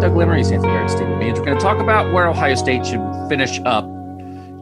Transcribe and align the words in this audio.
Doug 0.00 0.12
Lesmerises, 0.12 0.50
Anthony 0.52 0.72
Barrett, 0.72 0.90
Stephen 0.90 1.18
Means. 1.18 1.38
We're 1.38 1.44
going 1.44 1.58
to 1.58 1.62
talk 1.62 1.78
about 1.78 2.10
where 2.10 2.26
Ohio 2.26 2.54
State 2.54 2.86
should 2.86 3.02
finish 3.28 3.60
up 3.66 3.84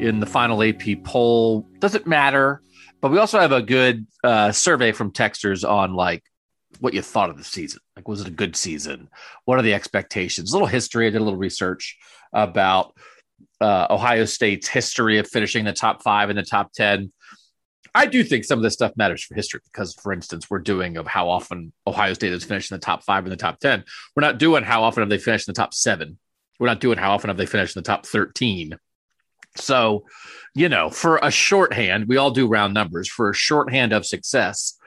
in 0.00 0.18
the 0.18 0.26
final 0.26 0.60
AP 0.64 1.04
poll. 1.04 1.64
Doesn't 1.78 2.08
matter, 2.08 2.60
but 3.00 3.12
we 3.12 3.18
also 3.18 3.38
have 3.38 3.52
a 3.52 3.62
good 3.62 4.04
uh, 4.24 4.50
survey 4.50 4.90
from 4.90 5.12
texters 5.12 5.68
on 5.68 5.94
like 5.94 6.24
what 6.80 6.92
you 6.92 7.02
thought 7.02 7.30
of 7.30 7.38
the 7.38 7.44
season. 7.44 7.78
Like, 7.94 8.08
was 8.08 8.20
it 8.20 8.26
a 8.26 8.32
good 8.32 8.56
season? 8.56 9.10
What 9.44 9.60
are 9.60 9.62
the 9.62 9.74
expectations? 9.74 10.50
A 10.50 10.56
little 10.56 10.66
history. 10.66 11.06
I 11.06 11.10
did 11.10 11.20
a 11.20 11.24
little 11.24 11.38
research 11.38 11.96
about 12.32 12.92
uh, 13.60 13.86
Ohio 13.90 14.24
State's 14.24 14.66
history 14.66 15.18
of 15.18 15.28
finishing 15.28 15.64
the 15.64 15.72
top 15.72 16.02
five 16.02 16.30
and 16.30 16.38
the 16.38 16.42
top 16.42 16.72
10. 16.72 17.12
I 17.98 18.06
do 18.06 18.22
think 18.22 18.44
some 18.44 18.60
of 18.60 18.62
this 18.62 18.74
stuff 18.74 18.92
matters 18.94 19.24
for 19.24 19.34
history 19.34 19.58
because, 19.64 19.92
for 19.94 20.12
instance, 20.12 20.48
we're 20.48 20.60
doing 20.60 20.98
of 20.98 21.08
how 21.08 21.28
often 21.28 21.72
Ohio 21.84 22.12
State 22.12 22.30
has 22.30 22.44
finished 22.44 22.70
in 22.70 22.76
the 22.76 22.80
top 22.80 23.02
five 23.02 23.24
and 23.24 23.32
the 23.32 23.36
top 23.36 23.58
10. 23.58 23.82
We're 24.14 24.20
not 24.20 24.38
doing 24.38 24.62
how 24.62 24.84
often 24.84 25.02
have 25.02 25.10
they 25.10 25.18
finished 25.18 25.48
in 25.48 25.52
the 25.52 25.60
top 25.60 25.74
seven. 25.74 26.16
We're 26.60 26.68
not 26.68 26.78
doing 26.78 26.96
how 26.96 27.10
often 27.10 27.26
have 27.26 27.36
they 27.36 27.44
finished 27.44 27.74
in 27.74 27.82
the 27.82 27.88
top 27.88 28.06
13. 28.06 28.78
So, 29.56 30.04
you 30.54 30.68
know, 30.68 30.90
for 30.90 31.18
a 31.20 31.32
shorthand, 31.32 32.06
we 32.06 32.18
all 32.18 32.30
do 32.30 32.46
round 32.46 32.72
numbers. 32.72 33.08
For 33.08 33.30
a 33.30 33.34
shorthand 33.34 33.92
of 33.92 34.06
success, 34.06 34.78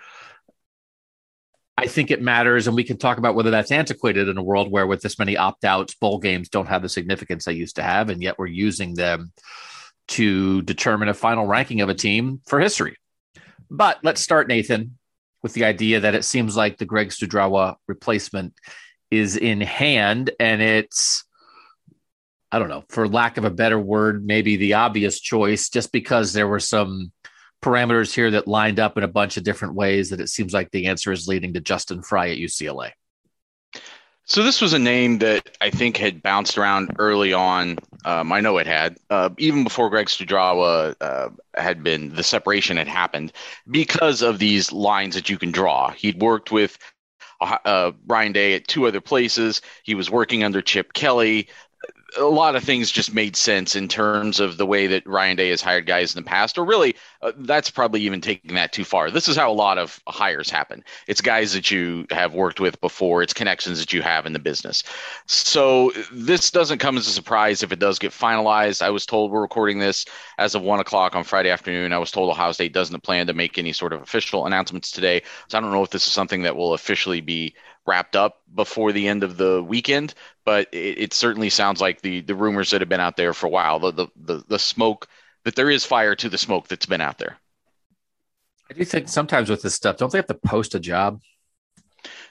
I 1.78 1.88
think 1.88 2.12
it 2.12 2.22
matters, 2.22 2.68
and 2.68 2.78
we 2.78 2.86
can 2.86 2.98
talk 2.98 3.18
about 3.18 3.36
whether 3.36 3.52
that's 3.52 3.74
antiquated 3.74 4.30
in 4.30 4.38
a 4.38 4.44
world 4.44 4.72
where, 4.72 4.88
with 4.88 5.02
this 5.02 5.20
many 5.20 5.36
opt 5.36 5.66
outs, 5.66 5.96
bowl 5.96 6.20
games 6.20 6.48
don't 6.48 6.68
have 6.68 6.82
the 6.82 6.88
significance 6.88 7.44
they 7.44 7.52
used 7.52 7.76
to 7.76 7.84
have, 7.84 8.10
and 8.10 8.24
yet 8.24 8.40
we're 8.40 8.48
using 8.48 8.94
them 8.94 9.34
to 10.08 10.62
determine 10.62 11.10
a 11.10 11.14
final 11.14 11.46
ranking 11.46 11.82
of 11.82 11.90
a 11.90 11.94
team 11.94 12.40
for 12.46 12.62
history. 12.62 12.96
But 13.72 14.00
let's 14.04 14.22
start, 14.22 14.50
Nathan, 14.50 14.98
with 15.42 15.54
the 15.54 15.64
idea 15.64 16.02
that 16.02 16.14
it 16.14 16.26
seems 16.26 16.58
like 16.58 16.78
the 16.78 16.86
Greg 16.86 17.10
Studrawa 17.10 17.78
replacement 17.88 18.54
is 19.10 19.38
in 19.38 19.62
hand, 19.62 20.30
and 20.40 20.62
it's 20.62 21.24
I 22.52 22.60
don't 22.60 22.68
know, 22.68 22.84
for 22.90 23.08
lack 23.08 23.38
of 23.38 23.46
a 23.46 23.50
better 23.50 23.80
word, 23.80 24.26
maybe 24.26 24.58
the 24.58 24.74
obvious 24.74 25.22
choice, 25.22 25.70
just 25.70 25.94
because 25.94 26.34
there 26.34 26.50
were 26.50 26.60
some 26.60 27.14
parameters 27.64 28.14
here 28.14 28.32
that 28.32 28.48
lined 28.48 28.80
up 28.80 28.98
in 28.98 29.04
a 29.04 29.08
bunch 29.08 29.38
of 29.38 29.44
different 29.44 29.76
ways 29.76 30.10
that 30.10 30.20
it 30.20 30.28
seems 30.28 30.54
like 30.54 30.70
the 30.72 30.88
answer 30.88 31.14
is 31.14 31.30
leading 31.30 31.54
to 31.54 31.62
Justin 31.62 32.02
Frye 32.02 32.32
at 32.32 32.38
UCLA. 32.38 32.92
So 34.26 34.44
this 34.44 34.60
was 34.60 34.74
a 34.74 34.80
name 34.80 35.20
that 35.20 35.58
I 35.62 35.70
think 35.70 35.96
had 35.96 36.22
bounced 36.22 36.58
around 36.58 36.92
early 37.00 37.32
on. 37.32 37.78
Um, 38.04 38.32
I 38.32 38.42
know 38.42 38.58
it 38.58 38.68
had, 38.68 38.98
uh, 39.10 39.30
even 39.38 39.64
before 39.64 39.90
Greg 39.90 40.08
Studrawa 40.08 40.96
uh, 41.00 41.30
had 41.56 41.84
been, 41.84 42.16
the 42.16 42.24
separation 42.24 42.78
had 42.78 42.88
happened 42.88 43.32
because 43.70 44.22
of 44.22 44.40
these 44.40 44.72
lines 44.72 45.16
that 45.16 45.30
you 45.30 45.38
can 45.38 45.52
draw. 45.52 45.92
He'd 45.92 46.22
worked 46.22 46.52
with 46.52 46.78
uh, 47.42 47.92
Ryan 48.08 48.32
Day 48.32 48.54
at 48.56 48.68
two 48.68 48.88
other 48.88 49.02
places. 49.02 49.62
He 49.84 49.96
was 49.96 50.10
working 50.10 50.44
under 50.44 50.62
Chip 50.62 50.94
Kelly 50.94 51.50
a 52.18 52.24
lot 52.24 52.56
of 52.56 52.64
things 52.64 52.92
just 52.92 53.14
made 53.14 53.36
sense 53.36 53.76
in 53.76 53.88
terms 53.88 54.40
of 54.40 54.58
the 54.58 54.66
way 54.66 54.88
that 54.88 55.08
Ryan 55.08 55.38
Day 55.38 55.50
has 55.50 55.62
hired 55.62 55.86
guys 55.86 56.16
in 56.16 56.24
the 56.24 56.28
past, 56.28 56.58
or 56.58 56.66
really, 56.66 56.96
uh, 57.22 57.32
that's 57.38 57.70
probably 57.70 58.02
even 58.02 58.20
taking 58.20 58.56
that 58.56 58.74
too 58.74 58.84
far. 58.84 59.10
This 59.10 59.28
is 59.28 59.38
how 59.38 59.50
a 59.50 59.54
lot 59.54 59.78
of 59.78 60.02
hires 60.08 60.50
happen. 60.50 60.84
It's 61.08 61.22
guys 61.22 61.54
that 61.54 61.72
you 61.72 62.06
have 62.12 62.34
worked 62.34 62.60
with 62.60 62.80
before, 62.82 63.24
it's 63.24 63.34
connections 63.34 63.80
that 63.80 63.94
you 63.94 64.02
have 64.02 64.26
in 64.26 64.34
the 64.34 64.40
business. 64.40 64.84
So 65.26 65.92
this 66.12 66.52
doesn't 66.52 66.80
come 66.80 66.98
as 66.98 67.08
a 67.08 67.12
surprise 67.12 67.64
if 67.64 67.72
it 67.72 67.80
does 67.80 68.00
get 68.00 68.12
finalized. 68.12 68.82
I 68.82 68.90
was 68.90 69.06
told 69.06 69.32
we're 69.32 69.42
recording 69.42 69.80
this 69.80 70.06
as 70.38 70.56
of 70.56 70.62
one 70.62 70.80
o'clock 70.80 71.16
on 71.16 71.24
Friday 71.24 71.50
afternoon. 71.50 71.94
I 71.94 71.98
was 71.98 72.12
told 72.12 72.30
Ohio 72.30 72.52
State 72.52 72.74
doesn't 72.74 73.04
plan 73.04 73.28
to 73.28 73.34
make 73.34 73.58
any 73.58 73.72
sort 73.74 73.94
of 73.94 74.02
official 74.02 74.46
announcements 74.46 74.92
today. 74.92 75.22
So 75.48 75.58
I 75.58 75.62
don't 75.62 75.72
know 75.72 75.84
if 75.84 75.92
this 75.92 76.06
is 76.06 76.14
something 76.14 76.42
that 76.44 76.56
will 76.56 76.74
officially 76.74 77.22
be 77.22 77.56
wrapped 77.86 78.16
up 78.16 78.42
before 78.54 78.92
the 78.92 79.08
end 79.08 79.24
of 79.24 79.38
the 79.38 79.64
weekend, 79.64 80.14
but 80.46 80.68
it, 80.72 80.98
it, 81.00 81.14
certainly 81.14 81.50
sounds 81.50 81.82
like 81.82 82.02
the 82.02 82.22
the 82.22 82.36
rumors 82.36 82.72
that 82.72 82.82
have 82.82 82.90
been 82.90 83.00
out 83.00 83.18
there 83.18 83.34
for 83.34 83.48
a 83.48 83.50
while, 83.50 83.80
the, 83.80 83.92
the 83.92 84.08
the 84.16 84.44
the 84.48 84.60
smoke 84.60 85.08
that 85.44 85.56
there 85.56 85.70
is 85.70 85.86
fire 85.86 86.16
to 86.16 86.30
the 86.30 86.38
smoke 86.38 86.68
that's 86.68 86.86
been 86.86 87.02
out 87.02 87.18
there. 87.18 87.38
I 88.70 88.74
do 88.74 88.86
think 88.86 89.10
sometimes 89.10 89.50
with 89.50 89.62
this 89.62 89.76
stuff, 89.76 89.98
don't 89.98 90.12
they 90.12 90.18
have 90.18 90.28
to 90.28 90.34
post 90.34 90.76
a 90.76 90.80
job? 90.80 91.20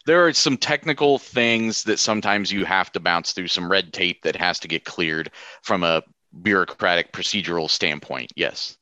There 0.06 0.27
are 0.27 0.33
some 0.33 0.56
technical 0.56 1.19
things 1.19 1.84
that 1.84 1.99
sometimes 1.99 2.50
you 2.50 2.65
have 2.65 2.91
to 2.93 3.00
bounce 3.00 3.33
through 3.33 3.49
some 3.49 3.71
red 3.71 3.93
tape 3.93 4.22
that 4.22 4.37
has 4.37 4.59
to 4.60 4.69
get 4.69 4.84
cleared 4.84 5.31
from 5.62 5.83
a 5.83 6.03
bureaucratic 6.43 7.12
procedural 7.12 7.69
standpoint. 7.69 8.33
Yes. 8.37 8.78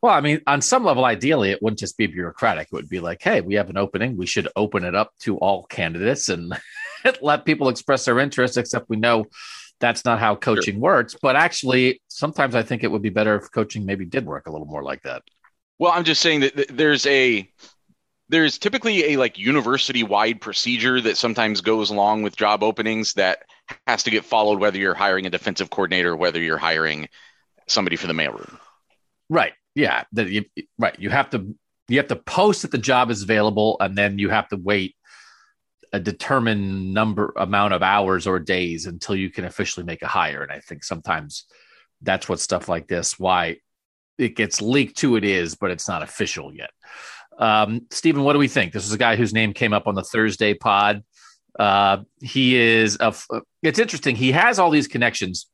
Well, 0.00 0.14
I 0.14 0.20
mean, 0.20 0.40
on 0.46 0.62
some 0.62 0.84
level, 0.84 1.04
ideally, 1.04 1.50
it 1.50 1.60
wouldn't 1.60 1.80
just 1.80 1.96
be 1.96 2.06
bureaucratic. 2.06 2.68
It 2.68 2.72
would 2.72 2.88
be 2.88 3.00
like, 3.00 3.20
hey, 3.20 3.40
we 3.40 3.54
have 3.54 3.68
an 3.68 3.76
opening. 3.76 4.16
We 4.16 4.26
should 4.26 4.48
open 4.54 4.84
it 4.84 4.94
up 4.94 5.12
to 5.20 5.36
all 5.38 5.64
candidates 5.64 6.28
and 6.28 6.56
let 7.20 7.44
people 7.44 7.68
express 7.68 8.04
their 8.04 8.20
interest, 8.20 8.56
except 8.56 8.88
we 8.88 8.96
know 8.96 9.26
that's 9.80 10.04
not 10.04 10.20
how 10.20 10.36
coaching 10.36 10.74
sure. 10.74 10.82
works. 10.82 11.16
But 11.20 11.34
actually, 11.34 12.00
sometimes 12.06 12.54
I 12.54 12.62
think 12.62 12.84
it 12.84 12.92
would 12.92 13.02
be 13.02 13.08
better 13.08 13.34
if 13.36 13.50
coaching 13.50 13.84
maybe 13.84 14.04
did 14.04 14.24
work 14.24 14.46
a 14.46 14.52
little 14.52 14.66
more 14.68 14.84
like 14.84 15.02
that. 15.02 15.22
Well, 15.80 15.92
I'm 15.92 16.04
just 16.04 16.22
saying 16.22 16.40
that 16.40 16.66
there's 16.68 17.04
a 17.06 17.50
there's 18.28 18.58
typically 18.58 19.14
a 19.14 19.16
like 19.16 19.38
university 19.38 20.04
wide 20.04 20.40
procedure 20.40 21.00
that 21.00 21.16
sometimes 21.16 21.60
goes 21.60 21.90
along 21.90 22.22
with 22.22 22.36
job 22.36 22.62
openings 22.62 23.14
that 23.14 23.40
has 23.86 24.02
to 24.04 24.10
get 24.10 24.24
followed 24.24 24.60
whether 24.60 24.78
you're 24.78 24.94
hiring 24.94 25.26
a 25.26 25.30
defensive 25.30 25.70
coordinator, 25.70 26.14
whether 26.14 26.40
you're 26.40 26.58
hiring 26.58 27.08
somebody 27.66 27.96
for 27.96 28.06
the 28.06 28.12
mailroom. 28.12 28.58
Right 29.28 29.52
yeah, 29.74 30.04
that 30.12 30.28
you, 30.28 30.44
right. 30.78 30.98
You 30.98 31.10
have 31.10 31.30
to 31.30 31.54
you 31.88 31.98
have 31.98 32.08
to 32.08 32.16
post 32.16 32.62
that 32.62 32.70
the 32.70 32.78
job 32.78 33.10
is 33.10 33.22
available, 33.22 33.76
and 33.80 33.96
then 33.96 34.18
you 34.18 34.28
have 34.28 34.48
to 34.48 34.56
wait 34.56 34.94
a 35.92 36.00
determined 36.00 36.92
number 36.92 37.32
amount 37.36 37.72
of 37.72 37.82
hours 37.82 38.26
or 38.26 38.38
days 38.38 38.86
until 38.86 39.16
you 39.16 39.30
can 39.30 39.44
officially 39.44 39.84
make 39.84 40.02
a 40.02 40.06
hire. 40.06 40.42
And 40.42 40.52
I 40.52 40.60
think 40.60 40.84
sometimes 40.84 41.44
that's 42.02 42.28
what 42.28 42.40
stuff 42.40 42.68
like 42.68 42.88
this 42.88 43.18
why 43.18 43.56
it 44.18 44.36
gets 44.36 44.60
leaked 44.60 44.98
to 44.98 45.16
it 45.16 45.24
is, 45.24 45.54
but 45.54 45.70
it's 45.70 45.88
not 45.88 46.02
official 46.02 46.52
yet. 46.54 46.70
Um, 47.38 47.86
Stephen, 47.90 48.24
what 48.24 48.32
do 48.32 48.38
we 48.38 48.48
think? 48.48 48.72
This 48.72 48.84
is 48.84 48.92
a 48.92 48.98
guy 48.98 49.16
whose 49.16 49.32
name 49.32 49.52
came 49.52 49.72
up 49.72 49.86
on 49.86 49.94
the 49.94 50.02
Thursday 50.02 50.54
pod. 50.54 51.04
Uh, 51.58 51.98
he 52.20 52.56
is 52.56 52.98
a. 53.00 53.14
It's 53.62 53.78
interesting. 53.78 54.16
He 54.16 54.32
has 54.32 54.58
all 54.58 54.70
these 54.70 54.88
connections 54.88 55.46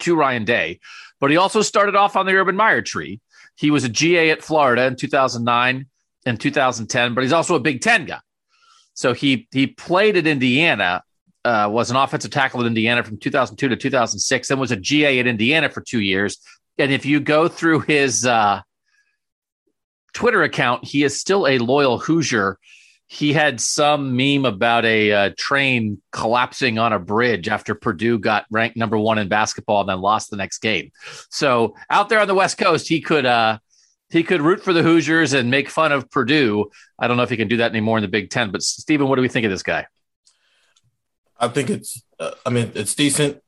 to 0.00 0.16
Ryan 0.16 0.44
Day, 0.44 0.80
but 1.20 1.30
he 1.30 1.36
also 1.36 1.62
started 1.62 1.96
off 1.96 2.16
on 2.16 2.26
the 2.26 2.34
Urban 2.34 2.56
Meyer 2.56 2.82
tree. 2.82 3.20
He 3.60 3.70
was 3.70 3.84
a 3.84 3.90
GA 3.90 4.30
at 4.30 4.42
Florida 4.42 4.86
in 4.86 4.96
2009 4.96 5.84
and 6.24 6.40
2010, 6.40 7.12
but 7.12 7.22
he's 7.22 7.32
also 7.34 7.56
a 7.56 7.60
Big 7.60 7.82
Ten 7.82 8.06
guy. 8.06 8.20
So 8.94 9.12
he 9.12 9.48
he 9.52 9.66
played 9.66 10.16
at 10.16 10.26
Indiana, 10.26 11.02
uh, 11.44 11.68
was 11.70 11.90
an 11.90 11.98
offensive 11.98 12.30
tackle 12.30 12.62
at 12.62 12.66
Indiana 12.66 13.04
from 13.04 13.18
2002 13.18 13.68
to 13.68 13.76
2006, 13.76 14.48
then 14.48 14.58
was 14.58 14.72
a 14.72 14.76
GA 14.76 15.18
at 15.18 15.26
Indiana 15.26 15.68
for 15.68 15.82
two 15.82 16.00
years. 16.00 16.38
And 16.78 16.90
if 16.90 17.04
you 17.04 17.20
go 17.20 17.48
through 17.48 17.80
his 17.80 18.24
uh, 18.24 18.62
Twitter 20.14 20.42
account, 20.42 20.86
he 20.86 21.04
is 21.04 21.20
still 21.20 21.46
a 21.46 21.58
loyal 21.58 21.98
Hoosier 21.98 22.58
he 23.12 23.32
had 23.32 23.60
some 23.60 24.16
meme 24.16 24.44
about 24.44 24.84
a 24.84 25.12
uh, 25.12 25.30
train 25.36 26.00
collapsing 26.12 26.78
on 26.78 26.92
a 26.92 26.98
bridge 27.00 27.48
after 27.48 27.74
Purdue 27.74 28.20
got 28.20 28.46
ranked 28.52 28.76
number 28.76 28.96
one 28.96 29.18
in 29.18 29.26
basketball 29.26 29.80
and 29.80 29.88
then 29.88 30.00
lost 30.00 30.30
the 30.30 30.36
next 30.36 30.58
game. 30.58 30.92
So 31.28 31.74
out 31.90 32.08
there 32.08 32.20
on 32.20 32.28
the 32.28 32.36
West 32.36 32.56
Coast, 32.56 32.86
he 32.86 33.00
could 33.00 33.26
uh, 33.26 33.58
he 34.10 34.22
could 34.22 34.40
root 34.40 34.62
for 34.62 34.72
the 34.72 34.84
Hoosiers 34.84 35.32
and 35.32 35.50
make 35.50 35.68
fun 35.68 35.90
of 35.90 36.08
Purdue. 36.08 36.70
I 37.00 37.08
don't 37.08 37.16
know 37.16 37.24
if 37.24 37.30
he 37.30 37.36
can 37.36 37.48
do 37.48 37.56
that 37.56 37.72
anymore 37.72 37.98
in 37.98 38.02
the 38.02 38.08
Big 38.08 38.30
Ten. 38.30 38.52
But 38.52 38.62
Stephen, 38.62 39.08
what 39.08 39.16
do 39.16 39.22
we 39.22 39.28
think 39.28 39.44
of 39.44 39.50
this 39.50 39.64
guy? 39.64 39.88
I 41.36 41.48
think 41.48 41.68
it's. 41.68 42.00
Uh, 42.20 42.30
I 42.46 42.50
mean, 42.50 42.70
it's 42.76 42.94
decent. 42.94 43.42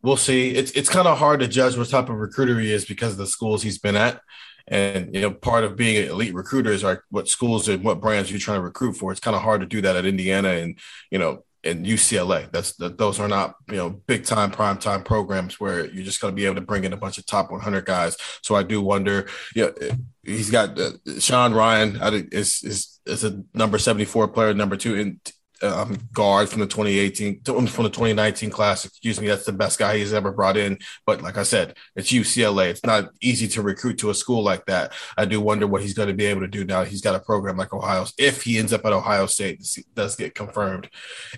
We'll 0.00 0.16
see. 0.16 0.52
It's 0.52 0.70
it's 0.70 0.88
kind 0.88 1.06
of 1.06 1.18
hard 1.18 1.40
to 1.40 1.48
judge 1.48 1.76
what 1.76 1.90
type 1.90 2.08
of 2.08 2.16
recruiter 2.16 2.58
he 2.58 2.72
is 2.72 2.86
because 2.86 3.12
of 3.12 3.18
the 3.18 3.26
schools 3.26 3.62
he's 3.62 3.78
been 3.78 3.94
at. 3.94 4.22
And 4.68 5.14
you 5.14 5.20
know, 5.20 5.30
part 5.30 5.64
of 5.64 5.76
being 5.76 5.96
an 5.96 6.10
elite 6.10 6.34
recruiter 6.34 6.72
is 6.72 6.84
like 6.84 7.00
what 7.10 7.28
schools 7.28 7.68
and 7.68 7.84
what 7.84 8.00
brands 8.00 8.30
you're 8.30 8.40
trying 8.40 8.58
to 8.58 8.64
recruit 8.64 8.94
for. 8.94 9.10
It's 9.10 9.20
kind 9.20 9.36
of 9.36 9.42
hard 9.42 9.60
to 9.60 9.66
do 9.66 9.80
that 9.82 9.96
at 9.96 10.06
Indiana 10.06 10.50
and 10.50 10.78
you 11.10 11.18
know 11.18 11.44
and 11.64 11.86
UCLA. 11.86 12.50
That's 12.50 12.74
that 12.76 12.98
those 12.98 13.20
are 13.20 13.28
not 13.28 13.56
you 13.68 13.76
know 13.76 13.90
big 13.90 14.24
time 14.24 14.50
prime 14.50 14.78
time 14.78 15.02
programs 15.02 15.60
where 15.60 15.86
you're 15.86 16.04
just 16.04 16.20
going 16.20 16.32
to 16.32 16.36
be 16.36 16.46
able 16.46 16.56
to 16.56 16.60
bring 16.60 16.84
in 16.84 16.92
a 16.92 16.96
bunch 16.96 17.18
of 17.18 17.26
top 17.26 17.50
100 17.50 17.84
guys. 17.84 18.16
So 18.42 18.54
I 18.54 18.62
do 18.62 18.80
wonder. 18.80 19.28
You 19.54 19.66
know, 19.66 19.96
he's 20.22 20.50
got 20.50 20.78
uh, 20.78 20.92
Sean 21.18 21.52
Rhyan 21.52 22.00
I 22.00 22.26
is 22.34 22.62
is 22.62 23.00
is 23.06 23.24
a 23.24 23.42
number 23.54 23.78
74 23.78 24.28
player, 24.28 24.54
number 24.54 24.76
two 24.76 24.94
in 24.94 25.20
um, 25.62 25.98
guard 26.12 26.48
from 26.48 26.60
the 26.60 26.66
2018 26.66 27.42
from 27.44 27.84
the 27.84 27.90
2019 27.90 28.50
class. 28.50 28.84
Excuse 28.84 29.20
me, 29.20 29.28
that's 29.28 29.44
the 29.44 29.52
best 29.52 29.78
guy 29.78 29.96
he's 29.96 30.12
ever 30.12 30.32
brought 30.32 30.56
in. 30.56 30.78
But 31.06 31.22
like 31.22 31.38
I 31.38 31.42
said, 31.42 31.76
it's 31.96 32.12
UCLA. 32.12 32.70
It's 32.70 32.84
not 32.84 33.10
easy 33.20 33.48
to 33.48 33.62
recruit 33.62 33.98
to 33.98 34.10
a 34.10 34.14
school 34.14 34.42
like 34.42 34.66
that. 34.66 34.92
I 35.16 35.24
do 35.24 35.40
wonder 35.40 35.66
what 35.66 35.82
he's 35.82 35.94
going 35.94 36.08
to 36.08 36.14
be 36.14 36.26
able 36.26 36.40
to 36.40 36.48
do 36.48 36.64
now. 36.64 36.84
He's 36.84 37.00
got 37.00 37.14
a 37.14 37.20
program 37.20 37.56
like 37.56 37.72
Ohio. 37.72 38.06
If 38.18 38.42
he 38.42 38.58
ends 38.58 38.72
up 38.72 38.84
at 38.84 38.92
Ohio 38.92 39.26
State, 39.26 39.62
does 39.94 40.16
get 40.16 40.34
confirmed, 40.34 40.88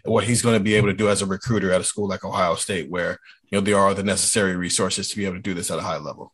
what 0.04 0.24
he's 0.24 0.42
going 0.42 0.56
to 0.58 0.64
be 0.64 0.74
able 0.74 0.88
to 0.88 0.94
do 0.94 1.08
as 1.08 1.22
a 1.22 1.26
recruiter 1.26 1.72
at 1.72 1.80
a 1.80 1.84
school 1.84 2.08
like 2.08 2.24
Ohio 2.24 2.54
State, 2.54 2.90
where 2.90 3.18
you 3.50 3.58
know 3.58 3.60
there 3.60 3.78
are 3.78 3.94
the 3.94 4.02
necessary 4.02 4.56
resources 4.56 5.08
to 5.08 5.16
be 5.16 5.24
able 5.24 5.36
to 5.36 5.42
do 5.42 5.54
this 5.54 5.70
at 5.70 5.78
a 5.78 5.82
high 5.82 5.98
level. 5.98 6.32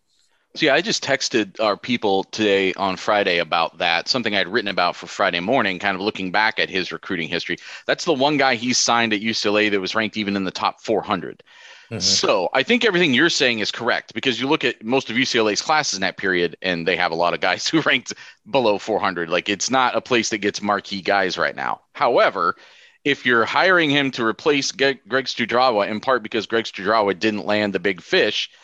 So 0.57 0.67
yeah, 0.67 0.75
I 0.75 0.81
just 0.81 1.05
texted 1.05 1.61
our 1.61 1.77
people 1.77 2.25
today 2.25 2.73
on 2.75 2.97
Friday 2.97 3.39
about 3.39 3.79
that. 3.79 4.09
Something 4.09 4.35
I'd 4.35 4.49
written 4.49 4.69
about 4.69 4.97
for 4.97 5.07
Friday 5.07 5.39
morning, 5.39 5.79
kind 5.79 5.95
of 5.95 6.01
looking 6.01 6.33
back 6.33 6.59
at 6.59 6.69
his 6.69 6.91
recruiting 6.91 7.29
history. 7.29 7.59
That's 7.87 8.05
the 8.05 8.13
one 8.13 8.37
guy 8.37 8.57
he 8.57 8.73
signed 8.73 9.13
at 9.13 9.21
UCLA 9.21 9.71
that 9.71 9.81
was 9.81 9.95
ranked 9.95 10.17
even 10.17 10.35
in 10.35 10.43
the 10.43 10.51
top 10.51 10.81
400. 10.81 11.45
Mm-hmm. 11.85 12.01
So 12.01 12.49
I 12.53 12.65
think 12.65 12.85
everything 12.85 13.15
you're 13.15 13.31
saying 13.31 13.61
is 13.61 13.71
correct 13.71 14.13
because 14.13 14.41
you 14.41 14.49
look 14.49 14.65
at 14.65 14.85
most 14.85 15.09
of 15.09 15.17
UCLA's 15.17 15.63
classes 15.63 15.95
in 15.95 16.01
that 16.01 16.17
period, 16.17 16.57
and 16.63 16.87
they 16.87 16.97
have 16.97 17.13
a 17.13 17.17
lot 17.17 17.33
of 17.33 17.41
guys 17.41 17.69
who 17.69 17.81
ranked 17.83 18.13
below 18.51 18.79
400. 18.79 19.31
Like 19.31 19.49
it's 19.49 19.71
not 19.71 19.95
a 19.97 20.01
place 20.01 20.31
that 20.31 20.39
gets 20.39 20.61
marquee 20.61 21.01
guys 21.01 21.39
right 21.39 21.55
now. 21.55 21.83
However, 21.93 22.57
if 23.05 23.25
you're 23.25 23.45
hiring 23.45 23.89
him 23.89 24.11
to 24.13 24.25
replace 24.25 24.73
Greg 24.73 25.01
Studrawa 25.07 25.89
in 25.89 26.01
part 26.01 26.25
because 26.25 26.47
Greg 26.47 26.65
Studrawa 26.65 27.17
didn't 27.17 27.47
land 27.47 27.73
the 27.73 27.79
big 27.79 28.03
fish– 28.03 28.51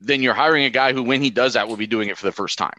then 0.00 0.22
you're 0.22 0.34
hiring 0.34 0.64
a 0.64 0.70
guy 0.70 0.92
who, 0.92 1.02
when 1.02 1.22
he 1.22 1.30
does 1.30 1.54
that, 1.54 1.68
will 1.68 1.76
be 1.76 1.86
doing 1.86 2.08
it 2.08 2.16
for 2.16 2.26
the 2.26 2.32
first 2.32 2.58
time. 2.58 2.76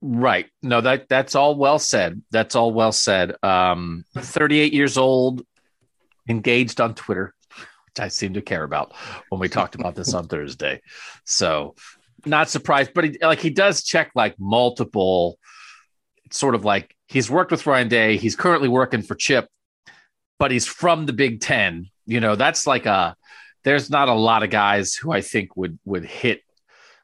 Right. 0.00 0.46
No, 0.62 0.80
that 0.80 1.08
that's 1.08 1.34
all 1.34 1.56
well 1.56 1.78
said. 1.78 2.22
That's 2.30 2.54
all 2.54 2.72
well 2.72 2.92
said. 2.92 3.34
Um, 3.42 4.04
38 4.16 4.72
years 4.72 4.98
old, 4.98 5.42
engaged 6.28 6.80
on 6.80 6.94
Twitter, 6.94 7.34
which 7.58 8.00
I 8.00 8.08
seem 8.08 8.34
to 8.34 8.42
care 8.42 8.62
about 8.62 8.94
when 9.30 9.40
we 9.40 9.48
talked 9.48 9.74
about 9.74 9.94
this 9.94 10.14
on 10.14 10.26
Thursday. 10.28 10.82
So, 11.24 11.74
not 12.24 12.50
surprised, 12.50 12.92
but 12.94 13.04
he, 13.04 13.18
like 13.20 13.40
he 13.40 13.50
does 13.50 13.82
check 13.82 14.10
like 14.14 14.36
multiple, 14.38 15.38
sort 16.30 16.54
of 16.54 16.64
like 16.64 16.94
he's 17.08 17.30
worked 17.30 17.50
with 17.50 17.66
Ryan 17.66 17.88
Day. 17.88 18.16
He's 18.16 18.36
currently 18.36 18.68
working 18.68 19.02
for 19.02 19.14
Chip, 19.14 19.48
but 20.38 20.50
he's 20.50 20.66
from 20.66 21.06
the 21.06 21.14
Big 21.14 21.40
Ten. 21.40 21.88
You 22.04 22.20
know, 22.20 22.36
that's 22.36 22.66
like 22.66 22.86
a 22.86 23.16
there's 23.66 23.90
not 23.90 24.08
a 24.08 24.14
lot 24.14 24.44
of 24.44 24.50
guys 24.50 24.94
who 24.94 25.10
I 25.10 25.20
think 25.20 25.56
would 25.56 25.76
would 25.84 26.04
hit 26.04 26.42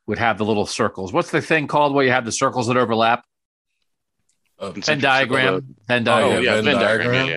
would 0.06 0.18
have 0.18 0.38
the 0.38 0.44
little 0.44 0.64
circles. 0.64 1.12
What's 1.12 1.32
the 1.32 1.42
thing 1.42 1.66
called 1.66 1.92
where 1.92 2.04
you 2.04 2.12
have 2.12 2.24
the 2.24 2.30
circles 2.30 2.68
that 2.68 2.76
overlap? 2.76 3.24
Uh, 4.60 4.70
Venn 4.70 5.00
diagram. 5.00 5.74
Venn 5.88 6.04
diagram. 6.04 6.38
Oh, 6.38 6.40
yeah, 6.40 6.54
Venn, 6.54 6.64
Venn 6.64 6.74
diagram. 6.76 7.12
diagram. 7.12 7.28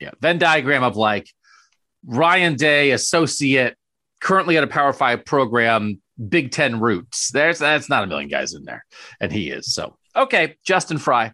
Yeah, 0.00 0.06
yeah. 0.06 0.10
Venn 0.22 0.38
diagram 0.38 0.82
of 0.82 0.96
like 0.96 1.28
Ryan 2.06 2.54
Day, 2.54 2.92
associate, 2.92 3.76
currently 4.18 4.56
at 4.56 4.64
a 4.64 4.66
Power 4.66 4.94
Five 4.94 5.26
program, 5.26 6.00
Big 6.26 6.50
Ten 6.50 6.80
roots. 6.80 7.30
There's 7.30 7.58
that's 7.58 7.90
not 7.90 8.04
a 8.04 8.06
million 8.06 8.30
guys 8.30 8.54
in 8.54 8.64
there, 8.64 8.86
and 9.20 9.30
he 9.30 9.50
is. 9.50 9.74
So 9.74 9.98
okay, 10.16 10.56
Justin 10.64 10.96
Frye. 10.96 11.32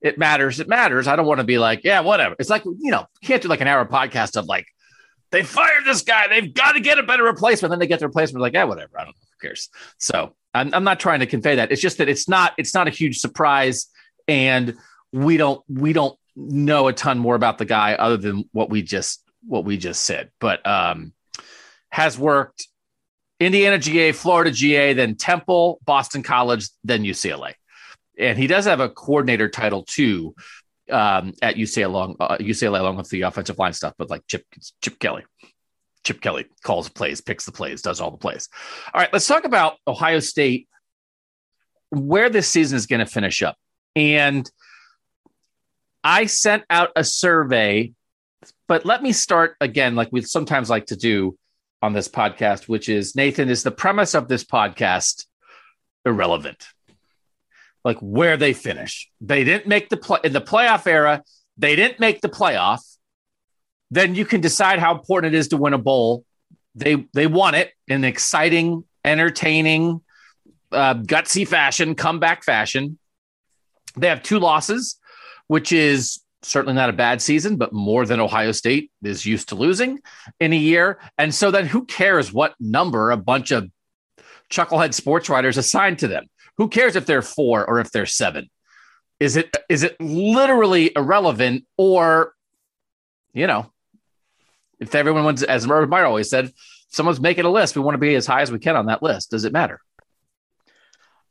It 0.00 0.16
matters. 0.16 0.60
It 0.60 0.68
matters. 0.68 1.08
I 1.08 1.16
don't 1.16 1.26
want 1.26 1.40
to 1.40 1.44
be 1.44 1.58
like, 1.58 1.82
yeah, 1.84 2.00
whatever. 2.00 2.36
It's 2.38 2.48
like 2.48 2.64
you 2.64 2.90
know, 2.90 3.04
you 3.20 3.28
can't 3.28 3.42
do 3.42 3.48
like 3.48 3.60
an 3.60 3.68
hour 3.68 3.84
podcast 3.84 4.38
of 4.38 4.46
like 4.46 4.64
they 5.34 5.42
fired 5.42 5.84
this 5.84 6.02
guy. 6.02 6.28
They've 6.28 6.54
got 6.54 6.72
to 6.72 6.80
get 6.80 6.98
a 6.98 7.02
better 7.02 7.24
replacement. 7.24 7.70
Then 7.70 7.80
they 7.80 7.88
get 7.88 7.98
the 7.98 8.06
replacement. 8.06 8.40
Like, 8.40 8.52
yeah, 8.52 8.62
whatever. 8.64 9.00
I 9.00 9.04
don't 9.04 9.08
know. 9.08 9.26
Who 9.32 9.48
cares? 9.48 9.68
So 9.98 10.32
I'm, 10.54 10.72
I'm 10.72 10.84
not 10.84 11.00
trying 11.00 11.20
to 11.20 11.26
convey 11.26 11.56
that. 11.56 11.72
It's 11.72 11.82
just 11.82 11.98
that 11.98 12.08
it's 12.08 12.28
not 12.28 12.54
it's 12.56 12.72
not 12.72 12.86
a 12.86 12.90
huge 12.90 13.18
surprise, 13.18 13.86
and 14.28 14.76
we 15.12 15.36
don't 15.36 15.60
we 15.68 15.92
don't 15.92 16.16
know 16.36 16.86
a 16.86 16.92
ton 16.92 17.18
more 17.18 17.34
about 17.34 17.58
the 17.58 17.64
guy 17.64 17.94
other 17.94 18.16
than 18.16 18.48
what 18.52 18.70
we 18.70 18.82
just 18.82 19.24
what 19.44 19.64
we 19.64 19.76
just 19.76 20.02
said. 20.02 20.30
But 20.38 20.64
um, 20.64 21.12
has 21.90 22.16
worked 22.16 22.68
Indiana 23.40 23.78
GA, 23.78 24.12
Florida 24.12 24.52
GA, 24.52 24.92
then 24.92 25.16
Temple, 25.16 25.80
Boston 25.84 26.22
College, 26.22 26.68
then 26.84 27.02
UCLA. 27.02 27.54
And 28.16 28.38
he 28.38 28.46
does 28.46 28.66
have 28.66 28.78
a 28.78 28.88
coordinator 28.88 29.48
title 29.48 29.82
too 29.82 30.36
um, 30.90 31.32
at 31.42 31.56
UCLA 31.56 31.86
along 31.86 32.16
uh, 32.20 32.36
UCLA 32.38 32.80
along 32.80 32.96
with 32.96 33.08
the 33.08 33.22
offensive 33.22 33.58
line 33.58 33.72
stuff, 33.72 33.94
but 33.98 34.10
like 34.10 34.26
Chip 34.26 34.44
Chip 34.82 34.98
Kelly. 34.98 35.24
Chip 36.04 36.20
Kelly 36.20 36.44
calls 36.62 36.90
plays, 36.90 37.22
picks 37.22 37.46
the 37.46 37.52
plays, 37.52 37.80
does 37.80 38.00
all 38.00 38.10
the 38.10 38.18
plays. 38.18 38.50
All 38.92 39.00
right, 39.00 39.10
let's 39.12 39.26
talk 39.26 39.44
about 39.44 39.78
Ohio 39.86 40.20
State, 40.20 40.68
where 41.88 42.28
this 42.28 42.46
season 42.46 42.76
is 42.76 42.86
going 42.86 43.00
to 43.00 43.06
finish 43.06 43.42
up. 43.42 43.56
And 43.96 44.50
I 46.02 46.26
sent 46.26 46.64
out 46.68 46.90
a 46.94 47.04
survey, 47.04 47.92
but 48.68 48.84
let 48.84 49.02
me 49.02 49.12
start 49.12 49.56
again, 49.62 49.94
like 49.94 50.10
we 50.12 50.20
sometimes 50.20 50.68
like 50.68 50.86
to 50.86 50.96
do 50.96 51.38
on 51.80 51.94
this 51.94 52.08
podcast, 52.08 52.68
which 52.68 52.90
is 52.90 53.16
Nathan, 53.16 53.48
is 53.48 53.62
the 53.62 53.70
premise 53.70 54.14
of 54.14 54.28
this 54.28 54.44
podcast 54.44 55.24
irrelevant? 56.04 56.66
Like 57.84 57.98
where 57.98 58.36
they 58.36 58.52
finish. 58.52 59.10
They 59.20 59.44
didn't 59.44 59.66
make 59.66 59.88
the 59.88 59.96
play 59.96 60.18
in 60.24 60.32
the 60.32 60.40
playoff 60.40 60.86
era. 60.86 61.22
They 61.56 61.76
didn't 61.76 62.00
make 62.00 62.20
the 62.20 62.28
playoff. 62.28 62.80
Then 63.90 64.14
you 64.14 64.24
can 64.24 64.40
decide 64.40 64.78
how 64.78 64.94
important 64.94 65.34
it 65.34 65.38
is 65.38 65.48
to 65.48 65.56
win 65.56 65.74
a 65.74 65.78
bowl. 65.78 66.24
They 66.74 67.06
they 67.12 67.26
won 67.26 67.54
it 67.54 67.72
in 67.86 68.04
exciting, 68.04 68.84
entertaining, 69.04 70.00
uh, 70.72 70.94
gutsy 70.94 71.46
fashion, 71.46 71.94
comeback 71.94 72.42
fashion. 72.42 72.98
They 73.96 74.08
have 74.08 74.22
two 74.22 74.40
losses, 74.40 74.98
which 75.46 75.70
is 75.70 76.20
certainly 76.42 76.74
not 76.74 76.90
a 76.90 76.94
bad 76.94 77.22
season, 77.22 77.56
but 77.56 77.72
more 77.72 78.04
than 78.04 78.20
Ohio 78.20 78.52
State 78.52 78.90
is 79.02 79.24
used 79.24 79.50
to 79.50 79.54
losing 79.54 80.00
in 80.40 80.52
a 80.52 80.56
year. 80.56 80.98
And 81.16 81.34
so 81.34 81.50
then 81.50 81.66
who 81.66 81.84
cares 81.84 82.32
what 82.32 82.54
number 82.58 83.10
a 83.10 83.16
bunch 83.16 83.50
of 83.50 83.70
chucklehead 84.50 84.94
sports 84.94 85.28
writers 85.28 85.56
assigned 85.56 86.00
to 86.00 86.08
them? 86.08 86.26
Who 86.56 86.68
cares 86.68 86.96
if 86.96 87.06
they're 87.06 87.22
four 87.22 87.64
or 87.64 87.80
if 87.80 87.90
they're 87.90 88.06
seven? 88.06 88.50
Is 89.20 89.36
it 89.36 89.56
is 89.68 89.82
it 89.82 90.00
literally 90.00 90.92
irrelevant 90.94 91.64
or, 91.76 92.34
you 93.32 93.46
know, 93.46 93.72
if 94.80 94.94
everyone 94.94 95.24
wants, 95.24 95.42
as 95.42 95.66
Urban 95.68 95.88
Meyer 95.88 96.04
always 96.04 96.28
said, 96.28 96.52
someone's 96.88 97.20
making 97.20 97.44
a 97.44 97.50
list, 97.50 97.76
we 97.76 97.82
want 97.82 97.94
to 97.94 97.98
be 97.98 98.14
as 98.14 98.26
high 98.26 98.42
as 98.42 98.52
we 98.52 98.58
can 98.58 98.76
on 98.76 98.86
that 98.86 99.02
list. 99.02 99.30
Does 99.30 99.44
it 99.44 99.52
matter? 99.52 99.80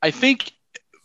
I 0.02 0.12
think 0.12 0.52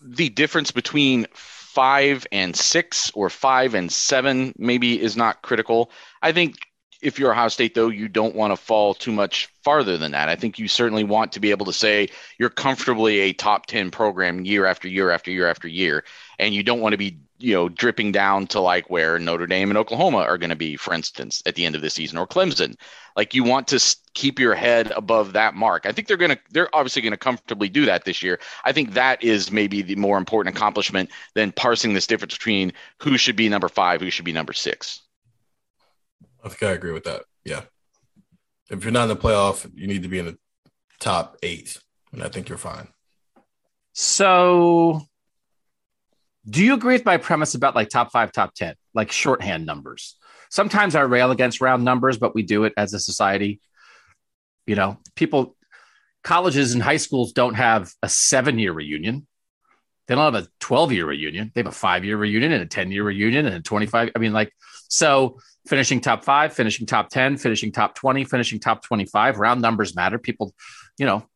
the 0.03 0.29
difference 0.29 0.71
between 0.71 1.27
five 1.33 2.27
and 2.33 2.57
six 2.57 3.11
or 3.15 3.31
five 3.31 3.75
and 3.75 3.93
seven 3.93 4.53
maybe 4.57 5.01
is 5.01 5.17
not 5.17 5.43
critical. 5.43 5.91
I 6.23 6.33
think 6.33 6.57
if 7.01 7.19
you're 7.19 7.31
Ohio 7.31 7.49
State, 7.49 7.75
though, 7.75 7.89
you 7.89 8.09
don't 8.09 8.35
want 8.35 8.51
to 8.51 8.57
fall 8.57 8.93
too 8.93 9.13
much 9.13 9.47
farther 9.63 9.97
than 9.97 10.13
that. 10.13 10.29
I 10.29 10.35
think 10.35 10.59
you 10.59 10.67
certainly 10.67 11.05
want 11.05 11.33
to 11.33 11.41
be 11.41 11.51
able 11.51 11.67
to 11.67 11.73
say 11.73 12.09
you're 12.39 12.51
comfortably 12.51 13.21
a 13.21 13.33
top 13.33 13.67
10 13.67 13.91
program 13.91 14.45
year 14.45 14.67
after 14.67 14.89
year 14.89 15.11
after 15.11 15.31
year 15.31 15.49
after 15.49 15.69
year. 15.69 16.05
And 16.39 16.55
you 16.55 16.63
don't 16.65 16.81
want 16.81 16.95
to 16.95 16.99
be, 16.99 17.19
you 17.39 17.55
know, 17.55 17.69
dripping 17.69 18.11
down 18.11 18.49
to 18.49 18.61
like 18.61 18.91
where 18.91 19.19
Notre 19.19 19.47
Dame 19.47 19.71
and 19.71 19.79
Oklahoma 19.79 20.19
are 20.19 20.39
going 20.39 20.51
to 20.51 20.57
be, 20.57 20.77
for 20.77 20.93
instance, 20.93 21.41
at 21.47 21.55
the 21.55 21.65
end 21.65 21.77
of 21.77 21.83
the 21.83 21.91
season 21.91 22.19
or 22.19 22.27
Clemson. 22.27 22.75
Like 23.17 23.33
you 23.33 23.45
want 23.45 23.69
to 23.69 23.97
keep 24.15 24.41
your 24.41 24.55
head 24.57 24.91
above 24.91 25.35
that 25.35 25.55
mark. 25.55 25.87
I 25.87 25.93
think 25.93 26.09
they're 26.09 26.17
going 26.17 26.33
to, 26.33 26.39
they're 26.51 26.75
obviously 26.75 27.03
going 27.03 27.13
to 27.13 27.17
comfortably 27.17 27.69
do 27.69 27.87
that 27.87 28.05
this 28.05 28.23
year. 28.25 28.41
I 28.65 28.73
think 28.73 28.95
that 28.95 29.23
is 29.23 29.53
maybe 29.53 29.83
the 29.83 29.97
more 29.97 30.19
important 30.19 30.57
accomplishment 30.57 31.11
than 31.35 31.53
parsing 31.53 31.95
this 31.95 32.09
difference 32.09 32.35
between 32.35 32.73
who 32.99 33.17
should 33.17 33.37
be 33.37 33.49
number 33.49 33.69
five, 33.69 34.01
who 34.01 34.11
should 34.11 34.25
be 34.25 34.33
number 34.33 34.53
six. 34.53 35.03
I 36.45 36.49
think 36.49 36.63
I 36.63 36.71
agree 36.71 36.93
with 36.93 37.05
that. 37.05 37.23
Yeah. 37.45 37.63
If 38.71 38.85
you're 38.85 38.93
not 38.93 39.05
in 39.05 39.09
the 39.09 39.17
playoff, 39.17 39.71
you 39.75 39.87
need 39.87 40.03
to 40.03 40.09
be 40.09 40.19
in 40.19 40.27
the 40.27 40.39
top 41.01 41.37
eight, 41.43 41.79
and 42.13 42.23
I 42.23 42.29
think 42.29 42.49
you're 42.49 42.59
fine. 42.59 42.89
So, 43.95 45.03
do 46.49 46.65
you 46.65 46.75
agree 46.75 46.95
with 46.95 47.05
my 47.05 47.17
premise 47.17 47.55
about 47.55 47.75
like 47.75 47.89
top 47.89 48.11
five, 48.11 48.33
top 48.33 48.55
10, 48.55 48.75
like 48.95 49.11
shorthand 49.11 49.67
numbers? 49.67 50.17
Sometimes 50.51 50.95
I 50.95 51.03
rail 51.03 51.31
against 51.31 51.61
round 51.61 51.85
numbers, 51.85 52.19
but 52.19 52.35
we 52.35 52.43
do 52.43 52.65
it 52.65 52.73
as 52.77 52.95
a 52.95 53.01
society. 53.01 53.61
You 54.67 54.77
know, 54.77 54.99
people, 55.15 55.57
colleges 56.25 56.75
and 56.75 56.83
high 56.83 56.97
schools 56.97 57.33
don't 57.33 57.55
have 57.55 57.93
a 58.03 58.09
seven 58.09 58.59
year 58.59 58.73
reunion. 58.73 59.27
They 60.09 60.15
don't 60.15 60.33
have 60.33 60.43
a 60.43 60.49
12 60.61 60.93
year 60.93 61.07
reunion. 61.07 61.53
They 61.55 61.61
have 61.61 61.69
a 61.69 61.73
five 61.73 62.05
year 62.05 62.17
reunion 62.17 62.53
and 62.53 62.63
a 62.63 62.67
10 62.67 62.91
year 62.91 63.05
reunion 63.05 63.47
and 63.47 63.55
a 63.55 63.61
25. 63.61 64.11
I 64.17 64.19
mean, 64.19 64.33
like, 64.33 64.53
so 64.89 65.39
finishing 65.69 66.01
top 66.01 66.25
five, 66.25 66.55
finishing 66.55 66.87
top 66.87 67.11
10, 67.11 67.37
finishing 67.37 67.73
top 67.73 67.95
20, 67.95 68.25
finishing 68.25 68.59
top 68.59 68.83
25. 68.83 69.39
Round 69.39 69.61
numbers 69.61 69.95
matter. 69.95 70.19
People, 70.19 70.55
you 70.97 71.05
know, 71.05 71.27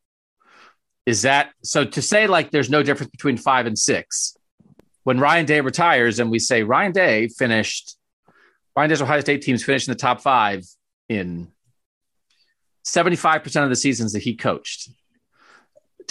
is 1.05 1.23
that 1.23 1.51
so 1.63 1.85
to 1.85 2.01
say 2.01 2.27
like 2.27 2.51
there's 2.51 2.71
no 2.71 2.83
difference 2.83 3.11
between 3.11 3.37
five 3.37 3.67
and 3.67 3.79
six? 3.79 4.37
When 5.05 5.21
Ryan 5.21 5.47
Day 5.47 5.61
retires 5.61 6.19
and 6.19 6.31
we 6.31 6.39
say 6.39 6.63
Ryan 6.63 6.93
Day 6.93 7.29
finished, 7.29 7.99
Ryan 8.75 8.89
Day's 8.89 9.03
Ohio 9.03 9.21
State 9.21 9.43
teams 9.43 9.65
finished 9.65 9.89
in 9.89 9.93
the 9.93 9.99
top 9.99 10.21
five 10.21 10.65
in 11.09 11.49
75% 12.87 13.65
of 13.65 13.69
the 13.69 13.77
seasons 13.77 14.13
that 14.13 14.23
he 14.23 14.37
coached. 14.37 14.87
Do 14.87 14.93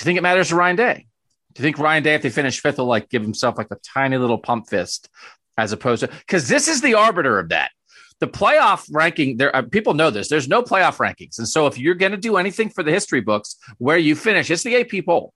you 0.01 0.03
think 0.03 0.18
it 0.18 0.22
matters 0.22 0.50
to 0.50 0.56
Ryan 0.56 0.75
Day? 0.75 1.08
Do 1.53 1.62
you 1.62 1.63
think 1.63 1.79
Ryan 1.79 2.03
Day, 2.03 2.15
if 2.15 2.22
they 2.22 2.29
finish 2.29 2.60
fifth, 2.60 2.77
will 2.77 2.86
like 2.86 3.10
give 3.10 3.22
himself 3.22 3.58
like 3.58 3.67
a 3.72 3.77
tiny 3.84 4.17
little 4.17 4.38
pump 4.38 4.70
fist 4.70 5.10
as 5.58 5.72
opposed 5.72 6.01
to 6.01 6.08
because 6.08 6.48
this 6.48 6.67
is 6.67 6.81
the 6.81 6.96
arbiter 6.96 7.39
of 7.39 7.50
that. 7.50 7.72
The 8.20 8.27
playoff 8.27 8.88
ranking 8.91 9.38
there 9.38 9.55
uh, 9.55 9.63
people 9.63 9.93
know 9.93 10.10
this. 10.10 10.29
There's 10.29 10.48
no 10.48 10.62
playoff 10.62 10.98
rankings. 10.98 11.39
And 11.39 11.48
so 11.48 11.67
if 11.67 11.77
you're 11.77 11.96
going 11.96 12.12
to 12.12 12.17
do 12.17 12.38
anything 12.38 12.70
for 12.70 12.84
the 12.84 12.91
history 12.91 13.22
books 13.22 13.58
where 13.77 13.98
you 13.98 14.15
finish 14.15 14.50
it's 14.50 14.63
the 14.63 14.75
ap 14.77 15.05
poll. 15.05 15.34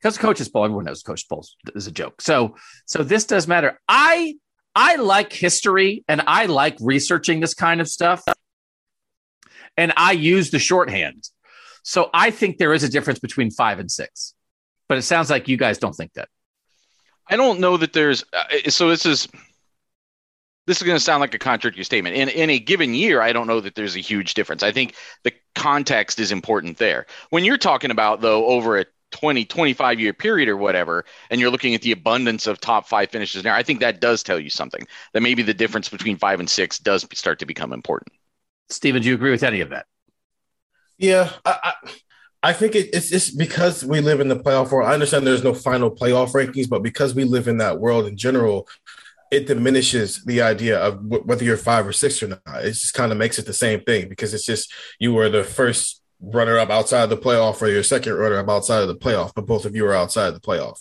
Because 0.00 0.18
coaches 0.18 0.48
poll 0.48 0.64
everyone 0.64 0.84
knows 0.84 1.02
coach 1.02 1.28
polls 1.28 1.56
is 1.74 1.86
a 1.86 1.92
joke. 1.92 2.20
So 2.20 2.56
so 2.86 3.02
this 3.02 3.24
does 3.24 3.46
matter. 3.46 3.78
I 3.88 4.36
i 4.74 4.96
like 4.96 5.32
history 5.32 6.02
and 6.08 6.22
i 6.26 6.46
like 6.46 6.76
researching 6.80 7.40
this 7.40 7.54
kind 7.54 7.80
of 7.80 7.88
stuff. 7.88 8.22
And 9.76 9.92
i 9.96 10.12
use 10.12 10.50
the 10.50 10.58
shorthand. 10.58 11.28
So 11.82 12.10
I 12.14 12.30
think 12.30 12.58
there 12.58 12.72
is 12.72 12.84
a 12.84 12.88
difference 12.88 13.18
between 13.18 13.50
five 13.50 13.78
and 13.78 13.90
six, 13.90 14.34
but 14.88 14.98
it 14.98 15.02
sounds 15.02 15.30
like 15.30 15.48
you 15.48 15.56
guys 15.56 15.78
don't 15.78 15.94
think 15.94 16.12
that. 16.14 16.28
I 17.28 17.36
don't 17.36 17.60
know 17.60 17.76
that 17.76 17.92
there's 17.92 18.24
uh, 18.32 18.70
so 18.70 18.88
this 18.88 19.06
is 19.06 19.28
this 20.66 20.76
is 20.76 20.82
going 20.82 20.96
to 20.96 21.04
sound 21.04 21.20
like 21.20 21.34
a 21.34 21.38
contradictory 21.38 21.84
statement. 21.84 22.16
In 22.16 22.28
in 22.28 22.50
a 22.50 22.58
given 22.58 22.94
year, 22.94 23.20
I 23.20 23.32
don't 23.32 23.46
know 23.46 23.60
that 23.60 23.74
there's 23.74 23.96
a 23.96 24.00
huge 24.00 24.34
difference. 24.34 24.62
I 24.62 24.72
think 24.72 24.94
the 25.22 25.32
context 25.54 26.18
is 26.18 26.32
important 26.32 26.78
there. 26.78 27.06
When 27.30 27.44
you're 27.44 27.58
talking 27.58 27.90
about 27.90 28.20
though 28.20 28.46
over 28.46 28.78
a 28.78 28.86
20 29.12 29.44
25 29.44 30.00
year 30.00 30.12
period 30.12 30.48
or 30.48 30.56
whatever 30.56 31.04
and 31.30 31.40
you're 31.40 31.50
looking 31.50 31.74
at 31.74 31.82
the 31.82 31.92
abundance 31.92 32.46
of 32.46 32.60
top 32.60 32.88
5 32.88 33.10
finishes 33.10 33.42
there, 33.42 33.54
I 33.54 33.62
think 33.62 33.80
that 33.80 34.00
does 34.00 34.22
tell 34.22 34.40
you 34.40 34.50
something. 34.50 34.86
That 35.12 35.22
maybe 35.22 35.42
the 35.42 35.54
difference 35.54 35.88
between 35.88 36.16
5 36.16 36.40
and 36.40 36.50
6 36.50 36.78
does 36.78 37.06
start 37.12 37.38
to 37.40 37.46
become 37.46 37.72
important. 37.72 38.12
Stephen, 38.68 39.02
do 39.02 39.08
you 39.08 39.14
agree 39.14 39.30
with 39.30 39.42
any 39.42 39.60
of 39.60 39.70
that? 39.70 39.86
Yeah, 40.98 41.30
I, 41.44 41.58
I, 41.62 41.90
I 42.42 42.52
think 42.52 42.74
it, 42.74 42.90
it's 42.92 43.08
just 43.08 43.38
because 43.38 43.84
we 43.84 44.00
live 44.00 44.20
in 44.20 44.28
the 44.28 44.36
playoff 44.36 44.72
world. 44.72 44.88
I 44.88 44.94
understand 44.94 45.26
there's 45.26 45.44
no 45.44 45.54
final 45.54 45.90
playoff 45.90 46.32
rankings, 46.32 46.68
but 46.68 46.82
because 46.82 47.14
we 47.14 47.24
live 47.24 47.46
in 47.46 47.58
that 47.58 47.78
world 47.78 48.06
in 48.06 48.16
general, 48.16 48.68
it 49.30 49.46
diminishes 49.46 50.24
the 50.24 50.42
idea 50.42 50.78
of 50.78 51.08
w- 51.08 51.22
whether 51.24 51.44
you're 51.44 51.56
five 51.56 51.86
or 51.86 51.92
six 51.92 52.22
or 52.22 52.28
not. 52.28 52.64
It 52.64 52.72
just 52.72 52.94
kind 52.94 53.12
of 53.12 53.18
makes 53.18 53.38
it 53.38 53.46
the 53.46 53.52
same 53.52 53.80
thing 53.80 54.08
because 54.08 54.34
it's 54.34 54.44
just 54.44 54.72
you 54.98 55.14
were 55.14 55.28
the 55.28 55.44
first 55.44 56.02
runner 56.20 56.58
up 56.58 56.70
outside 56.70 57.04
of 57.04 57.10
the 57.10 57.16
playoff 57.16 57.62
or 57.62 57.68
your 57.68 57.82
second 57.82 58.14
runner 58.14 58.38
up 58.38 58.48
outside 58.48 58.82
of 58.82 58.88
the 58.88 58.96
playoff, 58.96 59.32
but 59.34 59.46
both 59.46 59.64
of 59.64 59.74
you 59.74 59.86
are 59.86 59.94
outside 59.94 60.28
of 60.28 60.34
the 60.34 60.40
playoff, 60.40 60.80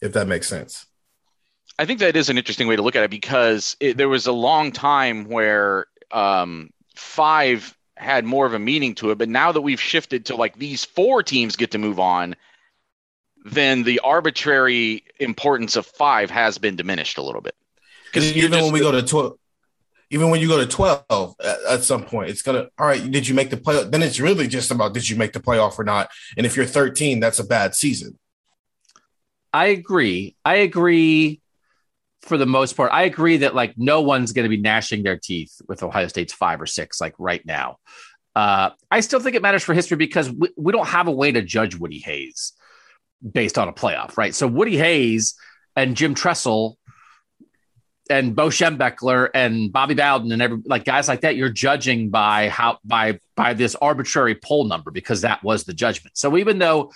if 0.00 0.12
that 0.12 0.28
makes 0.28 0.48
sense. 0.48 0.86
I 1.78 1.84
think 1.84 2.00
that 2.00 2.16
is 2.16 2.28
an 2.28 2.38
interesting 2.38 2.68
way 2.68 2.76
to 2.76 2.82
look 2.82 2.96
at 2.96 3.02
it 3.02 3.10
because 3.10 3.76
it, 3.80 3.96
there 3.96 4.08
was 4.08 4.26
a 4.26 4.32
long 4.32 4.72
time 4.72 5.24
where 5.24 5.86
um, 6.10 6.70
five 6.94 7.76
had 8.02 8.24
more 8.24 8.46
of 8.46 8.54
a 8.54 8.58
meaning 8.58 8.94
to 8.96 9.10
it, 9.10 9.18
but 9.18 9.28
now 9.28 9.52
that 9.52 9.60
we've 9.60 9.80
shifted 9.80 10.26
to 10.26 10.36
like 10.36 10.58
these 10.58 10.84
four 10.84 11.22
teams 11.22 11.56
get 11.56 11.70
to 11.72 11.78
move 11.78 12.00
on, 12.00 12.36
then 13.44 13.82
the 13.82 14.00
arbitrary 14.00 15.04
importance 15.18 15.76
of 15.76 15.86
five 15.86 16.30
has 16.30 16.58
been 16.58 16.76
diminished 16.76 17.18
a 17.18 17.22
little 17.22 17.40
bit. 17.40 17.54
Because 18.06 18.30
even 18.36 18.52
just, 18.52 18.64
when 18.64 18.72
we 18.72 18.80
go 18.80 18.92
to 18.92 19.02
twelve, 19.02 19.38
even 20.10 20.30
when 20.30 20.40
you 20.40 20.48
go 20.48 20.58
to 20.58 20.66
twelve 20.66 21.34
at, 21.42 21.58
at, 21.68 21.82
some 21.82 22.04
point, 22.04 22.30
it's 22.30 22.42
gonna 22.42 22.68
all 22.78 22.86
right. 22.86 23.10
Did 23.10 23.26
you 23.26 23.34
make 23.34 23.50
the 23.50 23.56
play? 23.56 23.82
Then 23.84 24.02
it's 24.02 24.20
really 24.20 24.46
just 24.46 24.70
about 24.70 24.94
did 24.94 25.08
you 25.08 25.16
make 25.16 25.32
the 25.32 25.40
playoff 25.40 25.78
or 25.78 25.84
not. 25.84 26.10
And 26.36 26.46
if 26.46 26.56
you're 26.56 26.66
thirteen, 26.66 27.20
that's 27.20 27.38
a 27.38 27.44
bad 27.44 27.74
season. 27.74 28.18
I 29.52 29.66
agree. 29.66 30.36
I 30.44 30.56
agree 30.56 31.41
for 32.22 32.38
the 32.38 32.46
most 32.46 32.76
part. 32.76 32.92
I 32.92 33.02
agree 33.02 33.38
that 33.38 33.54
like 33.54 33.74
no 33.76 34.00
one's 34.00 34.32
going 34.32 34.44
to 34.44 34.48
be 34.48 34.56
gnashing 34.60 35.02
their 35.02 35.18
teeth 35.18 35.60
with 35.68 35.82
Ohio 35.82 36.06
State's 36.06 36.32
five 36.32 36.60
or 36.60 36.66
six 36.66 37.00
like 37.00 37.14
right 37.18 37.44
now. 37.44 37.78
Uh, 38.34 38.70
I 38.90 39.00
still 39.00 39.20
think 39.20 39.36
it 39.36 39.42
matters 39.42 39.62
for 39.62 39.74
history 39.74 39.96
because 39.96 40.30
we, 40.30 40.48
we 40.56 40.72
don't 40.72 40.86
have 40.88 41.08
a 41.08 41.12
way 41.12 41.32
to 41.32 41.42
judge 41.42 41.76
Woody 41.76 41.98
Hayes 41.98 42.52
based 43.28 43.58
on 43.58 43.68
a 43.68 43.72
playoff, 43.72 44.16
right? 44.16 44.34
So 44.34 44.46
Woody 44.46 44.78
Hayes 44.78 45.34
and 45.76 45.96
Jim 45.96 46.14
Tressel 46.14 46.78
and 48.08 48.34
Bo 48.34 48.48
Schembechler 48.48 49.28
and 49.34 49.72
Bobby 49.72 49.94
Bowden 49.94 50.32
and 50.32 50.42
every 50.42 50.58
like 50.64 50.84
guys 50.84 51.08
like 51.08 51.22
that, 51.22 51.36
you're 51.36 51.50
judging 51.50 52.10
by 52.10 52.48
how 52.48 52.78
by 52.84 53.18
by 53.36 53.54
this 53.54 53.74
arbitrary 53.74 54.34
poll 54.34 54.64
number 54.64 54.90
because 54.90 55.22
that 55.22 55.42
was 55.42 55.64
the 55.64 55.74
judgment. 55.74 56.16
So 56.16 56.36
even 56.36 56.58
though 56.58 56.92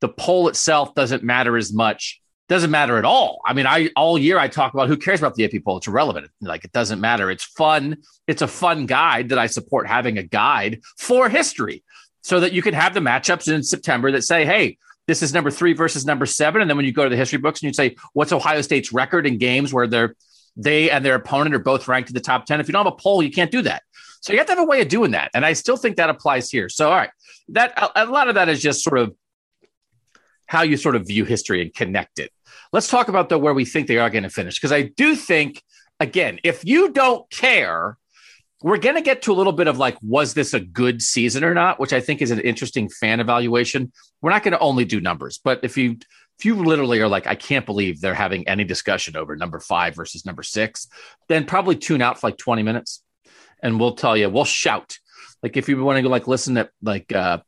the 0.00 0.08
poll 0.08 0.48
itself 0.48 0.94
doesn't 0.94 1.22
matter 1.22 1.56
as 1.56 1.72
much 1.72 2.19
doesn't 2.50 2.72
matter 2.72 2.98
at 2.98 3.04
all. 3.04 3.40
I 3.46 3.54
mean, 3.54 3.66
I 3.66 3.90
all 3.94 4.18
year 4.18 4.36
I 4.36 4.48
talk 4.48 4.74
about 4.74 4.88
who 4.88 4.96
cares 4.96 5.20
about 5.20 5.36
the 5.36 5.44
AP 5.44 5.64
poll. 5.64 5.76
It's 5.76 5.86
irrelevant. 5.86 6.30
Like 6.40 6.64
it 6.64 6.72
doesn't 6.72 7.00
matter. 7.00 7.30
It's 7.30 7.44
fun. 7.44 7.98
It's 8.26 8.42
a 8.42 8.48
fun 8.48 8.86
guide 8.86 9.28
that 9.28 9.38
I 9.38 9.46
support 9.46 9.86
having 9.86 10.18
a 10.18 10.24
guide 10.24 10.80
for 10.98 11.28
history 11.28 11.84
so 12.22 12.40
that 12.40 12.52
you 12.52 12.60
can 12.60 12.74
have 12.74 12.92
the 12.92 13.00
matchups 13.00 13.52
in 13.52 13.62
September 13.62 14.10
that 14.10 14.22
say, 14.22 14.44
hey, 14.44 14.78
this 15.06 15.22
is 15.22 15.32
number 15.32 15.52
three 15.52 15.74
versus 15.74 16.04
number 16.04 16.26
seven. 16.26 16.60
And 16.60 16.68
then 16.68 16.76
when 16.76 16.84
you 16.84 16.92
go 16.92 17.04
to 17.04 17.08
the 17.08 17.16
history 17.16 17.38
books 17.38 17.62
and 17.62 17.68
you 17.68 17.72
say, 17.72 17.94
what's 18.14 18.32
Ohio 18.32 18.62
State's 18.62 18.92
record 18.92 19.28
in 19.28 19.38
games 19.38 19.72
where 19.72 19.86
they're 19.86 20.16
they 20.56 20.90
and 20.90 21.04
their 21.04 21.14
opponent 21.14 21.54
are 21.54 21.60
both 21.60 21.86
ranked 21.86 22.10
in 22.10 22.14
the 22.14 22.20
top 22.20 22.46
10. 22.46 22.58
If 22.58 22.66
you 22.66 22.72
don't 22.72 22.84
have 22.84 22.92
a 22.92 22.96
poll, 22.96 23.22
you 23.22 23.30
can't 23.30 23.52
do 23.52 23.62
that. 23.62 23.84
So 24.22 24.32
you 24.32 24.40
have 24.40 24.48
to 24.48 24.52
have 24.54 24.58
a 24.58 24.64
way 24.64 24.82
of 24.82 24.88
doing 24.88 25.12
that. 25.12 25.30
And 25.34 25.46
I 25.46 25.52
still 25.52 25.76
think 25.76 25.96
that 25.96 26.10
applies 26.10 26.50
here. 26.50 26.68
So, 26.68 26.90
all 26.90 26.96
right, 26.96 27.10
that 27.50 27.78
a, 27.78 28.04
a 28.04 28.06
lot 28.06 28.28
of 28.28 28.34
that 28.34 28.48
is 28.48 28.60
just 28.60 28.82
sort 28.82 28.98
of 28.98 29.14
how 30.46 30.62
you 30.62 30.76
sort 30.76 30.96
of 30.96 31.06
view 31.06 31.24
history 31.24 31.62
and 31.62 31.72
connect 31.72 32.18
it. 32.18 32.32
Let's 32.72 32.88
talk 32.88 33.08
about 33.08 33.28
though 33.28 33.38
where 33.38 33.54
we 33.54 33.64
think 33.64 33.86
they 33.86 33.98
are 33.98 34.10
going 34.10 34.22
to 34.22 34.30
finish 34.30 34.58
because 34.58 34.72
I 34.72 34.82
do 34.82 35.14
think 35.16 35.62
again, 35.98 36.38
if 36.44 36.64
you 36.64 36.90
don't 36.92 37.28
care, 37.30 37.98
we're 38.62 38.78
going 38.78 38.96
to 38.96 39.02
get 39.02 39.22
to 39.22 39.32
a 39.32 39.34
little 39.34 39.52
bit 39.52 39.68
of 39.68 39.78
like, 39.78 39.96
was 40.02 40.34
this 40.34 40.52
a 40.54 40.60
good 40.60 41.00
season 41.00 41.44
or 41.44 41.54
not? 41.54 41.80
Which 41.80 41.92
I 41.92 42.00
think 42.00 42.20
is 42.20 42.30
an 42.30 42.40
interesting 42.40 42.88
fan 42.88 43.20
evaluation. 43.20 43.92
We're 44.20 44.30
not 44.30 44.42
going 44.42 44.52
to 44.52 44.58
only 44.58 44.84
do 44.84 45.00
numbers, 45.00 45.40
but 45.42 45.60
if 45.62 45.76
you 45.76 45.98
if 46.38 46.46
you 46.46 46.54
literally 46.54 47.00
are 47.00 47.08
like, 47.08 47.26
I 47.26 47.34
can't 47.34 47.66
believe 47.66 48.00
they're 48.00 48.14
having 48.14 48.48
any 48.48 48.64
discussion 48.64 49.14
over 49.14 49.36
number 49.36 49.60
five 49.60 49.94
versus 49.94 50.24
number 50.24 50.42
six, 50.42 50.88
then 51.28 51.44
probably 51.44 51.76
tune 51.76 52.00
out 52.00 52.18
for 52.18 52.28
like 52.28 52.38
20 52.38 52.62
minutes 52.62 53.02
and 53.62 53.78
we'll 53.78 53.94
tell 53.94 54.16
you, 54.16 54.30
we'll 54.30 54.46
shout. 54.46 54.98
Like 55.42 55.58
if 55.58 55.68
you 55.68 55.82
want 55.84 55.98
to 55.98 56.02
go 56.02 56.08
like 56.08 56.26
listen 56.26 56.56
at 56.56 56.70
like 56.82 57.12
uh, 57.12 57.40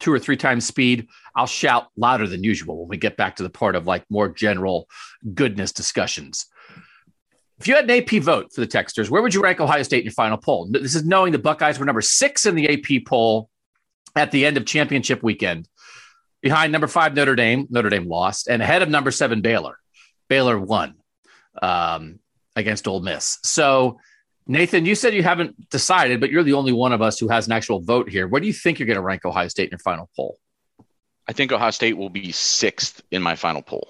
two 0.00 0.12
or 0.12 0.18
three 0.18 0.36
times 0.36 0.66
speed, 0.66 1.08
I'll 1.36 1.46
shout 1.46 1.88
louder 1.96 2.26
than 2.26 2.42
usual 2.42 2.80
when 2.80 2.88
we 2.88 2.96
get 2.96 3.16
back 3.16 3.36
to 3.36 3.42
the 3.42 3.50
part 3.50 3.76
of 3.76 3.86
like 3.86 4.04
more 4.10 4.28
general 4.28 4.88
goodness 5.34 5.72
discussions. 5.72 6.46
If 7.58 7.68
you 7.68 7.74
had 7.74 7.88
an 7.88 8.02
AP 8.02 8.22
vote 8.22 8.52
for 8.54 8.62
the 8.62 8.66
Texters, 8.66 9.10
where 9.10 9.20
would 9.20 9.34
you 9.34 9.42
rank 9.42 9.60
Ohio 9.60 9.82
State 9.82 9.98
in 9.98 10.06
your 10.06 10.12
final 10.12 10.38
poll? 10.38 10.68
This 10.70 10.94
is 10.94 11.04
knowing 11.04 11.32
the 11.32 11.38
Buckeyes 11.38 11.78
were 11.78 11.84
number 11.84 12.00
six 12.00 12.46
in 12.46 12.54
the 12.54 12.70
AP 12.70 13.04
poll 13.06 13.50
at 14.16 14.30
the 14.30 14.46
end 14.46 14.56
of 14.56 14.64
championship 14.64 15.22
weekend, 15.22 15.68
behind 16.40 16.72
number 16.72 16.86
five 16.86 17.14
Notre 17.14 17.36
Dame. 17.36 17.66
Notre 17.68 17.90
Dame 17.90 18.08
lost, 18.08 18.48
and 18.48 18.62
ahead 18.62 18.80
of 18.80 18.88
number 18.88 19.10
seven 19.10 19.42
Baylor. 19.42 19.78
Baylor 20.28 20.58
won 20.58 20.94
um, 21.60 22.18
against 22.56 22.88
Ole 22.88 23.00
Miss. 23.00 23.38
So 23.42 23.98
Nathan, 24.46 24.84
you 24.84 24.94
said 24.94 25.14
you 25.14 25.22
haven't 25.22 25.70
decided, 25.70 26.20
but 26.20 26.30
you're 26.30 26.42
the 26.42 26.54
only 26.54 26.72
one 26.72 26.92
of 26.92 27.02
us 27.02 27.18
who 27.18 27.28
has 27.28 27.46
an 27.46 27.52
actual 27.52 27.80
vote 27.80 28.08
here. 28.08 28.26
Where 28.26 28.40
do 28.40 28.46
you 28.46 28.52
think 28.52 28.78
you're 28.78 28.86
going 28.86 28.96
to 28.96 29.02
rank 29.02 29.24
Ohio 29.24 29.48
State 29.48 29.64
in 29.64 29.70
your 29.70 29.78
final 29.78 30.10
poll? 30.16 30.38
I 31.28 31.32
think 31.32 31.52
Ohio 31.52 31.70
State 31.70 31.96
will 31.96 32.10
be 32.10 32.32
sixth 32.32 33.02
in 33.10 33.22
my 33.22 33.36
final 33.36 33.62
poll. 33.62 33.88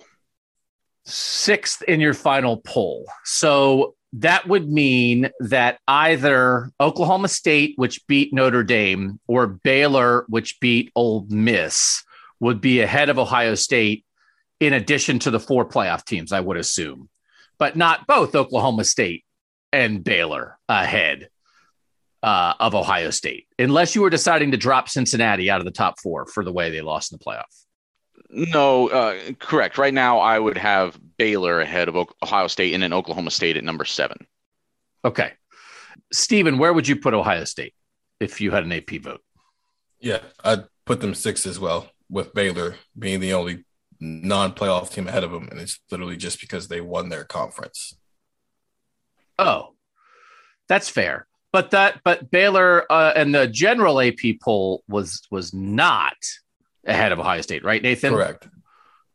Sixth 1.07 1.83
in 1.83 2.01
your 2.01 2.13
final 2.13 2.59
poll. 2.59 3.07
So 3.25 3.95
that 4.15 4.47
would 4.47 4.69
mean 4.69 5.31
that 5.41 5.79
either 5.89 6.71
Oklahoma 6.81 7.29
State, 7.29 7.75
which 7.77 8.07
beat 8.07 8.35
Notre 8.35 8.65
Dame, 8.65 9.21
or 9.27 9.47
Baylor, 9.47 10.27
which 10.29 10.61
beat 10.61 10.91
Ole 10.95 11.25
Miss, 11.29 12.03
would 12.41 12.61
be 12.61 12.81
ahead 12.81 13.09
of 13.09 13.19
Ohio 13.19 13.55
State 13.55 14.05
in 14.59 14.75
addition 14.75 15.19
to 15.21 15.31
the 15.31 15.41
four 15.41 15.65
playoff 15.65 16.05
teams, 16.05 16.33
I 16.33 16.41
would 16.41 16.59
assume, 16.59 17.09
but 17.59 17.77
not 17.77 18.07
both 18.07 18.35
Oklahoma 18.35 18.85
State 18.85 19.25
and 19.73 20.03
Baylor 20.03 20.59
ahead 20.69 21.29
uh, 22.23 22.55
of 22.61 22.75
Ohio 22.75 23.11
State, 23.11 23.47
unless 23.59 23.95
you 23.95 24.03
were 24.03 24.11
deciding 24.11 24.51
to 24.51 24.57
drop 24.57 24.89
Cincinnati 24.89 25.51
out 25.51 25.61
of 25.61 25.65
the 25.65 25.71
top 25.71 26.01
four 26.01 26.27
for 26.27 26.45
the 26.45 26.53
way 26.53 26.71
they 26.71 26.81
lost 26.81 27.13
in 27.13 27.19
the 27.19 27.25
playoff. 27.25 27.45
No, 28.31 28.89
uh, 28.89 29.33
correct. 29.39 29.79
Right 29.79 29.95
now, 29.95 30.19
I 30.19 30.39
would 30.39 30.57
have 30.57 30.99
Baylor 31.17 31.61
ahead 31.61 31.89
of 31.89 31.97
Ohio 32.23 32.47
State 32.47 32.75
and 32.75 32.83
then 32.83 32.93
Oklahoma 32.93 33.31
State 33.31 33.57
at 33.57 33.65
number 33.65 33.85
seven. 33.85 34.27
Okay. 35.05 35.33
Stephen, 36.13 36.59
where 36.59 36.73
would 36.73 36.87
you 36.87 36.97
put 36.97 37.15
Ohio 37.15 37.45
State 37.45 37.75
if 38.21 38.41
you 38.41 38.51
had 38.51 38.65
an 38.65 38.73
AP 38.73 38.91
vote? 39.01 39.23
Yeah, 40.01 40.21
I'd 40.45 40.65
put 40.87 41.01
them 41.01 41.15
six 41.15 41.47
as 41.47 41.59
well, 41.59 41.89
with 42.09 42.35
Baylor 42.35 42.77
being 42.99 43.21
the 43.21 43.35
only 43.35 43.65
non 44.01 44.53
playoff 44.53 44.91
team 44.91 45.09
ahead 45.09 45.25
of 45.25 45.31
them. 45.31 45.49
And 45.51 45.61
it's 45.61 45.81
literally 45.91 46.17
just 46.17 46.41
because 46.41 46.69
they 46.69 46.81
won 46.81 47.09
their 47.09 47.25
conference. 47.25 47.97
Oh, 49.41 49.75
that's 50.69 50.89
fair. 50.89 51.27
But 51.53 51.73
that, 51.73 52.01
but 52.05 52.31
Baylor 52.31 52.91
uh, 52.91 53.13
and 53.17 53.35
the 53.35 53.47
general 53.49 54.01
AP 54.01 54.39
poll 54.41 54.85
was 54.89 55.23
was 55.31 55.53
not 55.53 56.17
ahead 56.87 57.13
of 57.13 57.19
Ohio 57.19 57.41
State, 57.41 57.65
right, 57.65 57.83
Nathan? 57.83 58.13
Correct. 58.13 58.49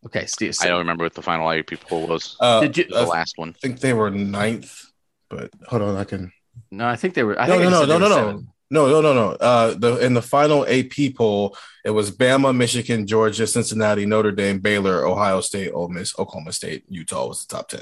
Okay, 0.06 0.26
Steve. 0.26 0.56
So, 0.56 0.66
I 0.66 0.70
don't 0.70 0.80
remember 0.80 1.04
what 1.04 1.14
the 1.14 1.22
final 1.22 1.50
AP 1.50 1.80
poll 1.88 2.08
was. 2.08 2.36
Uh, 2.40 2.62
Did 2.62 2.78
you, 2.78 2.84
the 2.86 3.06
last 3.06 3.38
one? 3.38 3.50
I 3.50 3.60
think 3.60 3.80
they 3.80 3.94
were 3.94 4.12
ninth, 4.12 4.82
but 5.30 5.50
hold 5.68 5.82
on, 5.82 5.96
I 5.96 6.04
can. 6.04 6.32
No, 6.72 6.88
I 6.88 6.96
think 6.96 7.14
they 7.14 7.24
were. 7.24 7.40
I 7.40 7.48
no, 7.48 7.58
no, 7.58 7.70
no, 7.70 7.86
no, 7.86 7.98
no, 7.98 8.08
no, 8.08 8.44
no, 8.70 8.88
no, 8.88 9.02
no, 9.02 9.14
no. 9.14 9.30
Uh, 9.32 9.74
the 9.74 9.98
in 10.06 10.14
the 10.14 10.22
final 10.22 10.66
AP 10.68 11.16
poll, 11.16 11.58
it 11.84 11.92
was 11.92 12.12
Bama, 12.12 12.56
Michigan, 12.56 13.08
Georgia, 13.08 13.48
Cincinnati, 13.48 14.06
Notre 14.06 14.32
Dame, 14.32 14.60
Baylor, 14.60 15.06
Ohio 15.06 15.42
State, 15.42 15.72
Ole 15.72 15.90
Miss, 15.90 16.18
Oklahoma 16.20 16.52
State, 16.52 16.84
Utah 16.90 17.28
was 17.28 17.46
the 17.46 17.56
top 17.56 17.70
ten. 17.70 17.82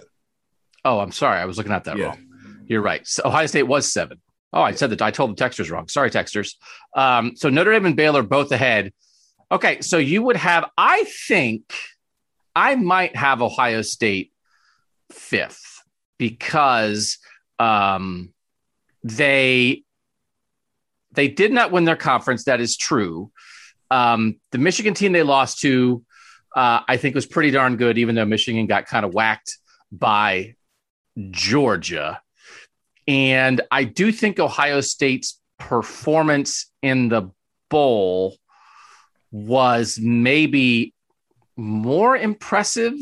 Oh, 0.86 1.00
I'm 1.00 1.12
sorry, 1.12 1.40
I 1.40 1.46
was 1.46 1.58
looking 1.58 1.72
at 1.74 1.86
that 1.86 1.98
yeah. 1.98 2.06
wrong. 2.06 2.33
You're 2.66 2.82
right. 2.82 3.06
So 3.08 3.24
Ohio 3.26 3.46
State 3.46 3.64
was 3.64 3.92
seven. 3.92 4.22
Oh, 4.52 4.62
I 4.62 4.72
said 4.72 4.92
that. 4.92 5.02
I 5.02 5.12
told 5.12 5.36
the 5.36 5.44
texters 5.44 5.72
wrong. 5.72 5.88
Sorry, 5.88 6.10
texters. 6.10 6.56
Um, 6.96 7.36
so 7.36 7.50
Notre 7.50 7.72
Dame 7.72 7.88
and 7.88 7.96
Baylor 7.96 8.22
both 8.22 8.52
ahead. 8.52 8.94
Okay, 9.52 9.82
so 9.82 9.98
you 9.98 10.22
would 10.24 10.38
have. 10.38 10.70
I 10.78 11.04
think 11.28 11.74
I 12.56 12.76
might 12.76 13.16
have 13.16 13.42
Ohio 13.42 13.82
State 13.82 14.32
fifth 15.12 15.84
because 16.18 17.18
um, 17.60 18.34
they 19.04 19.84
they 21.14 21.28
did 21.28 21.52
not 21.52 21.72
win 21.72 21.86
their 21.86 21.96
conference. 21.96 22.46
That 22.46 22.62
is 22.62 22.78
true. 22.78 23.32
Um, 23.92 24.40
the 24.52 24.58
Michigan 24.58 24.96
team 24.96 25.12
they 25.12 25.22
lost 25.22 25.60
to, 25.60 26.04
uh, 26.56 26.80
I 26.88 26.98
think, 26.98 27.14
was 27.14 27.28
pretty 27.28 27.52
darn 27.52 27.78
good, 27.78 28.00
even 28.00 28.16
though 28.16 28.26
Michigan 28.26 28.66
got 28.66 28.88
kind 28.88 29.06
of 29.06 29.14
whacked 29.14 29.58
by 29.92 30.56
Georgia. 31.30 32.23
And 33.08 33.62
I 33.72 33.84
do 33.84 34.12
think 34.12 34.40
Ohio 34.40 34.82
State's 34.82 35.40
performance 35.60 36.72
in 36.82 37.10
the 37.10 37.32
bowl 37.70 38.38
was 39.32 40.00
maybe 40.02 40.94
more 41.56 42.16
impressive. 42.16 42.94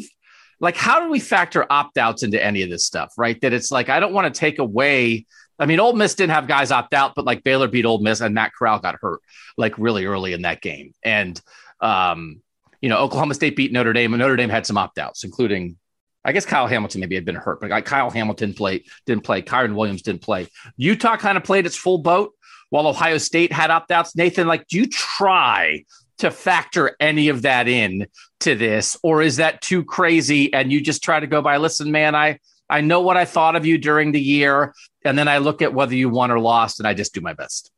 Like, 0.59 0.77
how 0.77 1.03
do 1.03 1.09
we 1.09 1.19
factor 1.19 1.65
opt 1.69 1.97
outs 1.97 2.23
into 2.23 2.43
any 2.43 2.61
of 2.61 2.69
this 2.69 2.85
stuff, 2.85 3.13
right? 3.17 3.39
That 3.41 3.53
it's 3.53 3.71
like, 3.71 3.89
I 3.89 3.99
don't 3.99 4.13
want 4.13 4.33
to 4.33 4.39
take 4.39 4.59
away. 4.59 5.25
I 5.59 5.65
mean, 5.65 5.79
Ole 5.79 5.93
Miss 5.93 6.15
didn't 6.15 6.33
have 6.33 6.47
guys 6.47 6.71
opt 6.71 6.93
out, 6.93 7.13
but 7.15 7.25
like 7.25 7.43
Baylor 7.43 7.67
beat 7.67 7.85
Ole 7.85 7.99
Miss 7.99 8.21
and 8.21 8.33
Matt 8.33 8.53
Corral 8.57 8.79
got 8.79 8.95
hurt 9.01 9.19
like 9.57 9.77
really 9.77 10.05
early 10.05 10.33
in 10.33 10.43
that 10.43 10.61
game. 10.61 10.93
And, 11.03 11.39
um, 11.81 12.41
you 12.81 12.89
know, 12.89 12.97
Oklahoma 12.97 13.33
State 13.33 13.55
beat 13.55 13.71
Notre 13.71 13.93
Dame 13.93 14.13
and 14.13 14.21
Notre 14.21 14.35
Dame 14.35 14.49
had 14.49 14.65
some 14.65 14.77
opt 14.77 14.97
outs, 14.97 15.23
including 15.23 15.77
I 16.23 16.31
guess 16.31 16.45
Kyle 16.45 16.67
Hamilton 16.67 17.01
maybe 17.01 17.15
had 17.15 17.25
been 17.25 17.35
hurt, 17.35 17.59
but 17.61 17.85
Kyle 17.85 18.09
Hamilton 18.09 18.53
played, 18.53 18.85
didn't 19.05 19.23
play. 19.23 19.41
Kyren 19.41 19.75
Williams 19.75 20.03
didn't 20.03 20.21
play. 20.21 20.47
Utah 20.77 21.17
kind 21.17 21.37
of 21.37 21.43
played 21.43 21.65
its 21.65 21.75
full 21.75 21.97
boat 21.97 22.33
while 22.69 22.87
Ohio 22.87 23.17
State 23.17 23.51
had 23.51 23.71
opt 23.71 23.91
outs. 23.91 24.15
Nathan, 24.15 24.47
like, 24.47 24.67
do 24.67 24.77
you 24.77 24.87
try 24.87 25.83
to 26.19 26.29
factor 26.29 26.95
any 26.99 27.29
of 27.29 27.41
that 27.41 27.67
in 27.67 28.05
to 28.41 28.55
this, 28.55 28.97
or 29.01 29.23
is 29.23 29.37
that 29.37 29.61
too 29.61 29.83
crazy? 29.83 30.53
And 30.53 30.71
you 30.71 30.79
just 30.79 31.03
try 31.03 31.19
to 31.19 31.27
go 31.27 31.41
by, 31.41 31.57
listen, 31.57 31.91
man, 31.91 32.13
I, 32.13 32.39
I 32.69 32.81
know 32.81 33.01
what 33.01 33.17
I 33.17 33.25
thought 33.25 33.55
of 33.55 33.65
you 33.65 33.77
during 33.79 34.11
the 34.11 34.21
year. 34.21 34.73
And 35.03 35.17
then 35.17 35.27
I 35.27 35.39
look 35.39 35.63
at 35.63 35.73
whether 35.73 35.95
you 35.95 36.09
won 36.09 36.29
or 36.29 36.39
lost, 36.39 36.79
and 36.79 36.87
I 36.87 36.93
just 36.93 37.15
do 37.15 37.21
my 37.21 37.33
best. 37.33 37.71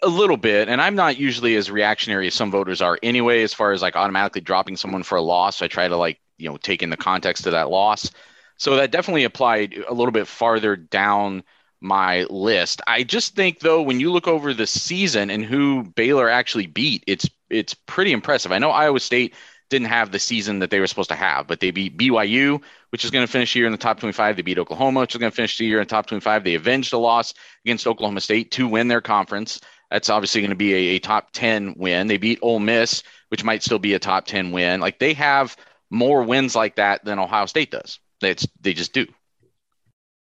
A 0.00 0.08
little 0.08 0.36
bit, 0.36 0.68
and 0.68 0.80
I'm 0.80 0.94
not 0.94 1.18
usually 1.18 1.56
as 1.56 1.72
reactionary 1.72 2.28
as 2.28 2.34
some 2.34 2.52
voters 2.52 2.80
are 2.80 2.96
anyway, 3.02 3.42
as 3.42 3.52
far 3.52 3.72
as 3.72 3.82
like 3.82 3.96
automatically 3.96 4.40
dropping 4.40 4.76
someone 4.76 5.02
for 5.02 5.16
a 5.16 5.22
loss. 5.22 5.60
I 5.60 5.66
try 5.66 5.88
to 5.88 5.96
like 5.96 6.20
you 6.38 6.48
know 6.48 6.56
take 6.56 6.82
in 6.82 6.90
the 6.90 6.96
context 6.96 7.46
of 7.46 7.52
that 7.52 7.70
loss. 7.70 8.10
So 8.56 8.76
that 8.76 8.90
definitely 8.90 9.24
applied 9.24 9.74
a 9.88 9.94
little 9.94 10.12
bit 10.12 10.26
farther 10.26 10.74
down 10.76 11.44
my 11.80 12.24
list. 12.24 12.80
I 12.86 13.04
just 13.04 13.36
think 13.36 13.60
though 13.60 13.82
when 13.82 14.00
you 14.00 14.10
look 14.10 14.26
over 14.26 14.52
the 14.52 14.66
season 14.66 15.30
and 15.30 15.44
who 15.44 15.84
Baylor 15.84 16.28
actually 16.28 16.66
beat, 16.66 17.04
it's 17.06 17.28
it's 17.50 17.74
pretty 17.74 18.12
impressive. 18.12 18.52
I 18.52 18.58
know 18.58 18.70
Iowa 18.70 19.00
State 19.00 19.34
didn't 19.70 19.88
have 19.88 20.12
the 20.12 20.18
season 20.18 20.60
that 20.60 20.70
they 20.70 20.80
were 20.80 20.86
supposed 20.86 21.10
to 21.10 21.14
have, 21.14 21.46
but 21.46 21.60
they 21.60 21.70
beat 21.70 21.96
BYU, 21.96 22.62
which 22.90 23.04
is 23.04 23.10
going 23.10 23.26
to 23.26 23.30
finish 23.30 23.52
the 23.52 23.58
year 23.58 23.66
in 23.66 23.72
the 23.72 23.78
top 23.78 24.00
25. 24.00 24.36
They 24.36 24.42
beat 24.42 24.58
Oklahoma, 24.58 25.00
which 25.00 25.14
is 25.14 25.18
going 25.18 25.30
to 25.30 25.36
finish 25.36 25.58
the 25.58 25.66
year 25.66 25.78
in 25.78 25.86
the 25.86 25.90
top 25.90 26.06
25. 26.06 26.44
They 26.44 26.54
avenged 26.54 26.92
a 26.92 26.98
loss 26.98 27.34
against 27.64 27.86
Oklahoma 27.86 28.20
State 28.20 28.50
to 28.52 28.66
win 28.66 28.88
their 28.88 29.02
conference. 29.02 29.60
That's 29.90 30.08
obviously 30.08 30.40
going 30.40 30.50
to 30.50 30.56
be 30.56 30.74
a, 30.74 30.96
a 30.96 30.98
top 30.98 31.30
10 31.32 31.74
win. 31.76 32.06
They 32.06 32.16
beat 32.16 32.38
Ole 32.42 32.60
Miss, 32.60 33.02
which 33.28 33.44
might 33.44 33.62
still 33.62 33.78
be 33.78 33.94
a 33.94 33.98
top 33.98 34.26
10 34.26 34.52
win. 34.52 34.80
Like 34.80 34.98
they 34.98 35.12
have 35.14 35.56
more 35.90 36.22
wins 36.22 36.54
like 36.54 36.76
that 36.76 37.04
than 37.04 37.18
Ohio 37.18 37.46
State 37.46 37.70
does. 37.70 38.00
It's, 38.22 38.46
they 38.60 38.74
just 38.74 38.92
do. 38.92 39.06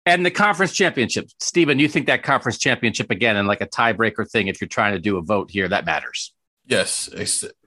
And 0.05 0.25
the 0.25 0.31
conference 0.31 0.73
championship, 0.73 1.29
Stephen, 1.39 1.79
you 1.79 1.87
think 1.87 2.07
that 2.07 2.23
conference 2.23 2.57
championship 2.57 3.09
again 3.09 3.37
and 3.37 3.47
like 3.47 3.61
a 3.61 3.67
tiebreaker 3.67 4.29
thing, 4.29 4.47
if 4.47 4.59
you're 4.59 4.67
trying 4.67 4.93
to 4.93 4.99
do 4.99 5.17
a 5.17 5.21
vote 5.21 5.49
here, 5.49 5.67
that 5.69 5.85
matters. 5.85 6.33
Yes. 6.65 7.09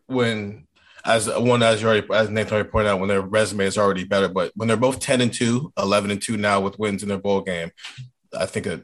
when, 0.07 0.67
as 1.05 1.29
one, 1.29 1.63
as 1.63 1.81
you 1.81 1.89
already, 1.89 2.07
as 2.13 2.29
Nathan 2.29 2.55
already 2.55 2.69
pointed 2.69 2.91
out, 2.91 3.01
when 3.01 3.09
their 3.09 3.23
resume 3.23 3.65
is 3.65 3.79
already 3.79 4.05
better, 4.05 4.29
but 4.29 4.53
when 4.55 4.69
they're 4.69 4.77
both 4.77 5.01
10 5.01 5.23
and 5.23 5.33
2, 5.33 5.73
11 5.79 6.11
and 6.11 6.21
2 6.21 6.37
now 6.37 6.61
with 6.61 6.79
wins 6.79 7.03
in 7.03 7.09
their 7.09 7.19
bowl 7.19 7.41
game, 7.41 7.71
I 8.37 8.45
think 8.45 8.67
a 8.67 8.83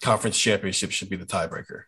conference 0.00 0.38
championship 0.38 0.92
should 0.92 1.10
be 1.10 1.16
the 1.16 1.26
tiebreaker 1.26 1.84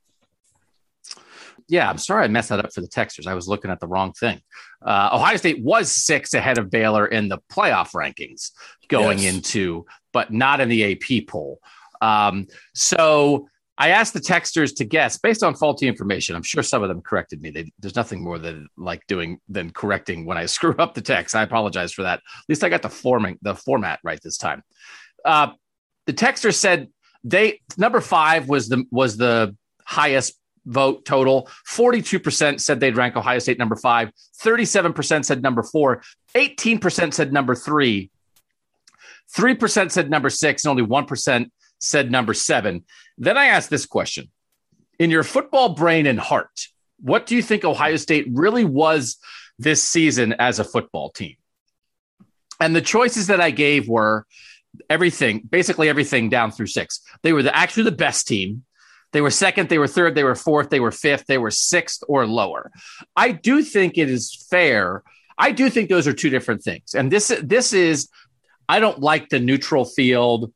yeah, 1.69 1.89
I'm 1.89 1.99
sorry 1.99 2.25
I 2.25 2.29
messed 2.29 2.51
that 2.51 2.65
up 2.65 2.73
for 2.73 2.81
the 2.81 2.89
texters. 2.89 3.27
I 3.27 3.35
was 3.35 3.49
looking 3.49 3.71
at 3.71 3.81
the 3.81 3.87
wrong 3.87 4.13
thing. 4.13 4.41
Uh, 4.85 5.11
Ohio 5.13 5.37
State 5.37 5.63
was 5.63 5.91
six 5.91 6.35
ahead 6.35 6.59
of 6.59 6.71
Baylor 6.71 7.07
in 7.07 7.29
the 7.29 7.39
playoff 7.51 7.93
rankings 7.93 8.51
going 8.89 9.19
yes. 9.19 9.35
into, 9.35 9.87
but 10.13 10.33
not 10.33 10.61
in 10.61 10.69
the 10.69 10.93
AP 10.93 11.27
poll. 11.27 11.61
Um, 12.01 12.47
so 12.75 13.49
I 13.77 13.89
asked 13.91 14.15
the 14.15 14.21
texters 14.21 14.77
to 14.77 14.85
guess 14.85 15.19
based 15.19 15.43
on 15.43 15.55
faulty 15.55 15.89
information. 15.89 16.37
I'm 16.37 16.43
sure 16.43 16.63
some 16.63 16.83
of 16.83 16.89
them 16.89 17.01
corrected 17.01 17.43
me. 17.43 17.51
They, 17.51 17.73
there's 17.79 17.97
nothing 17.97 18.23
more 18.23 18.39
than 18.39 18.69
like 18.77 19.07
doing 19.07 19.41
than 19.49 19.71
correcting 19.71 20.27
when 20.27 20.39
I 20.39 20.47
screw 20.47 20.77
up 20.79 20.95
the 20.95 21.01
text. 21.01 21.35
I 21.35 21.43
apologize 21.43 21.93
for 21.93 22.03
that. 22.03 22.19
At 22.19 22.49
least 22.49 22.63
I 22.63 22.69
got 22.69 22.83
the 22.83 22.91
forming 22.91 23.39
the 23.43 23.55
format 23.55 24.01
right 24.05 24.21
this 24.23 24.37
time. 24.37 24.63
Uh, 25.25 25.53
the 26.07 26.13
texter 26.13 26.55
said 26.55 26.89
they 27.25 27.61
number 27.79 28.01
five 28.01 28.49
was 28.49 28.69
the 28.69 28.85
was 28.91 29.17
the 29.17 29.57
highest 29.85 30.39
vote 30.67 31.05
total. 31.05 31.49
42% 31.69 32.61
said 32.61 32.81
they'd 32.81 32.97
rank 32.97 33.17
Ohio 33.17 33.39
State 33.39 33.59
number 33.59 33.77
five, 33.77 34.11
37% 34.43 35.25
said 35.25 35.43
number 35.43 35.63
four, 35.63 36.03
18% 36.35 37.15
said 37.15 37.33
number 37.33 37.55
three, 37.55 38.11
3% 39.35 39.91
said 39.91 40.11
number 40.11 40.31
six, 40.31 40.65
and 40.65 40.71
only 40.71 40.85
1% 40.85 41.51
said 41.81 42.11
number 42.11 42.35
seven. 42.35 42.85
Then 43.19 43.37
I 43.37 43.47
asked 43.47 43.71
this 43.71 43.87
question 43.87 44.31
In 44.99 45.11
your 45.11 45.23
football 45.23 45.71
brain 45.71 46.07
and 46.07 46.19
heart, 46.19 46.69
what 47.01 47.27
do 47.27 47.37
you 47.37 47.43
think 47.43 47.65
Ohio 47.65 47.97
State 47.97 48.27
really 48.31 48.65
was 48.65 49.19
this 49.59 49.83
season 49.83 50.35
as 50.39 50.59
a 50.59 50.65
football 50.65 51.11
team? 51.11 51.37
And 52.61 52.75
the 52.75 52.81
choices 52.81 53.27
that 53.27 53.41
I 53.41 53.51
gave 53.51 53.89
were 53.89 54.27
everything, 54.89 55.41
basically 55.41 55.89
everything 55.89 56.29
down 56.29 56.51
through 56.51 56.67
six. 56.67 57.01
They 57.23 57.33
were 57.33 57.43
the, 57.43 57.57
actually 57.57 57.85
the 57.85 57.93
best 57.93 58.27
team. 58.27 58.65
They 59.15 59.21
were 59.21 59.31
second, 59.31 59.69
they 59.69 59.79
were 59.79 59.87
third, 59.87 60.17
they 60.17 60.25
were 60.25 60.35
fourth, 60.35 60.71
they 60.71 60.81
were 60.81 60.91
fifth, 60.91 61.27
they 61.27 61.39
were 61.39 61.53
sixth 61.53 62.03
or 62.09 62.27
lower. 62.27 62.73
I 63.15 63.31
do 63.31 63.63
think 63.63 63.97
it 63.97 64.11
is 64.11 64.45
fair. 64.51 65.05
I 65.39 65.53
do 65.53 65.71
think 65.71 65.89
those 65.89 66.09
are 66.09 66.13
two 66.13 66.31
different 66.31 66.65
things. 66.65 66.95
And 66.95 67.13
this 67.13 67.33
this 67.41 67.73
is 67.73 68.09
I 68.69 68.81
don't 68.81 68.99
like 68.99 69.29
the 69.29 69.39
neutral 69.39 69.85
field 69.85 70.53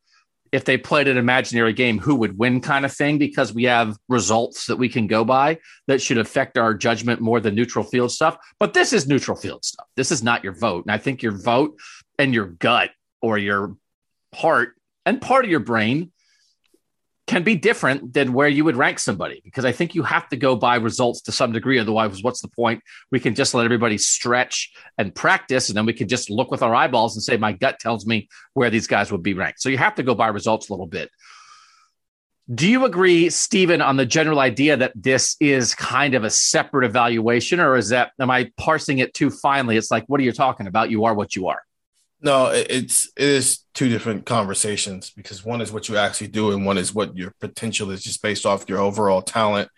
if 0.50 0.64
they 0.64 0.76
played 0.76 1.06
an 1.06 1.18
imaginary 1.18 1.72
game 1.72 2.00
who 2.00 2.16
would 2.16 2.36
win 2.36 2.60
kind 2.60 2.84
of 2.84 2.92
thing 2.92 3.16
because 3.16 3.54
we 3.54 3.64
have 3.64 3.96
results 4.08 4.66
that 4.66 4.76
we 4.76 4.88
can 4.88 5.06
go 5.06 5.24
by 5.24 5.58
that 5.86 6.02
should 6.02 6.18
affect 6.18 6.58
our 6.58 6.74
judgment 6.74 7.20
more 7.20 7.38
than 7.38 7.54
neutral 7.54 7.84
field 7.84 8.10
stuff. 8.10 8.36
But 8.58 8.74
this 8.74 8.92
is 8.92 9.06
neutral 9.06 9.36
field 9.36 9.64
stuff. 9.64 9.86
This 9.94 10.10
is 10.10 10.24
not 10.24 10.42
your 10.42 10.54
vote. 10.54 10.84
And 10.84 10.92
I 10.92 10.98
think 10.98 11.22
your 11.22 11.38
vote 11.38 11.78
and 12.18 12.34
your 12.34 12.46
gut 12.46 12.90
or 13.22 13.38
your 13.38 13.76
heart 14.34 14.74
and 15.06 15.20
part 15.20 15.44
of 15.44 15.50
your 15.50 15.60
brain 15.60 16.10
can 17.28 17.44
be 17.44 17.54
different 17.54 18.12
than 18.14 18.32
where 18.32 18.48
you 18.48 18.64
would 18.64 18.76
rank 18.76 18.98
somebody 18.98 19.40
because 19.44 19.64
I 19.64 19.72
think 19.72 19.94
you 19.94 20.02
have 20.02 20.28
to 20.30 20.36
go 20.36 20.56
by 20.56 20.76
results 20.76 21.20
to 21.22 21.32
some 21.32 21.52
degree. 21.52 21.78
Otherwise, 21.78 22.22
what's 22.22 22.42
the 22.42 22.48
point? 22.48 22.82
We 23.12 23.20
can 23.20 23.34
just 23.34 23.54
let 23.54 23.64
everybody 23.64 23.98
stretch 23.98 24.72
and 24.96 25.14
practice, 25.14 25.68
and 25.68 25.76
then 25.76 25.86
we 25.86 25.92
can 25.92 26.08
just 26.08 26.30
look 26.30 26.50
with 26.50 26.62
our 26.62 26.74
eyeballs 26.74 27.14
and 27.14 27.22
say, 27.22 27.36
my 27.36 27.52
gut 27.52 27.78
tells 27.78 28.06
me 28.06 28.28
where 28.54 28.70
these 28.70 28.86
guys 28.86 29.12
would 29.12 29.22
be 29.22 29.34
ranked. 29.34 29.60
So 29.60 29.68
you 29.68 29.78
have 29.78 29.94
to 29.96 30.02
go 30.02 30.14
by 30.14 30.28
results 30.28 30.68
a 30.68 30.72
little 30.72 30.86
bit. 30.86 31.10
Do 32.54 32.66
you 32.66 32.86
agree, 32.86 33.28
Stephen, 33.28 33.82
on 33.82 33.96
the 33.96 34.06
general 34.06 34.40
idea 34.40 34.78
that 34.78 34.92
this 34.94 35.36
is 35.38 35.74
kind 35.74 36.14
of 36.14 36.24
a 36.24 36.30
separate 36.30 36.86
evaluation, 36.86 37.60
or 37.60 37.76
is 37.76 37.90
that, 37.90 38.12
am 38.18 38.30
I 38.30 38.50
parsing 38.56 39.00
it 39.00 39.12
too 39.12 39.28
finely? 39.28 39.76
It's 39.76 39.90
like, 39.90 40.04
what 40.06 40.18
are 40.18 40.24
you 40.24 40.32
talking 40.32 40.66
about? 40.66 40.90
You 40.90 41.04
are 41.04 41.14
what 41.14 41.36
you 41.36 41.48
are. 41.48 41.62
No, 42.20 42.46
it's 42.46 43.06
it 43.16 43.28
is 43.28 43.60
two 43.74 43.88
different 43.88 44.26
conversations 44.26 45.10
because 45.10 45.44
one 45.44 45.60
is 45.60 45.70
what 45.70 45.88
you 45.88 45.96
actually 45.96 46.28
do 46.28 46.50
and 46.50 46.66
one 46.66 46.76
is 46.76 46.92
what 46.92 47.16
your 47.16 47.32
potential 47.40 47.90
is 47.92 48.02
just 48.02 48.22
based 48.22 48.44
off 48.44 48.68
your 48.68 48.80
overall 48.80 49.22
talent, 49.22 49.70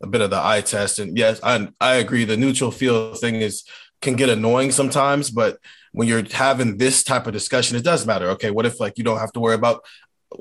a 0.00 0.06
bit 0.06 0.20
of 0.20 0.30
the 0.30 0.40
eye 0.40 0.60
test. 0.60 1.00
And 1.00 1.18
yes, 1.18 1.40
I 1.42 1.68
I 1.80 1.96
agree. 1.96 2.24
The 2.24 2.36
neutral 2.36 2.70
field 2.70 3.18
thing 3.18 3.36
is 3.36 3.64
can 4.00 4.14
get 4.14 4.28
annoying 4.28 4.70
sometimes, 4.70 5.28
but 5.28 5.58
when 5.92 6.06
you're 6.06 6.22
having 6.30 6.76
this 6.76 7.02
type 7.02 7.26
of 7.26 7.32
discussion, 7.32 7.76
it 7.76 7.82
does 7.82 8.06
matter. 8.06 8.28
Okay, 8.30 8.52
what 8.52 8.66
if 8.66 8.78
like 8.78 8.96
you 8.96 9.02
don't 9.02 9.18
have 9.18 9.32
to 9.32 9.40
worry 9.40 9.56
about 9.56 9.84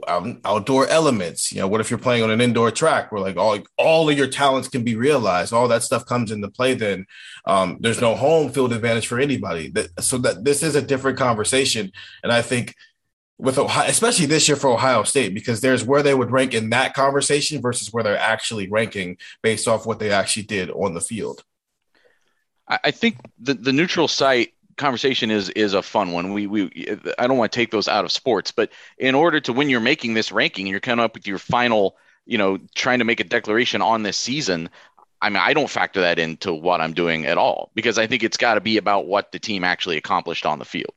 outdoor 0.08 0.88
elements. 0.88 1.52
You 1.52 1.62
know, 1.62 1.68
what 1.68 1.82
if 1.82 1.90
you're 1.90 2.00
playing 2.00 2.24
on 2.24 2.32
an 2.32 2.42
indoor 2.42 2.72
track 2.72 3.12
where 3.12 3.22
like 3.22 3.38
all 3.38 3.60
all 3.78 4.10
of 4.10 4.18
your 4.18 4.28
talents 4.28 4.68
can 4.68 4.84
be 4.84 4.96
realized? 4.96 5.54
All 5.54 5.68
that 5.70 5.84
stuff 5.84 6.06
comes 6.06 6.32
into 6.32 6.50
play. 6.50 6.74
Then 6.74 7.06
um, 7.46 7.78
there's 7.80 8.02
no 8.02 8.16
home 8.16 8.52
field 8.52 8.74
advantage 8.74 9.08
for 9.08 9.20
anybody. 9.20 9.70
That, 9.70 10.04
so 10.04 10.18
that 10.20 10.44
this 10.44 10.64
is 10.64 10.76
a 10.76 10.82
different 10.82 11.18
conversation, 11.18 11.92
and 12.24 12.32
I 12.32 12.42
think 12.42 12.76
with 13.38 13.58
Ohio, 13.58 13.90
especially 13.90 14.26
this 14.26 14.48
year 14.48 14.58
for 14.58 14.70
Ohio 14.70 15.04
State, 15.04 15.34
because 15.34 15.62
there's 15.62 15.84
where 15.84 16.04
they 16.04 16.14
would 16.14 16.32
rank 16.32 16.54
in 16.54 16.72
that 16.72 16.94
conversation 16.94 17.62
versus 17.62 17.94
where 17.94 18.04
they're 18.04 18.18
actually 18.18 18.68
ranking 18.70 19.18
based 19.44 19.68
off 19.68 19.86
what 19.86 20.00
they 20.00 20.12
actually 20.12 20.44
did 20.44 20.72
on 20.72 20.94
the 20.94 21.02
field. 21.02 21.44
I 22.70 22.92
think 22.92 23.18
the, 23.40 23.54
the 23.54 23.72
neutral 23.72 24.10
site 24.10 24.54
conversation 24.78 25.32
is 25.32 25.50
is 25.50 25.74
a 25.74 25.82
fun 25.82 26.12
one. 26.12 26.34
We 26.34 26.48
we 26.48 26.98
I 27.20 27.28
don't 27.28 27.38
want 27.38 27.52
to 27.52 27.56
take 27.56 27.72
those 27.72 27.88
out 27.88 28.06
of 28.06 28.12
sports, 28.12 28.52
but 28.52 28.72
in 28.98 29.16
order 29.16 29.40
to 29.42 29.54
when 29.54 29.70
you're 29.70 29.80
making 29.80 30.14
this 30.14 30.32
ranking, 30.32 30.68
you're 30.68 30.80
coming 30.80 31.04
up 31.04 31.16
with 31.16 31.28
your 31.28 31.40
final, 31.40 31.98
you 32.26 32.38
know, 32.38 32.60
trying 32.76 33.00
to 33.00 33.06
make 33.06 33.20
a 33.20 33.24
declaration 33.24 33.82
on 33.82 34.04
this 34.04 34.18
season. 34.18 34.70
I 35.22 35.30
mean, 35.30 35.42
I 35.42 35.54
don't 35.54 35.70
factor 35.70 36.02
that 36.02 36.20
into 36.20 36.54
what 36.54 36.80
I'm 36.80 36.94
doing 36.94 37.26
at 37.26 37.38
all 37.38 37.72
because 37.74 37.98
I 37.98 38.06
think 38.06 38.24
it's 38.24 38.38
got 38.38 38.54
to 38.54 38.62
be 38.62 38.78
about 38.78 39.08
what 39.08 39.32
the 39.32 39.40
team 39.40 39.64
actually 39.64 39.98
accomplished 39.98 40.46
on 40.46 40.60
the 40.60 40.66
field. 40.66 40.94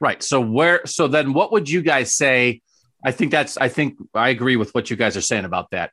Right. 0.00 0.22
So 0.22 0.40
where 0.40 0.84
so 0.84 1.06
then 1.08 1.32
what 1.32 1.52
would 1.52 1.68
you 1.68 1.82
guys 1.82 2.14
say? 2.14 2.60
I 3.04 3.12
think 3.12 3.30
that's 3.30 3.56
I 3.56 3.68
think 3.68 3.96
I 4.14 4.30
agree 4.30 4.56
with 4.56 4.74
what 4.74 4.90
you 4.90 4.96
guys 4.96 5.16
are 5.16 5.22
saying 5.22 5.44
about 5.44 5.70
that. 5.70 5.92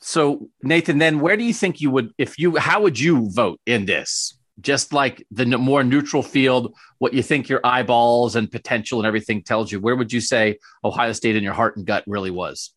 So 0.00 0.48
Nathan, 0.62 0.98
then 0.98 1.20
where 1.20 1.36
do 1.36 1.44
you 1.44 1.54
think 1.54 1.80
you 1.80 1.90
would 1.90 2.12
if 2.18 2.38
you 2.38 2.56
how 2.56 2.82
would 2.82 2.98
you 2.98 3.30
vote 3.32 3.60
in 3.64 3.86
this? 3.86 4.35
Just 4.60 4.92
like 4.92 5.26
the 5.30 5.44
more 5.46 5.84
neutral 5.84 6.22
field, 6.22 6.74
what 6.98 7.12
you 7.12 7.22
think 7.22 7.48
your 7.48 7.60
eyeballs 7.62 8.36
and 8.36 8.50
potential 8.50 8.98
and 8.98 9.06
everything 9.06 9.42
tells 9.42 9.70
you. 9.70 9.80
Where 9.80 9.96
would 9.96 10.12
you 10.12 10.20
say 10.20 10.58
Ohio 10.82 11.12
State 11.12 11.36
in 11.36 11.44
your 11.44 11.52
heart 11.52 11.76
and 11.76 11.86
gut 11.86 12.04
really 12.06 12.30
was? 12.30 12.72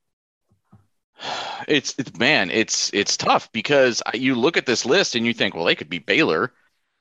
It's 1.67 1.95
it's 1.97 2.17
man, 2.17 2.49
it's 2.49 2.89
it's 2.93 3.17
tough 3.17 3.51
because 3.51 4.01
you 4.13 4.35
look 4.35 4.57
at 4.57 4.65
this 4.65 4.85
list 4.85 5.15
and 5.15 5.25
you 5.25 5.33
think, 5.33 5.53
well, 5.53 5.65
they 5.65 5.75
could 5.75 5.89
beat 5.89 6.05
Baylor. 6.05 6.51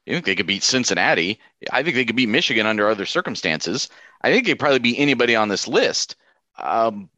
You 0.07 0.15
think 0.15 0.27
they 0.27 0.35
could 0.35 0.47
beat 0.47 0.63
Cincinnati. 0.63 1.39
I 1.71 1.83
think 1.83 1.95
they 1.95 2.05
could 2.05 2.17
beat 2.17 2.29
Michigan 2.29 2.67
under 2.67 2.89
other 2.89 3.07
circumstances. 3.07 3.89
I 4.23 4.33
think 4.33 4.47
they 4.47 4.53
would 4.53 4.59
probably 4.59 4.79
be 4.79 4.99
anybody 4.99 5.37
on 5.37 5.49
this 5.49 5.69
list. 5.69 6.17
Um, 6.59 7.11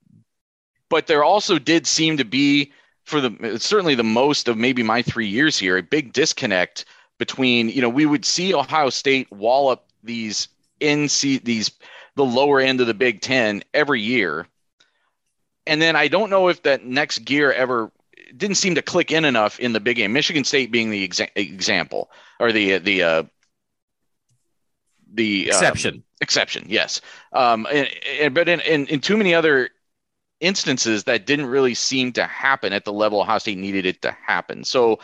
but 0.88 1.06
there 1.06 1.24
also 1.24 1.58
did 1.58 1.86
seem 1.86 2.16
to 2.16 2.24
be, 2.24 2.72
for 3.04 3.20
the 3.20 3.58
certainly 3.58 3.94
the 3.94 4.04
most 4.04 4.48
of 4.48 4.58
maybe 4.58 4.82
my 4.82 5.02
three 5.02 5.28
years 5.28 5.58
here, 5.58 5.78
a 5.78 5.82
big 5.82 6.12
disconnect 6.12 6.84
between 7.20 7.68
you 7.68 7.80
know 7.80 7.88
we 7.88 8.06
would 8.06 8.24
see 8.24 8.52
Ohio 8.52 8.90
State 8.90 9.30
wallop 9.30 9.84
these 10.02 10.48
in 10.80 11.02
these 11.02 11.70
the 12.16 12.24
lower 12.24 12.58
end 12.58 12.80
of 12.80 12.88
the 12.88 12.94
Big 12.94 13.20
Ten 13.20 13.62
every 13.72 14.00
year, 14.00 14.48
and 15.66 15.80
then 15.80 15.94
I 15.94 16.08
don't 16.08 16.30
know 16.30 16.48
if 16.48 16.64
that 16.64 16.84
next 16.84 17.20
gear 17.20 17.52
ever 17.52 17.92
didn't 18.36 18.56
seem 18.56 18.74
to 18.74 18.82
click 18.82 19.12
in 19.12 19.24
enough 19.24 19.60
in 19.60 19.72
the 19.72 19.80
big 19.80 19.98
game. 19.98 20.12
Michigan 20.12 20.42
State 20.42 20.72
being 20.72 20.90
the 20.90 21.06
exa- 21.06 21.30
example 21.36 22.10
or 22.40 22.50
the 22.50 22.78
the 22.78 23.02
uh, 23.02 23.22
the 25.12 25.48
exception. 25.48 25.96
Um, 25.96 26.04
exception, 26.22 26.64
yes. 26.68 27.00
Um, 27.32 27.66
and, 27.70 27.88
and, 28.20 28.34
but 28.34 28.48
in, 28.48 28.60
in, 28.60 28.86
in 28.88 29.00
too 29.00 29.16
many 29.16 29.34
other 29.34 29.70
instances, 30.40 31.04
that 31.04 31.26
didn't 31.26 31.46
really 31.46 31.74
seem 31.74 32.12
to 32.12 32.24
happen 32.24 32.72
at 32.72 32.84
the 32.84 32.92
level 32.92 33.20
Ohio 33.20 33.38
State 33.38 33.58
needed 33.58 33.86
it 33.86 34.02
to 34.02 34.16
happen. 34.26 34.64
So 34.64 35.00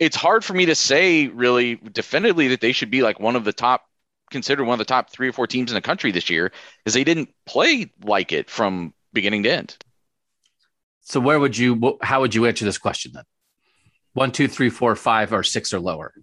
it's 0.00 0.16
hard 0.16 0.44
for 0.44 0.54
me 0.54 0.66
to 0.66 0.74
say 0.74 1.28
really 1.28 1.76
definitively 1.76 2.48
that 2.48 2.62
they 2.62 2.72
should 2.72 2.90
be 2.90 3.02
like 3.02 3.20
one 3.20 3.36
of 3.36 3.44
the 3.44 3.52
top, 3.52 3.84
considered 4.30 4.64
one 4.64 4.74
of 4.74 4.78
the 4.78 4.84
top 4.86 5.10
three 5.10 5.28
or 5.28 5.32
four 5.32 5.46
teams 5.46 5.70
in 5.70 5.74
the 5.74 5.82
country 5.82 6.10
this 6.10 6.30
year, 6.30 6.50
because 6.78 6.94
they 6.94 7.04
didn't 7.04 7.28
play 7.44 7.92
like 8.02 8.32
it 8.32 8.48
from 8.48 8.94
beginning 9.12 9.42
to 9.42 9.52
end. 9.52 9.76
So 11.02 11.20
where 11.20 11.38
would 11.38 11.56
you? 11.56 11.98
How 12.00 12.20
would 12.20 12.34
you 12.34 12.46
answer 12.46 12.64
this 12.64 12.78
question 12.78 13.12
then? 13.14 13.24
One, 14.14 14.32
two, 14.32 14.48
three, 14.48 14.70
four, 14.70 14.96
five, 14.96 15.32
or 15.32 15.42
six 15.42 15.72
or 15.72 15.80
lower? 15.80 16.14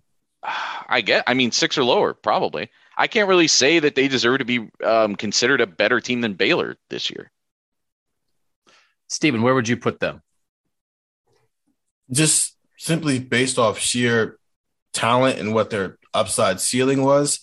I 0.90 1.02
get. 1.02 1.24
I 1.28 1.36
mean, 1.36 1.52
six 1.52 1.78
or 1.78 1.84
lower, 1.84 2.14
probably. 2.14 2.70
I 2.98 3.06
can't 3.06 3.30
really 3.30 3.48
say 3.48 3.78
that 3.78 3.94
they 3.94 4.08
deserve 4.08 4.40
to 4.40 4.46
be 4.46 4.70
um, 4.84 5.16
considered 5.16 5.62
a 5.62 5.68
better 5.68 6.02
team 6.02 6.22
than 6.22 6.34
Baylor 6.34 6.78
this 6.90 7.12
year. 7.12 7.32
Stephen, 9.08 9.44
where 9.44 9.54
would 9.54 9.68
you 9.68 9.78
put 9.78 10.00
them? 10.00 10.24
Just 12.12 12.57
simply 12.78 13.20
based 13.20 13.58
off 13.58 13.80
sheer 13.80 14.38
talent 14.94 15.40
and 15.40 15.54
what 15.54 15.70
their 15.70 15.98
upside 16.14 16.60
ceiling 16.60 17.04
was, 17.04 17.40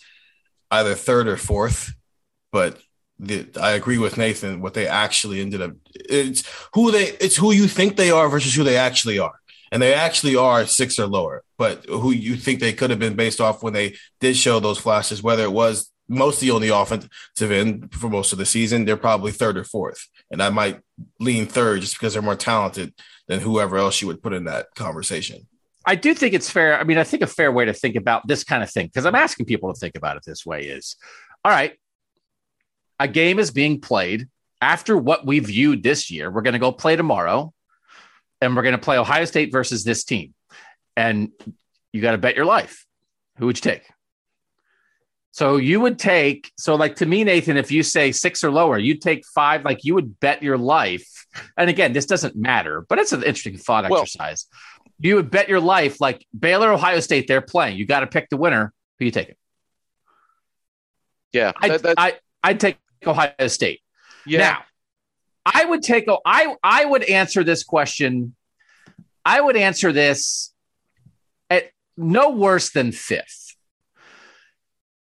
either 0.70 0.94
third 0.94 1.28
or 1.28 1.36
fourth. 1.36 1.94
But 2.52 2.78
the, 3.18 3.46
I 3.60 3.72
agree 3.72 3.98
with 3.98 4.18
Nathan. 4.18 4.60
What 4.60 4.74
they 4.74 4.86
actually 4.86 5.40
ended 5.40 5.62
up, 5.62 5.72
it's 5.94 6.44
who 6.72 6.90
they, 6.90 7.08
it's 7.20 7.36
who 7.36 7.52
you 7.52 7.68
think 7.68 7.96
they 7.96 8.10
are 8.10 8.28
versus 8.28 8.54
who 8.54 8.64
they 8.64 8.76
actually 8.76 9.18
are 9.18 9.38
and 9.74 9.82
they 9.82 9.92
actually 9.92 10.36
are 10.36 10.66
six 10.66 11.00
or 11.00 11.06
lower. 11.08 11.42
But 11.58 11.84
who 11.86 12.12
you 12.12 12.36
think 12.36 12.60
they 12.60 12.72
could 12.72 12.90
have 12.90 13.00
been 13.00 13.16
based 13.16 13.40
off 13.40 13.62
when 13.62 13.72
they 13.72 13.96
did 14.20 14.36
show 14.36 14.60
those 14.60 14.78
flashes, 14.78 15.20
whether 15.20 15.42
it 15.42 15.52
was 15.52 15.90
mostly 16.08 16.48
on 16.48 16.62
the 16.62 16.68
offensive 16.68 17.50
end 17.50 17.92
for 17.92 18.08
most 18.08 18.32
of 18.32 18.38
the 18.38 18.46
season, 18.46 18.84
they're 18.84 18.96
probably 18.96 19.32
third 19.32 19.56
or 19.56 19.64
fourth. 19.64 20.08
And 20.30 20.40
I 20.40 20.50
might 20.50 20.78
lean 21.18 21.46
third 21.46 21.80
just 21.80 21.94
because 21.94 22.12
they're 22.12 22.22
more 22.22 22.36
talented 22.36 22.94
than 23.28 23.40
whoever 23.40 23.76
else 23.76 24.00
you 24.00 24.08
would 24.08 24.22
put 24.22 24.32
in 24.32 24.44
that 24.44 24.66
conversation. 24.74 25.46
I 25.86 25.94
do 25.96 26.14
think 26.14 26.34
it's 26.34 26.48
fair. 26.48 26.78
I 26.78 26.84
mean, 26.84 26.98
I 26.98 27.04
think 27.04 27.22
a 27.22 27.26
fair 27.26 27.52
way 27.52 27.66
to 27.66 27.72
think 27.72 27.96
about 27.96 28.26
this 28.26 28.44
kind 28.44 28.62
of 28.62 28.70
thing, 28.70 28.86
because 28.86 29.04
I'm 29.04 29.14
asking 29.14 29.46
people 29.46 29.72
to 29.72 29.78
think 29.78 29.96
about 29.96 30.16
it 30.16 30.22
this 30.26 30.46
way 30.46 30.62
is 30.62 30.96
all 31.44 31.52
right, 31.52 31.78
a 32.98 33.08
game 33.08 33.38
is 33.38 33.50
being 33.50 33.80
played 33.80 34.28
after 34.62 34.96
what 34.96 35.26
we 35.26 35.40
viewed 35.40 35.82
this 35.82 36.10
year. 36.10 36.30
We're 36.30 36.42
going 36.42 36.54
to 36.54 36.58
go 36.58 36.72
play 36.72 36.96
tomorrow 36.96 37.52
and 38.40 38.56
we're 38.56 38.62
going 38.62 38.72
to 38.72 38.78
play 38.78 38.96
Ohio 38.96 39.26
State 39.26 39.52
versus 39.52 39.84
this 39.84 40.04
team. 40.04 40.32
And 40.96 41.30
you 41.92 42.00
got 42.00 42.12
to 42.12 42.18
bet 42.18 42.36
your 42.36 42.46
life. 42.46 42.86
Who 43.38 43.46
would 43.46 43.58
you 43.58 43.62
take? 43.62 43.82
So 45.32 45.56
you 45.56 45.80
would 45.80 45.98
take, 45.98 46.52
so 46.56 46.76
like 46.76 46.96
to 46.96 47.06
me, 47.06 47.24
Nathan, 47.24 47.56
if 47.56 47.72
you 47.72 47.82
say 47.82 48.12
six 48.12 48.44
or 48.44 48.50
lower, 48.50 48.78
you'd 48.78 49.02
take 49.02 49.26
five, 49.26 49.64
like 49.64 49.84
you 49.84 49.94
would 49.94 50.20
bet 50.20 50.42
your 50.42 50.56
life. 50.56 51.23
And 51.56 51.68
again, 51.70 51.92
this 51.92 52.06
doesn't 52.06 52.36
matter, 52.36 52.84
but 52.88 52.98
it's 52.98 53.12
an 53.12 53.22
interesting 53.22 53.56
thought 53.56 53.88
well, 53.88 54.02
exercise. 54.02 54.46
You 55.00 55.16
would 55.16 55.30
bet 55.30 55.48
your 55.48 55.60
life, 55.60 56.00
like 56.00 56.26
Baylor, 56.38 56.72
Ohio 56.72 57.00
State, 57.00 57.26
they're 57.26 57.40
playing. 57.40 57.76
You 57.76 57.86
got 57.86 58.00
to 58.00 58.06
pick 58.06 58.28
the 58.28 58.36
winner. 58.36 58.72
Who 58.98 59.06
you 59.06 59.10
taking? 59.10 59.34
Yeah. 61.32 61.52
I'd, 61.56 61.84
I, 61.98 62.14
I'd 62.42 62.60
take 62.60 62.78
Ohio 63.04 63.48
State. 63.48 63.80
Yeah. 64.26 64.38
Now, 64.38 64.64
I 65.46 65.64
would 65.64 65.82
take 65.82 66.06
I 66.24 66.56
I 66.62 66.84
would 66.84 67.04
answer 67.04 67.44
this 67.44 67.64
question. 67.64 68.34
I 69.24 69.40
would 69.40 69.56
answer 69.56 69.92
this 69.92 70.54
at 71.50 71.70
no 71.96 72.30
worse 72.30 72.70
than 72.70 72.92
fifth. 72.92 73.43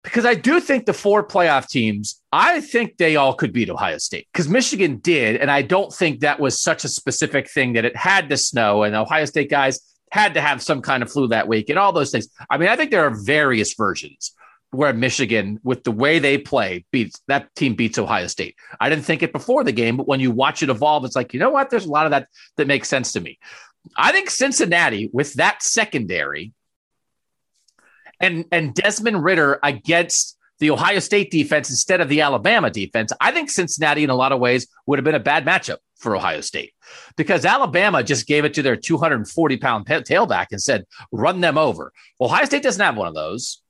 Because 0.03 0.25
I 0.25 0.35
do 0.35 0.59
think 0.61 0.87
the 0.87 0.93
four 0.93 1.27
playoff 1.27 1.69
teams, 1.69 2.21
I 2.33 2.61
think 2.61 2.97
they 2.97 3.15
all 3.15 3.35
could 3.35 3.53
beat 3.53 3.71
Ohio 3.71 3.99
State 3.99 4.27
because 4.33 4.49
Michigan 4.49 4.97
did. 4.97 5.37
And 5.37 5.51
I 5.51 5.63
don't 5.63 5.93
think 5.93 6.21
that 6.21 6.41
was 6.41 6.61
such 6.61 6.85
a 6.85 6.89
specific 6.89 7.49
thing 7.49 7.75
that 7.75 7.85
it 7.85 7.97
had 7.97 8.29
to 8.31 8.37
snow 8.37 8.83
and 8.83 8.97
Ohio 8.97 9.27
State 9.27 9.51
guys 9.51 9.81
had 10.11 10.35
to 10.35 10.41
have 10.41 10.61
some 10.61 10.83
kind 10.83 11.03
of 11.03 11.11
flu 11.11 11.29
that 11.29 11.49
week 11.49 11.71
and 11.71 11.79
all 11.79 11.93
those 11.93 12.11
things. 12.11 12.29
I 12.51 12.59
mean, 12.59 12.69
I 12.69 12.77
think 12.77 12.91
there 12.91 13.07
are 13.07 13.15
various 13.25 13.75
versions 13.75 14.35
where 14.73 14.93
Michigan, 14.93 15.61
with 15.63 15.85
the 15.85 15.93
way 15.93 16.19
they 16.19 16.37
play, 16.37 16.85
beats 16.91 17.21
that 17.29 17.55
team 17.55 17.75
beats 17.75 17.99
Ohio 17.99 18.27
State. 18.27 18.57
I 18.81 18.89
didn't 18.89 19.05
think 19.05 19.23
it 19.23 19.33
before 19.33 19.65
the 19.65 19.73
game, 19.73 19.97
but 19.97 20.09
when 20.09 20.21
you 20.21 20.31
watch 20.31 20.63
it 20.63 20.71
evolve, 20.71 21.05
it's 21.05 21.15
like, 21.15 21.33
you 21.33 21.41
know 21.41 21.51
what? 21.51 21.71
There's 21.71 21.87
a 21.87 21.91
lot 21.91 22.07
of 22.07 22.11
that 22.11 22.29
that 22.57 22.67
makes 22.67 22.89
sense 22.89 23.13
to 23.13 23.21
me. 23.21 23.39
I 23.97 24.13
think 24.13 24.31
Cincinnati, 24.31 25.11
with 25.13 25.35
that 25.35 25.63
secondary 25.63 26.53
and 28.23 28.47
and 28.51 28.75
Desmond 28.75 29.23
Ridder 29.23 29.59
against 29.63 30.39
the 30.61 30.71
Ohio 30.71 31.01
State 31.01 31.31
defense 31.31 31.71
instead 31.71 32.01
of 32.01 32.09
the 32.09 32.21
Alabama 32.21 32.71
defense, 32.71 33.13
I 33.21 33.33
think 33.33 33.51
Cincinnati 33.51 34.05
in 34.05 34.11
a 34.11 34.15
lot 34.15 34.31
of 34.31 34.39
ways 34.39 34.69
would 34.87 34.99
have 34.99 35.05
been 35.05 35.17
a 35.17 35.21
bad 35.21 35.45
matchup 35.45 35.79
for 35.97 36.15
Ohio 36.17 36.41
State 36.41 36.73
because 37.17 37.45
Alabama 37.45 38.03
just 38.03 38.27
gave 38.27 38.45
it 38.45 38.55
to 38.55 38.63
their 38.63 38.77
240 38.77 39.57
pound 39.57 39.87
tailback 39.87 40.47
and 40.53 40.63
said, 40.63 40.85
run 41.11 41.41
them 41.41 41.59
over. 41.59 41.93
Well, 42.19 42.31
Ohio 42.31 42.45
State 42.45 42.63
doesn't 42.63 42.85
have 42.85 42.97
one 42.97 43.09
of 43.09 43.15
those. 43.15 43.61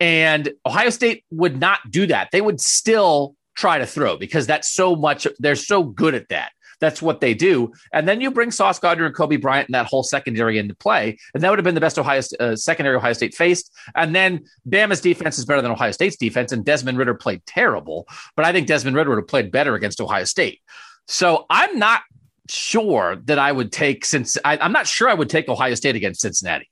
And 0.00 0.52
Ohio 0.66 0.90
State 0.90 1.24
would 1.30 1.58
not 1.58 1.80
do 1.90 2.06
that. 2.06 2.28
They 2.32 2.40
would 2.40 2.60
still 2.60 3.34
try 3.56 3.78
to 3.78 3.86
throw 3.86 4.16
because 4.16 4.46
that's 4.46 4.72
so 4.72 4.94
much, 4.94 5.26
they're 5.38 5.56
so 5.56 5.82
good 5.82 6.14
at 6.14 6.28
that. 6.28 6.52
That's 6.80 7.02
what 7.02 7.20
they 7.20 7.34
do. 7.34 7.72
And 7.92 8.08
then 8.08 8.20
you 8.20 8.30
bring 8.30 8.50
Sauce 8.50 8.78
Gardner 8.78 9.06
and 9.06 9.14
Coby 9.14 9.40
Bryant 9.40 9.68
and 9.68 9.74
that 9.74 9.86
whole 9.86 10.02
secondary 10.02 10.58
into 10.58 10.74
play. 10.74 11.18
And 11.34 11.42
that 11.42 11.50
would 11.50 11.58
have 11.58 11.64
been 11.64 11.74
the 11.74 11.80
best 11.80 11.98
Ohio 11.98 12.22
uh, 12.38 12.56
secondary 12.56 12.96
Ohio 12.96 13.12
State 13.12 13.34
faced. 13.34 13.74
And 13.94 14.14
then 14.14 14.44
Bama's 14.68 15.00
defense 15.00 15.38
is 15.38 15.44
better 15.44 15.62
than 15.62 15.70
Ohio 15.70 15.90
State's 15.90 16.16
defense. 16.16 16.52
And 16.52 16.64
Desmond 16.64 16.98
Ridder 16.98 17.14
played 17.14 17.44
terrible, 17.46 18.06
but 18.36 18.44
I 18.44 18.52
think 18.52 18.66
Desmond 18.66 18.96
Ridder 18.96 19.10
would 19.10 19.18
have 19.18 19.28
played 19.28 19.50
better 19.50 19.74
against 19.74 20.00
Ohio 20.00 20.24
State. 20.24 20.60
So 21.06 21.46
I'm 21.50 21.78
not 21.78 22.02
sure 22.50 23.16
that 23.24 23.38
I 23.38 23.50
would 23.50 23.72
take 23.72 24.04
since 24.04 24.38
I, 24.44 24.58
I'm 24.58 24.72
not 24.72 24.86
sure 24.86 25.08
I 25.08 25.14
would 25.14 25.30
take 25.30 25.48
Ohio 25.48 25.74
State 25.74 25.96
against 25.96 26.20
Cincinnati. 26.20 26.70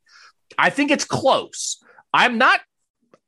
I 0.59 0.71
think 0.71 0.91
it's 0.91 1.05
close. 1.05 1.83
I'm 2.13 2.39
not 2.39 2.61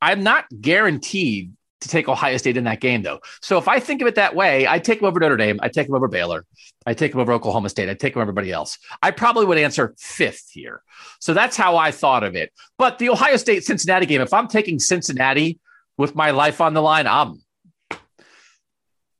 I'm 0.01 0.23
not 0.23 0.45
guaranteed 0.61 1.53
to 1.81 1.89
take 1.89 2.09
Ohio 2.09 2.37
State 2.37 2.57
in 2.57 2.65
that 2.65 2.81
game, 2.81 3.01
though. 3.01 3.19
So 3.41 3.57
if 3.57 3.67
I 3.67 3.79
think 3.79 4.01
of 4.01 4.07
it 4.07 4.15
that 4.15 4.35
way, 4.35 4.67
I 4.67 4.79
take 4.79 4.99
them 4.99 5.07
over 5.07 5.19
Notre 5.19 5.37
Dame, 5.37 5.59
I 5.61 5.69
take 5.69 5.87
them 5.87 5.95
over 5.95 6.07
Baylor, 6.07 6.45
I 6.85 6.93
take 6.93 7.11
them 7.11 7.21
over 7.21 7.31
Oklahoma 7.31 7.69
State, 7.69 7.89
I 7.89 7.93
take 7.93 8.13
them 8.13 8.21
over 8.21 8.29
everybody 8.29 8.51
else. 8.51 8.77
I 9.01 9.11
probably 9.11 9.45
would 9.45 9.57
answer 9.57 9.95
fifth 9.97 10.49
here. 10.51 10.81
So 11.19 11.33
that's 11.33 11.55
how 11.55 11.77
I 11.77 11.91
thought 11.91 12.23
of 12.23 12.35
it. 12.35 12.51
But 12.77 12.99
the 12.99 13.09
Ohio 13.09 13.37
State 13.37 13.63
Cincinnati 13.63 14.05
game, 14.05 14.21
if 14.21 14.33
I'm 14.33 14.47
taking 14.47 14.79
Cincinnati 14.79 15.59
with 15.97 16.15
my 16.15 16.31
life 16.31 16.61
on 16.61 16.73
the 16.73 16.81
line, 16.81 17.07
I'm 17.07 17.41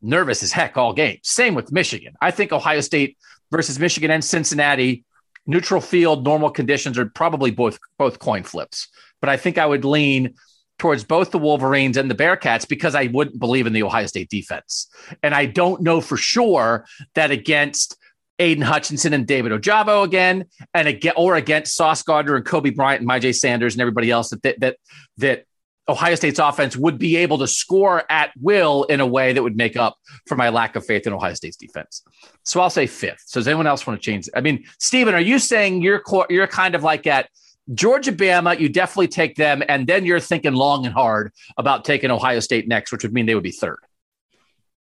nervous 0.02 0.44
as 0.44 0.52
heck 0.52 0.78
all 0.78 0.94
game. 0.94 1.20
Same 1.24 1.56
with 1.56 1.72
Michigan. 1.72 2.14
I 2.22 2.32
think 2.32 2.52
Ohio 2.52 2.82
State 2.82 3.18
versus 3.52 3.80
Michigan 3.80 4.12
and 4.12 4.24
Cincinnati, 4.24 5.04
neutral 5.46 5.82
field, 5.82 6.24
normal 6.24 6.52
conditions 6.52 6.98
are 6.98 7.06
probably 7.06 7.52
both 7.52 7.80
both 7.98 8.20
coin 8.20 8.44
flips. 8.44 8.88
But 9.22 9.30
I 9.30 9.38
think 9.38 9.58
I 9.58 9.66
would 9.66 9.86
lean 9.86 10.36
towards 10.80 11.04
both 11.04 11.32
the 11.32 11.38
Wolverines 11.38 11.98
and 11.98 12.10
the 12.10 12.16
Bearcats 12.16 12.68
because 12.68 12.96
I 12.96 13.08
wouldn't 13.08 13.40
believe 13.40 13.68
in 13.68 13.74
the 13.74 13.84
Ohio 13.84 14.08
State 14.08 14.30
defense. 14.30 14.90
And 15.22 15.36
I 15.36 15.46
don't 15.46 15.82
know 15.82 16.02
for 16.02 16.18
sure 16.18 16.86
that 17.14 17.30
against 17.30 17.98
Aidan 18.40 18.64
Hutchinson 18.64 19.14
and 19.14 19.28
David 19.28 19.52
Ojabo 19.52 20.04
again, 20.04 20.46
and 20.74 20.88
again, 20.88 21.14
or 21.18 21.36
against 21.36 21.76
Sauce 21.76 22.02
Gardner 22.02 22.38
and 22.38 22.46
Coby 22.46 22.74
Bryant 22.74 23.02
and 23.02 23.10
Myjai 23.10 23.36
Sanders 23.36 23.76
and 23.76 23.82
everybody 23.82 24.10
else 24.10 24.30
that 24.30 24.42
that 24.44 24.60
that, 24.62 24.78
that 25.18 25.46
Ohio 25.90 26.16
State's 26.16 26.40
offense 26.40 26.78
would 26.78 26.98
be 26.98 27.18
able 27.18 27.40
to 27.40 27.48
score 27.48 28.04
at 28.10 28.32
will 28.40 28.84
in 28.86 29.02
a 29.02 29.08
way 29.08 29.34
that 29.34 29.42
would 29.42 29.58
make 29.58 29.76
up 29.76 29.98
for 30.28 30.36
my 30.36 30.50
lack 30.50 30.76
of 30.76 30.86
faith 30.86 31.08
in 31.08 31.14
Ohio 31.14 31.34
State's 31.34 31.58
defense. 31.58 32.04
So 32.44 32.62
I'll 32.62 32.70
say 32.70 32.86
fifth. 32.86 33.24
So 33.26 33.40
does 33.40 33.48
anyone 33.48 33.68
else 33.68 33.86
want 33.86 34.00
to 34.00 34.06
change? 34.06 34.30
I 34.36 34.42
mean, 34.42 34.64
Stephen, 34.80 35.16
are 35.16 35.20
you 35.20 35.40
saying 35.40 35.82
you're 35.82 36.02
you're 36.30 36.48
kind 36.48 36.76
of 36.76 36.84
like 36.84 37.08
at 37.08 37.30
Georgia, 37.74 38.12
Bama? 38.12 38.60
You 38.60 38.70
definitely 38.70 39.08
take 39.08 39.36
them, 39.36 39.64
and 39.68 39.88
then 39.88 40.06
you're 40.06 40.20
thinking 40.20 40.54
long 40.54 40.86
and 40.86 40.94
hard 40.94 41.32
about 41.58 41.86
taking 41.86 42.12
Ohio 42.12 42.40
State 42.40 42.68
next, 42.68 42.92
which 42.92 43.04
would 43.04 43.14
mean 43.14 43.26
they 43.26 43.36
would 43.36 43.44
be 43.44 43.52
third. 43.52 43.80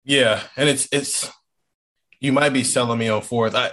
Yeah, 0.03 0.41
and 0.57 0.69
it's 0.69 0.87
it's 0.91 1.29
you 2.19 2.31
might 2.31 2.49
be 2.49 2.63
selling 2.63 2.99
me 2.99 3.09
on 3.09 3.21
fourth. 3.21 3.55
I 3.55 3.71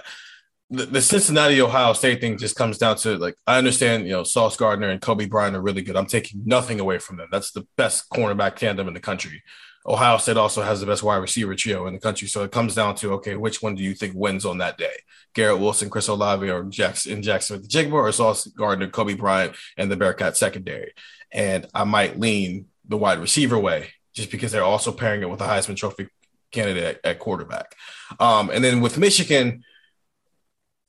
the, 0.69 0.85
the 0.85 1.01
Cincinnati 1.01 1.61
Ohio 1.61 1.93
State 1.93 2.19
thing 2.19 2.37
just 2.37 2.55
comes 2.55 2.77
down 2.77 2.97
to 2.97 3.17
like 3.17 3.35
I 3.45 3.57
understand 3.57 4.05
you 4.05 4.11
know 4.11 4.23
Sauce 4.23 4.57
Gardner 4.57 4.89
and 4.89 5.01
Coby 5.01 5.29
Bryant 5.29 5.55
are 5.55 5.61
really 5.61 5.81
good. 5.81 5.95
I'm 5.95 6.05
taking 6.05 6.41
nothing 6.45 6.79
away 6.79 6.99
from 6.99 7.17
them. 7.17 7.29
That's 7.31 7.51
the 7.51 7.65
best 7.77 8.09
cornerback 8.09 8.55
tandem 8.55 8.87
in 8.87 8.93
the 8.93 8.99
country. 8.99 9.43
Ohio 9.87 10.17
State 10.17 10.37
also 10.37 10.61
has 10.61 10.79
the 10.79 10.85
best 10.85 11.03
wide 11.03 11.17
receiver 11.17 11.55
trio 11.55 11.87
in 11.87 11.93
the 11.93 11.99
country. 11.99 12.27
So 12.27 12.43
it 12.43 12.51
comes 12.51 12.75
down 12.75 12.95
to 12.95 13.13
okay, 13.13 13.35
which 13.35 13.61
one 13.61 13.75
do 13.75 13.83
you 13.83 13.93
think 13.93 14.13
wins 14.15 14.45
on 14.45 14.57
that 14.57 14.77
day? 14.77 14.93
Garrett 15.33 15.59
Wilson, 15.59 15.89
Chris 15.89 16.07
Olave, 16.07 16.49
or 16.49 16.63
Jackson 16.63 17.21
Jackson 17.21 17.57
with 17.57 17.69
the 17.69 17.77
Jigba, 17.77 17.93
or 17.93 18.11
Sauce 18.11 18.47
Gardner, 18.47 18.89
Coby 18.89 19.17
Bryant, 19.17 19.55
and 19.77 19.89
the 19.89 19.95
Bearcat 19.95 20.35
secondary. 20.35 20.93
And 21.31 21.65
I 21.73 21.83
might 21.83 22.19
lean 22.19 22.67
the 22.87 22.97
wide 22.97 23.19
receiver 23.19 23.57
way 23.57 23.89
just 24.13 24.31
because 24.31 24.51
they're 24.51 24.63
also 24.63 24.91
pairing 24.91 25.21
it 25.21 25.29
with 25.29 25.41
a 25.41 25.45
Heisman 25.45 25.75
Trophy 25.75 26.09
candidate 26.51 26.99
at, 27.03 27.05
at 27.05 27.19
quarterback. 27.19 27.75
Um, 28.19 28.49
and 28.49 28.63
then 28.63 28.81
with 28.81 28.97
Michigan 28.97 29.63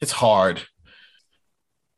it's 0.01 0.13
hard. 0.13 0.63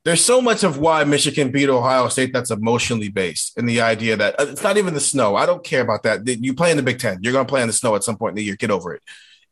There's 0.04 0.24
so 0.24 0.40
much 0.40 0.64
of 0.64 0.78
why 0.78 1.04
Michigan 1.04 1.50
beat 1.50 1.68
Ohio 1.68 2.08
State 2.08 2.32
that's 2.32 2.50
emotionally 2.50 3.10
based, 3.10 3.58
and 3.58 3.68
the 3.68 3.82
idea 3.82 4.16
that 4.16 4.40
uh, 4.40 4.46
it's 4.48 4.62
not 4.62 4.78
even 4.78 4.94
the 4.94 5.00
snow. 5.00 5.36
I 5.36 5.44
don't 5.44 5.62
care 5.62 5.82
about 5.82 6.04
that. 6.04 6.26
You 6.26 6.54
play 6.54 6.70
in 6.70 6.78
the 6.78 6.82
Big 6.82 6.98
Ten. 6.98 7.18
You're 7.22 7.34
going 7.34 7.44
to 7.44 7.50
play 7.50 7.60
in 7.60 7.66
the 7.66 7.74
snow 7.74 7.94
at 7.96 8.04
some 8.04 8.16
point 8.16 8.32
in 8.32 8.36
the 8.36 8.44
year. 8.44 8.56
Get 8.56 8.70
over 8.70 8.94
it. 8.94 9.02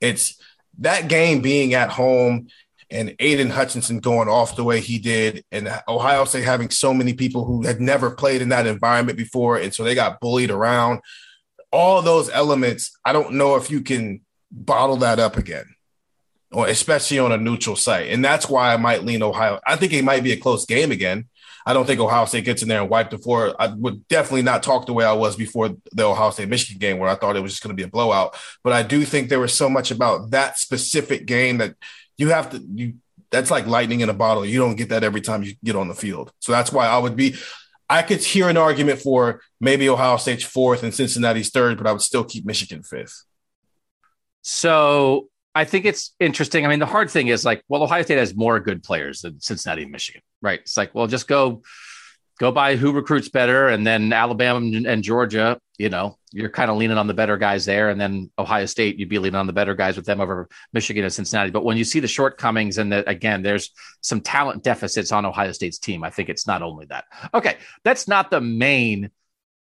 It's 0.01 0.41
that 0.79 1.09
game 1.09 1.43
being 1.43 1.75
at 1.75 1.91
home 1.91 2.49
and 2.91 3.15
Aidan 3.19 3.51
Hutchinson 3.51 4.01
going 4.01 4.29
off 4.29 4.57
the 4.57 4.65
way 4.65 4.81
he 4.81 4.99
did, 4.99 5.45
and 5.53 5.69
Ohio 5.87 6.25
State 6.25 6.45
having 6.45 6.71
so 6.71 6.95
many 6.95 7.13
people 7.13 7.45
who 7.45 7.67
had 7.67 7.81
never 7.81 8.11
played 8.11 8.41
in 8.41 8.49
that 8.49 8.67
environment 8.67 9.19
before, 9.19 9.59
and 9.59 9.75
so 9.75 9.85
they 9.85 9.95
got 9.95 10.21
bullied 10.21 10.51
around. 10.51 11.01
All 11.71 12.01
those 12.01 12.31
elements, 12.31 12.97
I 13.05 13.13
don't 13.13 13.35
know 13.35 13.57
if 13.57 13.71
you 13.71 13.83
can 13.83 14.23
bottle 14.51 14.97
that 14.97 15.19
up 15.19 15.37
again 15.37 15.67
or 16.53 16.67
especially 16.67 17.19
on 17.19 17.33
a 17.33 17.37
neutral 17.37 17.77
site. 17.77 18.11
And 18.11 18.25
that's 18.25 18.49
why 18.49 18.73
I 18.73 18.77
might 18.77 19.05
lean 19.05 19.23
Ohio. 19.23 19.61
I 19.67 19.77
think 19.77 19.93
it 19.93 20.05
might 20.05 20.23
be 20.23 20.33
a 20.33 20.37
close 20.37 20.65
game 20.65 20.91
again. 20.91 21.27
I 21.67 21.75
don't 21.75 21.85
think 21.85 22.01
Ohio 22.01 22.25
State 22.25 22.47
gets 22.47 22.63
in 22.63 22.69
there 22.69 22.81
and 22.81 22.89
wipe 22.89 23.11
the 23.11 23.19
floor. 23.19 23.55
I 23.59 23.67
would 23.67 24.09
definitely 24.09 24.43
not 24.43 24.63
talk 24.63 24.87
the 24.87 24.95
way 24.95 25.05
I 25.05 25.13
was 25.13 25.37
before 25.37 25.77
the 25.93 26.05
Ohio 26.05 26.31
State 26.31 26.49
Michigan 26.49 26.79
game, 26.79 26.99
where 26.99 27.11
I 27.11 27.15
thought 27.15 27.37
it 27.37 27.43
was 27.43 27.53
just 27.53 27.63
going 27.63 27.77
to 27.77 27.81
be 27.81 27.87
a 27.87 27.91
blowout. 27.91 28.39
But 28.65 28.73
I 28.73 28.83
do 28.83 29.05
think 29.05 29.29
there 29.29 29.41
was 29.41 29.53
so 29.53 29.69
much 29.69 29.91
about 29.91 30.31
that 30.31 30.59
specific 30.59 31.27
game 31.27 31.59
that 31.59 31.75
you 32.17 32.31
have 32.31 32.51
to 32.51 32.65
you. 32.75 32.95
That's 33.31 33.51
like 33.51 33.67
lightning 33.67 34.01
in 34.01 34.09
a 34.09 34.15
bottle. 34.15 34.47
You 34.47 34.59
don't 34.59 34.77
get 34.77 34.89
that 34.89 35.05
every 35.05 35.21
time 35.21 35.43
you 35.43 35.53
get 35.63 35.77
on 35.77 35.89
the 35.89 35.95
field. 35.95 36.33
So 36.39 36.53
that's 36.53 36.73
why 36.73 36.87
I 36.87 36.97
would 36.97 37.17
be. 37.17 37.37
I 37.91 38.01
could 38.01 38.25
hear 38.25 38.49
an 38.49 38.57
argument 38.57 39.01
for 39.01 39.43
maybe 39.61 39.91
Ohio 39.91 40.17
State's 40.17 40.45
fourth 40.45 40.83
and 40.83 40.95
Cincinnati's 40.95 41.51
third, 41.51 41.77
but 41.77 41.87
I 41.87 41.93
would 41.93 42.01
still 42.01 42.25
keep 42.25 42.47
Michigan 42.47 42.83
fifth. 42.83 43.25
So 44.41 45.29
I 45.55 45.65
think 45.65 45.85
it's 45.85 46.15
interesting. 46.21 46.65
I 46.65 46.69
mean, 46.69 46.79
the 46.79 46.87
hard 46.87 47.11
thing 47.11 47.29
is 47.29 47.45
like, 47.45 47.63
well, 47.69 47.83
Ohio 47.83 48.03
State 48.03 48.19
has 48.19 48.35
more 48.35 48.61
good 48.61 48.83
players 48.83 49.23
than 49.23 49.41
Cincinnati 49.41 49.83
and 49.83 49.93
Michigan, 49.93 50.23
right? 50.41 50.61
It's 50.61 50.77
like, 50.77 50.95
well, 50.95 51.07
just 51.07 51.27
go 51.27 51.63
go 52.39 52.53
by 52.53 52.77
who 52.77 52.93
recruits 52.93 53.29
better, 53.29 53.69
and 53.69 53.87
then 53.87 54.13
Alabama 54.13 54.59
and 54.59 55.03
Georgia, 55.03 55.59
you 55.77 55.89
know, 55.89 56.17
you're 56.33 56.49
kind 56.49 56.71
of 56.71 56.77
leaning 56.77 56.97
on 56.97 57.09
the 57.09 57.15
better 57.15 57.37
guys 57.37 57.65
there, 57.65 57.91
and 57.91 58.01
then 58.01 58.31
Ohio 58.39 58.67
State, 58.67 58.99
you'd 58.99 59.09
be 59.09 59.19
leaning 59.19 59.39
on 59.39 59.47
the 59.47 59.53
better 59.53 59.75
guys 59.75 59.97
with 59.97 60.07
them 60.07 60.21
over 60.21 60.49
Michigan 60.73 61.03
and 61.03 61.13
Cincinnati. 61.13 61.51
But 61.51 61.65
when 61.65 61.77
you 61.77 61.85
see 61.85 62.01
the 62.01 62.09
shortcomings 62.09 62.79
and 62.79 62.93
that 62.93 63.09
again, 63.09 63.43
there's 63.43 63.71
some 64.01 64.21
talent 64.21 64.63
deficits 64.63 65.11
on 65.11 65.27
Ohio 65.27 65.53
State's 65.53 65.79
team, 65.79 66.05
I 66.05 66.11
think 66.11 66.29
it's 66.29 66.47
not 66.47 66.63
only 66.63 66.87
that. 66.87 67.07
Okay, 67.35 67.57
that's 67.83 68.07
not 68.07 68.31
the 68.31 68.41
main 68.41 69.11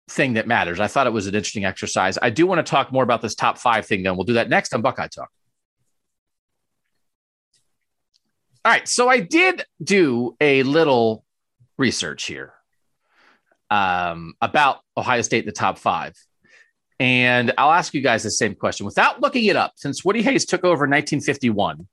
thing 0.10 0.34
that 0.34 0.48
matters. 0.48 0.80
I 0.80 0.88
thought 0.88 1.08
it 1.08 1.14
was 1.14 1.28
an 1.28 1.36
interesting 1.36 1.66
exercise. 1.66 2.18
I 2.22 2.30
do 2.30 2.46
want 2.46 2.66
to 2.66 2.70
talk 2.70 2.92
more 2.92 3.04
about 3.04 3.22
this 3.22 3.36
top 3.36 3.58
five 3.58 3.86
thing, 3.86 4.04
though. 4.04 4.14
We'll 4.14 4.24
do 4.24 4.34
that 4.34 4.50
next 4.50 4.74
on 4.74 4.82
Buckeye 4.82 5.08
Talk. 5.08 5.30
All 8.66 8.72
right. 8.72 8.88
So 8.88 9.10
I 9.10 9.20
did 9.20 9.64
do 9.84 10.36
a 10.42 10.64
little 10.64 11.24
research 11.78 12.26
here 12.26 12.54
um, 13.70 14.34
about 14.42 14.80
Ohio 14.96 15.22
State 15.22 15.40
in 15.40 15.46
the 15.46 15.52
top 15.52 15.78
five. 15.78 16.16
And 17.00 17.54
I'll 17.58 17.72
ask 17.72 17.94
you 17.94 18.02
guys 18.02 18.24
the 18.24 18.32
same 18.32 18.56
question 18.56 18.86
without 18.86 19.22
looking 19.22 19.46
it 19.46 19.56
up. 19.56 19.74
Since 19.76 20.04
Woody 20.04 20.24
Hayes 20.24 20.46
took 20.46 20.64
over 20.64 20.86
in 20.86 20.92
1951 20.92 21.88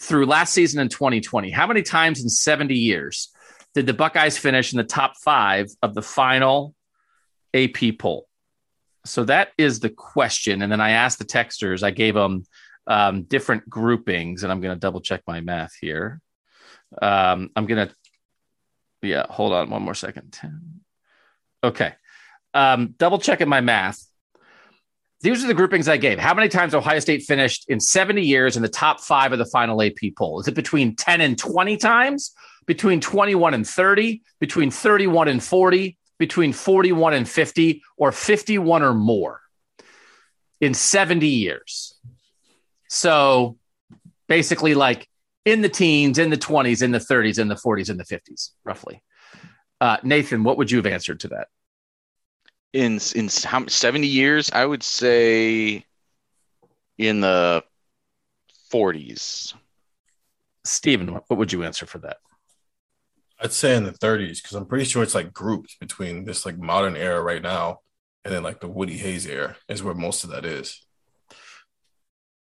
through 0.00 0.26
last 0.26 0.52
season 0.52 0.80
in 0.80 0.88
2020, 0.88 1.50
how 1.50 1.66
many 1.66 1.82
times 1.82 2.22
in 2.22 2.28
70 2.28 2.74
years 2.74 3.32
did 3.74 3.86
the 3.86 3.94
Buckeyes 3.94 4.36
finish 4.36 4.72
in 4.72 4.76
the 4.76 4.84
top 4.84 5.16
five 5.16 5.68
of 5.82 5.94
the 5.94 6.02
final 6.02 6.74
AP 7.54 7.98
poll? 7.98 8.28
So 9.06 9.24
that 9.24 9.52
is 9.56 9.80
the 9.80 9.90
question. 9.90 10.62
And 10.62 10.70
then 10.70 10.80
I 10.80 10.90
asked 10.90 11.18
the 11.18 11.24
texters, 11.24 11.82
I 11.82 11.90
gave 11.90 12.14
them 12.14 12.44
um, 12.86 13.22
different 13.22 13.68
groupings, 13.68 14.42
and 14.42 14.52
I'm 14.52 14.60
going 14.60 14.74
to 14.74 14.80
double 14.80 15.00
check 15.00 15.22
my 15.26 15.40
math 15.40 15.72
here. 15.80 16.20
Um, 17.00 17.50
I'm 17.56 17.66
going 17.66 17.88
to, 17.88 17.94
yeah, 19.02 19.26
hold 19.28 19.52
on 19.52 19.70
one 19.70 19.82
more 19.82 19.94
second. 19.94 20.38
Okay. 21.64 21.94
Um, 22.54 22.94
double 22.98 23.18
checking 23.18 23.48
my 23.48 23.60
math. 23.60 24.04
These 25.20 25.44
are 25.44 25.46
the 25.46 25.54
groupings 25.54 25.88
I 25.88 25.98
gave. 25.98 26.18
How 26.18 26.34
many 26.34 26.48
times 26.48 26.74
Ohio 26.74 26.98
State 26.98 27.22
finished 27.22 27.66
in 27.68 27.78
70 27.78 28.22
years 28.22 28.56
in 28.56 28.62
the 28.62 28.68
top 28.68 29.00
five 29.00 29.32
of 29.32 29.38
the 29.38 29.46
final 29.46 29.80
AP 29.80 30.16
poll? 30.18 30.40
Is 30.40 30.48
it 30.48 30.54
between 30.54 30.96
10 30.96 31.20
and 31.20 31.38
20 31.38 31.76
times? 31.76 32.34
Between 32.66 33.00
21 33.00 33.54
and 33.54 33.66
30? 33.66 34.22
Between 34.40 34.72
31 34.72 35.28
and 35.28 35.42
40? 35.42 35.96
Between 36.18 36.52
41 36.52 37.14
and 37.14 37.28
50? 37.28 37.82
Or 37.96 38.10
51 38.10 38.82
or 38.82 38.94
more 38.94 39.40
in 40.60 40.74
70 40.74 41.26
years? 41.26 41.94
So 42.92 43.56
basically, 44.28 44.74
like 44.74 45.08
in 45.46 45.62
the 45.62 45.68
teens, 45.70 46.18
in 46.18 46.28
the 46.28 46.36
20s, 46.36 46.82
in 46.82 46.90
the 46.90 46.98
30s, 46.98 47.38
in 47.38 47.48
the 47.48 47.54
40s, 47.54 47.88
in 47.88 47.96
the 47.96 48.04
50s, 48.04 48.50
roughly. 48.64 49.02
Uh, 49.80 49.96
Nathan, 50.02 50.44
what 50.44 50.58
would 50.58 50.70
you 50.70 50.76
have 50.76 50.84
answered 50.84 51.20
to 51.20 51.28
that? 51.28 51.48
In 52.74 53.00
in 53.14 53.30
how, 53.44 53.66
70 53.66 54.06
years, 54.06 54.50
I 54.52 54.66
would 54.66 54.82
say 54.82 55.86
in 56.98 57.20
the 57.22 57.64
40s. 58.70 59.54
Stephen, 60.66 61.14
what 61.14 61.38
would 61.38 61.50
you 61.50 61.64
answer 61.64 61.86
for 61.86 61.98
that? 62.00 62.18
I'd 63.40 63.54
say 63.54 63.74
in 63.74 63.84
the 63.84 63.92
30s 63.92 64.42
because 64.42 64.54
I'm 64.54 64.66
pretty 64.66 64.84
sure 64.84 65.02
it's 65.02 65.14
like 65.14 65.32
grouped 65.32 65.80
between 65.80 66.26
this 66.26 66.44
like 66.44 66.58
modern 66.58 66.96
era 66.96 67.22
right 67.22 67.42
now 67.42 67.80
and 68.22 68.34
then 68.34 68.42
like 68.42 68.60
the 68.60 68.68
Woody 68.68 68.98
Hayes 68.98 69.26
era 69.26 69.56
is 69.66 69.82
where 69.82 69.94
most 69.94 70.24
of 70.24 70.30
that 70.30 70.44
is. 70.44 70.81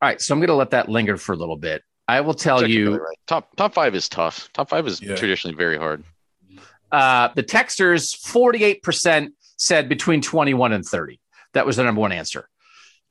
All 0.06 0.10
right, 0.12 0.20
so 0.20 0.32
I'm 0.34 0.38
going 0.38 0.46
to 0.46 0.54
let 0.54 0.70
that 0.70 0.88
linger 0.88 1.16
for 1.16 1.32
a 1.32 1.36
little 1.36 1.56
bit. 1.56 1.82
I 2.06 2.20
will 2.20 2.32
tell 2.32 2.64
you, 2.64 2.98
right. 2.98 3.18
top 3.26 3.56
top 3.56 3.74
five 3.74 3.92
is 3.96 4.08
tough. 4.08 4.48
Top 4.52 4.68
five 4.68 4.86
is 4.86 5.02
yeah. 5.02 5.16
traditionally 5.16 5.56
very 5.56 5.76
hard. 5.76 6.04
Uh, 6.92 7.30
the 7.34 7.42
texters, 7.42 8.16
48% 8.16 9.30
said 9.56 9.88
between 9.88 10.22
21 10.22 10.72
and 10.72 10.84
30. 10.86 11.18
That 11.54 11.66
was 11.66 11.74
their 11.74 11.86
number 11.86 12.00
one 12.00 12.12
answer. 12.12 12.48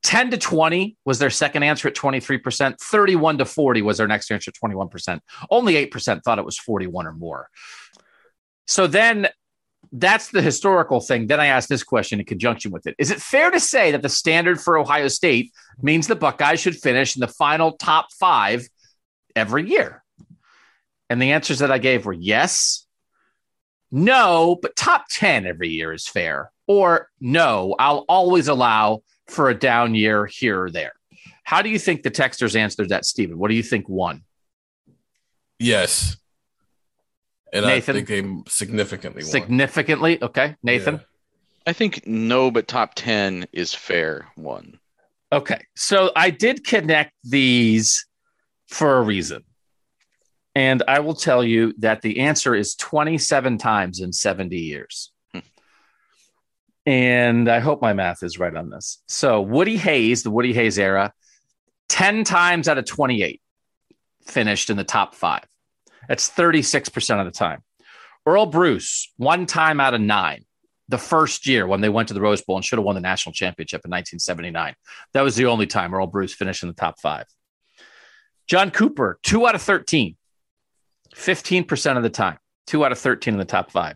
10 0.03 0.31
to 0.31 0.37
20 0.37 0.95
was 1.03 1.19
their 1.19 1.29
second 1.29 1.63
answer 1.63 1.89
at 1.89 1.95
23%. 1.95 2.79
31 2.79 3.39
to 3.39 3.45
40 3.45 3.81
was 3.81 3.97
their 3.97 4.07
next 4.07 4.31
answer 4.31 4.49
at 4.49 4.55
21%. 4.55 5.19
Only 5.49 5.73
8% 5.87 6.23
thought 6.23 6.39
it 6.39 6.45
was 6.45 6.57
41 6.57 7.07
or 7.07 7.11
more. 7.11 7.49
So 8.67 8.87
then 8.87 9.27
that's 9.99 10.29
the 10.31 10.41
historical 10.41 10.99
thing. 10.99 11.27
Then 11.27 11.39
I 11.39 11.47
asked 11.47 11.69
this 11.69 11.83
question 11.83 12.19
in 12.19 12.25
conjunction 12.25 12.71
with 12.71 12.85
it. 12.87 12.95
Is 12.97 13.11
it 13.11 13.21
fair 13.21 13.51
to 13.51 13.59
say 13.59 13.91
that 13.91 14.01
the 14.01 14.09
standard 14.09 14.59
for 14.59 14.77
Ohio 14.77 15.07
State 15.07 15.53
means 15.81 16.07
the 16.07 16.15
Buckeyes 16.15 16.59
should 16.59 16.75
finish 16.75 17.15
in 17.15 17.21
the 17.21 17.27
final 17.27 17.73
top 17.73 18.11
five 18.11 18.67
every 19.35 19.69
year? 19.69 20.03
And 21.09 21.21
the 21.21 21.31
answers 21.31 21.59
that 21.59 21.71
I 21.71 21.77
gave 21.77 22.05
were 22.05 22.13
yes, 22.13 22.85
no, 23.91 24.57
but 24.61 24.75
top 24.75 25.05
10 25.09 25.45
every 25.45 25.69
year 25.69 25.93
is 25.93 26.07
fair, 26.07 26.51
or 26.67 27.09
no, 27.21 27.75
I'll 27.79 28.05
always 28.09 28.47
allow 28.47 29.03
for 29.27 29.49
a 29.49 29.57
down 29.57 29.95
year 29.95 30.25
here 30.25 30.63
or 30.63 30.69
there. 30.69 30.93
How 31.43 31.61
do 31.61 31.69
you 31.69 31.79
think 31.79 32.03
the 32.03 32.11
texters 32.11 32.55
answered 32.55 32.89
that, 32.89 33.05
Stephen? 33.05 33.37
What 33.37 33.49
do 33.49 33.55
you 33.55 33.63
think 33.63 33.87
won? 33.87 34.23
Yes. 35.59 36.17
And 37.55 37.65
Nathan, 37.65 37.95
I 37.95 38.03
think 38.03 38.07
they 38.09 38.51
significantly 38.51 39.23
won. 39.23 39.31
Significantly? 39.31 40.21
Okay. 40.21 40.57
Nathan? 40.61 40.95
Yeah. 40.95 41.01
I 41.67 41.73
think 41.73 42.05
no, 42.05 42.51
but 42.51 42.67
top 42.67 42.95
10 42.95 43.47
is 43.53 43.73
fair 43.73 44.27
one. 44.35 44.77
Okay. 45.31 45.61
So 45.73 46.11
I 46.17 46.31
did 46.31 46.65
connect 46.65 47.13
these 47.23 48.05
for 48.67 48.97
a 48.97 49.01
reason. 49.01 49.43
And 50.53 50.83
I 50.87 50.99
will 50.99 51.15
tell 51.15 51.45
you 51.45 51.73
that 51.79 52.01
the 52.01 52.19
answer 52.19 52.53
is 52.55 52.75
27 52.75 53.57
times 53.57 54.01
in 54.01 54.11
70 54.11 54.57
years. 54.57 55.13
Hmm. 55.33 55.39
And 56.85 57.49
I 57.49 57.59
hope 57.59 57.81
my 57.81 57.93
math 57.93 58.21
is 58.21 58.37
right 58.37 58.55
on 58.55 58.69
this. 58.69 59.01
So 59.07 59.41
Woody 59.41 59.77
Hayes, 59.77 60.23
the 60.23 60.31
Woody 60.31 60.53
Hayes 60.53 60.77
era, 60.77 61.13
10 61.87 62.25
times 62.25 62.67
out 62.67 62.77
of 62.77 62.85
28 62.85 63.41
finished 64.25 64.69
in 64.69 64.75
the 64.75 64.83
top 64.83 65.15
five. 65.15 65.45
That's 66.07 66.29
36% 66.29 67.19
of 67.19 67.25
the 67.25 67.31
time. 67.31 67.63
Earle 68.25 68.47
Bruce, 68.47 69.11
one 69.17 69.45
time 69.45 69.79
out 69.79 69.93
of 69.93 70.01
nine, 70.01 70.45
the 70.87 70.97
first 70.97 71.47
year 71.47 71.65
when 71.65 71.81
they 71.81 71.89
went 71.89 72.07
to 72.09 72.13
the 72.13 72.21
Rose 72.21 72.41
Bowl 72.41 72.55
and 72.55 72.65
should 72.65 72.77
have 72.77 72.85
won 72.85 72.95
the 72.95 73.01
national 73.01 73.33
championship 73.33 73.81
in 73.85 73.91
1979. 73.91 74.75
That 75.13 75.21
was 75.21 75.35
the 75.35 75.45
only 75.45 75.67
time 75.67 75.93
Earle 75.93 76.07
Bruce 76.07 76.33
finished 76.33 76.63
in 76.63 76.69
the 76.69 76.75
top 76.75 76.99
five. 76.99 77.25
John 78.47 78.71
Cooper, 78.71 79.19
two 79.23 79.47
out 79.47 79.55
of 79.55 79.61
13, 79.61 80.15
15% 81.15 81.97
of 81.97 82.03
the 82.03 82.09
time, 82.09 82.37
two 82.67 82.85
out 82.85 82.91
of 82.91 82.99
13 82.99 83.33
in 83.33 83.39
the 83.39 83.45
top 83.45 83.71
five. 83.71 83.95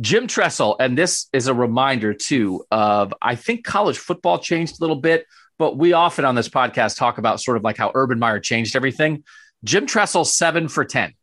Jim 0.00 0.26
Tressel, 0.28 0.76
and 0.78 0.96
this 0.96 1.26
is 1.32 1.48
a 1.48 1.54
reminder 1.54 2.14
too 2.14 2.64
of 2.70 3.12
I 3.20 3.34
think 3.34 3.64
college 3.64 3.98
football 3.98 4.38
changed 4.38 4.76
a 4.78 4.80
little 4.80 4.96
bit, 4.96 5.26
but 5.58 5.76
we 5.76 5.92
often 5.92 6.24
on 6.24 6.36
this 6.36 6.48
podcast 6.48 6.96
talk 6.96 7.18
about 7.18 7.40
sort 7.40 7.56
of 7.56 7.64
like 7.64 7.76
how 7.76 7.90
Urban 7.94 8.18
Meyer 8.18 8.38
changed 8.38 8.76
everything. 8.76 9.24
Jim 9.64 9.86
Tressel, 9.86 10.24
seven 10.24 10.68
for 10.68 10.84
10, 10.84 11.14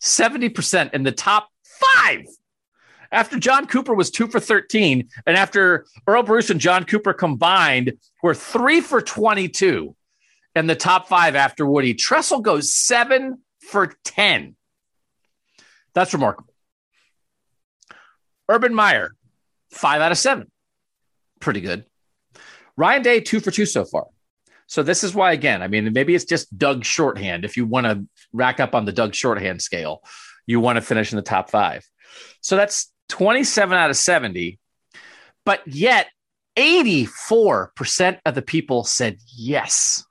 70% 0.00 0.94
in 0.94 1.02
the 1.02 1.12
top 1.12 1.48
five. 1.64 2.24
After 3.10 3.38
John 3.38 3.66
Cooper 3.66 3.94
was 3.94 4.10
two 4.10 4.26
for 4.26 4.38
13, 4.38 5.08
and 5.26 5.36
after 5.36 5.86
Earle 6.06 6.22
Bruce 6.22 6.50
and 6.50 6.60
John 6.60 6.84
Cooper 6.84 7.14
combined 7.14 7.94
were 8.22 8.34
three 8.34 8.80
for 8.80 9.00
22 9.00 9.94
in 10.54 10.66
the 10.66 10.74
top 10.74 11.08
five 11.08 11.34
after 11.34 11.64
Woody, 11.64 11.94
Tressel 11.94 12.40
goes 12.40 12.72
seven 12.72 13.38
for 13.60 13.94
10. 14.04 14.56
That's 15.94 16.12
remarkable. 16.12 16.52
Urban 18.48 18.74
Meyer, 18.74 19.14
five 19.70 20.00
out 20.00 20.12
of 20.12 20.18
seven. 20.18 20.50
Pretty 21.40 21.60
good. 21.60 21.84
Ryan 22.76 23.02
Day, 23.02 23.20
two 23.20 23.40
for 23.40 23.50
two 23.50 23.66
so 23.66 23.84
far. 23.84 24.06
So 24.68 24.82
this 24.82 25.02
is 25.02 25.14
why, 25.14 25.32
again, 25.32 25.62
I 25.62 25.68
mean, 25.68 25.92
maybe 25.92 26.14
it's 26.14 26.26
just 26.26 26.56
Doug 26.56 26.84
shorthand. 26.84 27.44
If 27.44 27.56
you 27.56 27.66
want 27.66 27.86
to 27.86 28.06
rack 28.32 28.60
up 28.60 28.74
on 28.74 28.84
the 28.84 28.92
Doug 28.92 29.14
shorthand 29.14 29.62
scale, 29.62 30.02
you 30.46 30.60
want 30.60 30.76
to 30.76 30.82
finish 30.82 31.10
in 31.10 31.16
the 31.16 31.22
top 31.22 31.50
five. 31.50 31.84
So 32.42 32.54
that's 32.54 32.92
27 33.08 33.76
out 33.76 33.90
of 33.90 33.96
70. 33.96 34.58
But 35.44 35.66
yet, 35.66 36.08
84% 36.56 38.18
of 38.26 38.34
the 38.34 38.42
people 38.42 38.84
said 38.84 39.16
yes. 39.34 40.04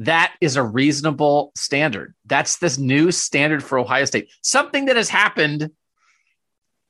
That 0.00 0.34
is 0.40 0.56
a 0.56 0.62
reasonable 0.62 1.52
standard. 1.56 2.14
That's 2.26 2.58
this 2.58 2.78
new 2.78 3.10
standard 3.10 3.64
for 3.64 3.78
Ohio 3.78 4.04
State. 4.04 4.30
Something 4.42 4.86
that 4.86 4.96
has 4.96 5.08
happened 5.08 5.70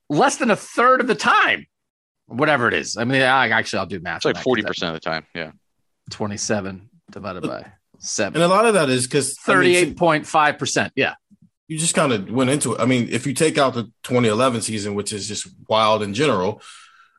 less 0.08 0.36
than 0.36 0.50
a 0.50 0.56
third 0.56 1.00
of 1.00 1.06
the 1.06 1.14
time, 1.14 1.66
whatever 2.26 2.66
it 2.68 2.74
is. 2.74 2.96
I 2.96 3.04
mean, 3.04 3.22
I, 3.22 3.48
actually, 3.48 3.80
I'll 3.80 3.86
do 3.86 4.00
math. 4.00 4.18
It's 4.18 4.24
like 4.26 4.36
forty 4.36 4.62
percent 4.62 4.94
of 4.94 5.00
the 5.00 5.08
time. 5.08 5.26
Yeah, 5.34 5.52
twenty-seven 6.10 6.90
divided 7.10 7.42
by 7.42 7.72
seven, 7.98 8.40
and 8.40 8.50
a 8.50 8.54
lot 8.54 8.66
of 8.66 8.74
that 8.74 8.90
is 8.90 9.06
because 9.06 9.36
thirty-eight 9.38 9.96
point 9.96 10.26
five 10.26 10.58
percent. 10.58 10.92
Yeah, 10.96 11.14
you 11.70 11.78
just 11.78 11.94
kind 11.94 12.12
of 12.12 12.28
went 12.30 12.50
into 12.50 12.74
it. 12.74 12.80
I 12.80 12.84
mean, 12.84 13.08
if 13.12 13.28
you 13.28 13.32
take 13.32 13.56
out 13.56 13.74
the 13.74 13.84
2011 14.02 14.62
season, 14.62 14.96
which 14.96 15.12
is 15.12 15.28
just 15.28 15.46
wild 15.68 16.02
in 16.02 16.14
general, 16.14 16.60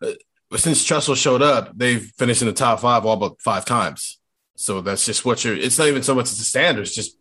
uh, 0.02 0.12
since 0.58 0.84
Tressel 0.84 1.16
showed 1.16 1.42
up, 1.42 1.72
they've 1.74 2.04
finished 2.18 2.42
in 2.42 2.50
the 2.50 2.54
top 2.54 2.82
five 2.82 3.06
all 3.06 3.16
but 3.16 3.42
five 3.42 3.64
times. 3.64 4.20
So 4.58 4.82
that's 4.82 5.06
just 5.06 5.24
what 5.24 5.46
you're. 5.46 5.56
It's 5.56 5.80
not 5.80 5.88
even 5.88 6.04
so 6.04 6.14
much 6.14 6.26
as 6.26 6.38
the 6.38 6.44
standards, 6.44 6.94
just 6.94 7.18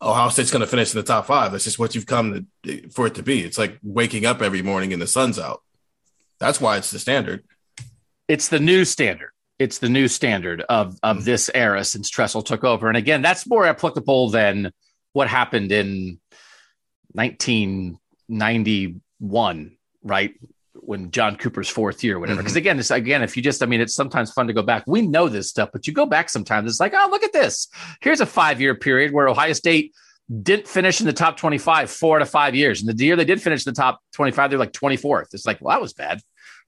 Ohio 0.00 0.30
State's 0.30 0.50
going 0.50 0.60
to 0.60 0.66
finish 0.66 0.94
in 0.94 0.98
the 0.98 1.06
top 1.06 1.26
five. 1.26 1.52
That's 1.52 1.64
just 1.64 1.78
what 1.78 1.94
you've 1.94 2.06
come 2.06 2.46
to, 2.62 2.88
for 2.88 3.06
it 3.06 3.16
to 3.16 3.22
be. 3.22 3.44
It's 3.44 3.58
like 3.58 3.78
waking 3.82 4.24
up 4.24 4.40
every 4.40 4.62
morning 4.62 4.94
and 4.94 5.02
the 5.02 5.06
sun's 5.06 5.38
out. 5.38 5.62
That's 6.40 6.58
why 6.58 6.78
it's 6.78 6.90
the 6.90 6.98
standard. 6.98 7.44
It's 8.28 8.48
the 8.48 8.60
new 8.60 8.86
standard. 8.86 9.31
It's 9.62 9.78
the 9.78 9.88
new 9.88 10.08
standard 10.08 10.62
of 10.68 10.98
of 11.02 11.18
mm-hmm. 11.18 11.24
this 11.24 11.50
era 11.54 11.84
since 11.84 12.10
Tressel 12.10 12.42
took 12.42 12.64
over. 12.64 12.88
And 12.88 12.96
again, 12.96 13.22
that's 13.22 13.46
more 13.46 13.64
applicable 13.64 14.30
than 14.30 14.72
what 15.12 15.28
happened 15.28 15.70
in 15.72 16.18
1991, 17.12 19.76
right? 20.02 20.34
when 20.84 21.12
John 21.12 21.36
Cooper's 21.36 21.68
fourth 21.68 22.02
year, 22.02 22.18
whatever. 22.18 22.38
Because 22.38 22.54
mm-hmm. 22.54 22.58
again, 22.58 22.76
this 22.76 22.90
again, 22.90 23.22
if 23.22 23.36
you 23.36 23.42
just, 23.42 23.62
I 23.62 23.66
mean, 23.66 23.80
it's 23.80 23.94
sometimes 23.94 24.32
fun 24.32 24.48
to 24.48 24.52
go 24.52 24.62
back. 24.62 24.82
We 24.86 25.02
know 25.02 25.28
this 25.28 25.48
stuff, 25.48 25.68
but 25.72 25.86
you 25.86 25.92
go 25.92 26.06
back 26.06 26.28
sometimes. 26.28 26.68
It's 26.68 26.80
like, 26.80 26.92
oh, 26.92 27.06
look 27.08 27.22
at 27.22 27.32
this. 27.32 27.68
Here's 28.00 28.20
a 28.20 28.26
five 28.26 28.60
year 28.60 28.74
period 28.74 29.12
where 29.12 29.28
Ohio 29.28 29.52
State 29.52 29.94
didn't 30.42 30.66
finish 30.66 31.00
in 31.00 31.06
the 31.06 31.12
top 31.12 31.36
25 31.36 31.88
four 31.88 32.18
to 32.18 32.26
five 32.26 32.56
years. 32.56 32.82
And 32.82 32.98
the 32.98 33.04
year 33.04 33.14
they 33.14 33.24
did 33.24 33.40
finish 33.40 33.64
in 33.64 33.72
the 33.72 33.76
top 33.76 34.00
25, 34.14 34.50
they're 34.50 34.58
like 34.58 34.72
24th. 34.72 35.34
It's 35.34 35.46
like, 35.46 35.60
well, 35.60 35.76
that 35.76 35.80
was 35.80 35.92
bad 35.92 36.20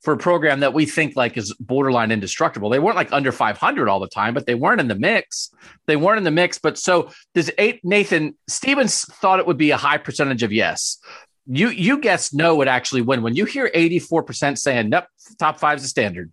for 0.05 0.13
a 0.13 0.19
program 0.19 0.61
that 0.61 0.75
we 0.75 0.87
think 0.87 1.17
like 1.17 1.37
is 1.37 1.55
borderline 1.55 2.13
indestructible. 2.13 2.69
They 2.69 2.79
weren't 2.79 2.97
like 2.97 3.13
under 3.13 3.33
500 3.33 3.89
all 3.89 4.01
the 4.01 4.09
time, 4.09 4.35
but 4.35 4.47
they 4.47 4.55
weren't 4.55 4.81
in 4.81 4.89
the 4.89 4.95
mix. 4.95 5.51
They 5.87 5.97
weren't 5.97 6.19
in 6.19 6.25
the 6.25 6.31
mix. 6.31 6.59
But 6.59 6.79
so 6.79 7.11
this 7.33 7.51
eight, 7.59 7.81
Nathan 7.85 8.37
Stevens 8.47 9.05
thought 9.05 9.41
it 9.41 9.47
would 9.47 9.59
be 9.59 9.71
a 9.71 9.77
high 9.77 9.99
percentage 9.99 10.43
of 10.43 10.53
yes 10.53 10.99
you 11.47 11.69
you 11.69 11.99
guess 11.99 12.33
no 12.33 12.57
would 12.57 12.69
actually 12.69 13.03
win. 13.03 13.23
When 13.23 13.35
you 13.35 13.45
hear 13.45 13.71
84% 13.75 14.59
saying 14.59 14.89
nope, 14.89 15.05
top 15.39 15.59
five 15.59 15.79
is 15.79 15.85
a 15.85 15.89
standard, 15.89 16.33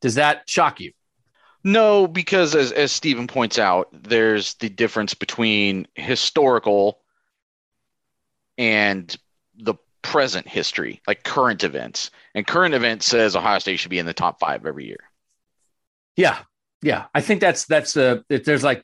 does 0.00 0.16
that 0.16 0.48
shock 0.48 0.80
you? 0.80 0.92
No, 1.64 2.06
because 2.06 2.54
as 2.54 2.72
as 2.72 2.92
Stephen 2.92 3.26
points 3.26 3.58
out, 3.58 3.88
there's 3.92 4.54
the 4.54 4.68
difference 4.68 5.14
between 5.14 5.86
historical 5.94 7.00
and 8.56 9.14
the 9.56 9.74
present 10.08 10.48
history, 10.48 11.02
like 11.06 11.22
current 11.22 11.62
events. 11.64 12.10
And 12.34 12.46
current 12.46 12.74
events 12.74 13.04
says 13.04 13.36
Ohio 13.36 13.58
State 13.58 13.78
should 13.78 13.90
be 13.90 13.98
in 13.98 14.06
the 14.06 14.14
top 14.14 14.40
five 14.40 14.64
every 14.64 14.86
year. 14.86 15.00
Yeah, 16.16 16.38
yeah. 16.80 17.04
I 17.14 17.20
think 17.20 17.42
that's 17.42 17.66
that's 17.66 17.94
uh 17.94 18.20
there's 18.30 18.64
like 18.64 18.82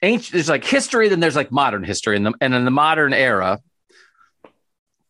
ancient 0.00 0.32
there's 0.32 0.48
like 0.48 0.64
history, 0.64 1.10
then 1.10 1.20
there's 1.20 1.36
like 1.36 1.52
modern 1.52 1.84
history, 1.84 2.16
and 2.16 2.24
the 2.24 2.32
and 2.40 2.54
in 2.54 2.64
the 2.64 2.70
modern 2.70 3.12
era, 3.12 3.60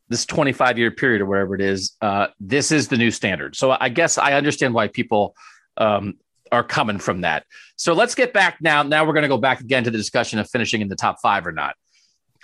this 0.08 0.26
25 0.26 0.78
year 0.78 0.90
period 0.90 1.22
or 1.22 1.26
whatever 1.26 1.54
it 1.54 1.60
is, 1.60 1.96
uh, 2.00 2.26
this 2.40 2.72
is 2.72 2.88
the 2.88 2.96
new 2.96 3.12
standard. 3.12 3.54
So 3.54 3.76
I 3.78 3.88
guess 3.88 4.18
I 4.18 4.32
understand 4.32 4.74
why 4.74 4.88
people 4.88 5.36
um, 5.76 6.14
are 6.50 6.64
coming 6.64 6.98
from 6.98 7.20
that. 7.20 7.46
So 7.76 7.92
let's 7.92 8.16
get 8.16 8.32
back 8.32 8.58
now. 8.60 8.82
Now 8.82 9.06
we're 9.06 9.14
going 9.14 9.22
to 9.22 9.28
go 9.28 9.38
back 9.38 9.60
again 9.60 9.84
to 9.84 9.92
the 9.92 9.98
discussion 9.98 10.40
of 10.40 10.50
finishing 10.50 10.80
in 10.80 10.88
the 10.88 10.96
top 10.96 11.18
five 11.22 11.46
or 11.46 11.52
not. 11.52 11.76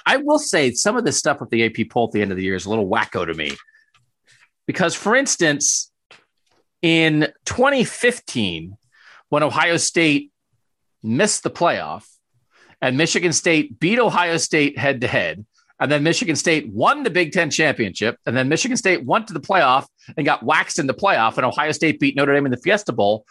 I 0.08 0.16
will 0.16 0.38
say 0.38 0.72
some 0.72 0.96
of 0.96 1.04
this 1.04 1.18
stuff 1.18 1.38
with 1.38 1.50
the 1.50 1.66
AP 1.66 1.90
poll 1.90 2.06
at 2.06 2.12
the 2.12 2.22
end 2.22 2.30
of 2.30 2.38
the 2.38 2.42
year 2.42 2.54
is 2.54 2.64
a 2.64 2.70
little 2.70 2.88
wacko 2.88 3.26
to 3.26 3.34
me. 3.34 3.52
Because, 4.66 4.94
for 4.94 5.14
instance, 5.14 5.92
in 6.80 7.28
2015, 7.44 8.74
when 9.28 9.42
Ohio 9.42 9.76
State 9.76 10.32
missed 11.02 11.42
the 11.42 11.50
playoff 11.50 12.06
and 12.80 12.96
Michigan 12.96 13.34
State 13.34 13.78
beat 13.78 13.98
Ohio 13.98 14.38
State 14.38 14.78
head 14.78 15.02
to 15.02 15.06
head, 15.06 15.44
and 15.78 15.92
then 15.92 16.02
Michigan 16.02 16.36
State 16.36 16.72
won 16.72 17.02
the 17.02 17.10
Big 17.10 17.32
Ten 17.32 17.50
championship. 17.50 18.16
And 18.24 18.34
then 18.34 18.48
Michigan 18.48 18.78
State 18.78 19.04
went 19.04 19.26
to 19.26 19.34
the 19.34 19.40
playoff 19.40 19.86
and 20.16 20.24
got 20.24 20.42
waxed 20.42 20.78
in 20.78 20.86
the 20.86 20.94
playoff. 20.94 21.36
And 21.36 21.44
Ohio 21.44 21.72
State 21.72 22.00
beat 22.00 22.16
Notre 22.16 22.32
Dame 22.32 22.46
in 22.46 22.50
the 22.50 22.56
Fiesta 22.56 22.94
Bowl. 22.94 23.26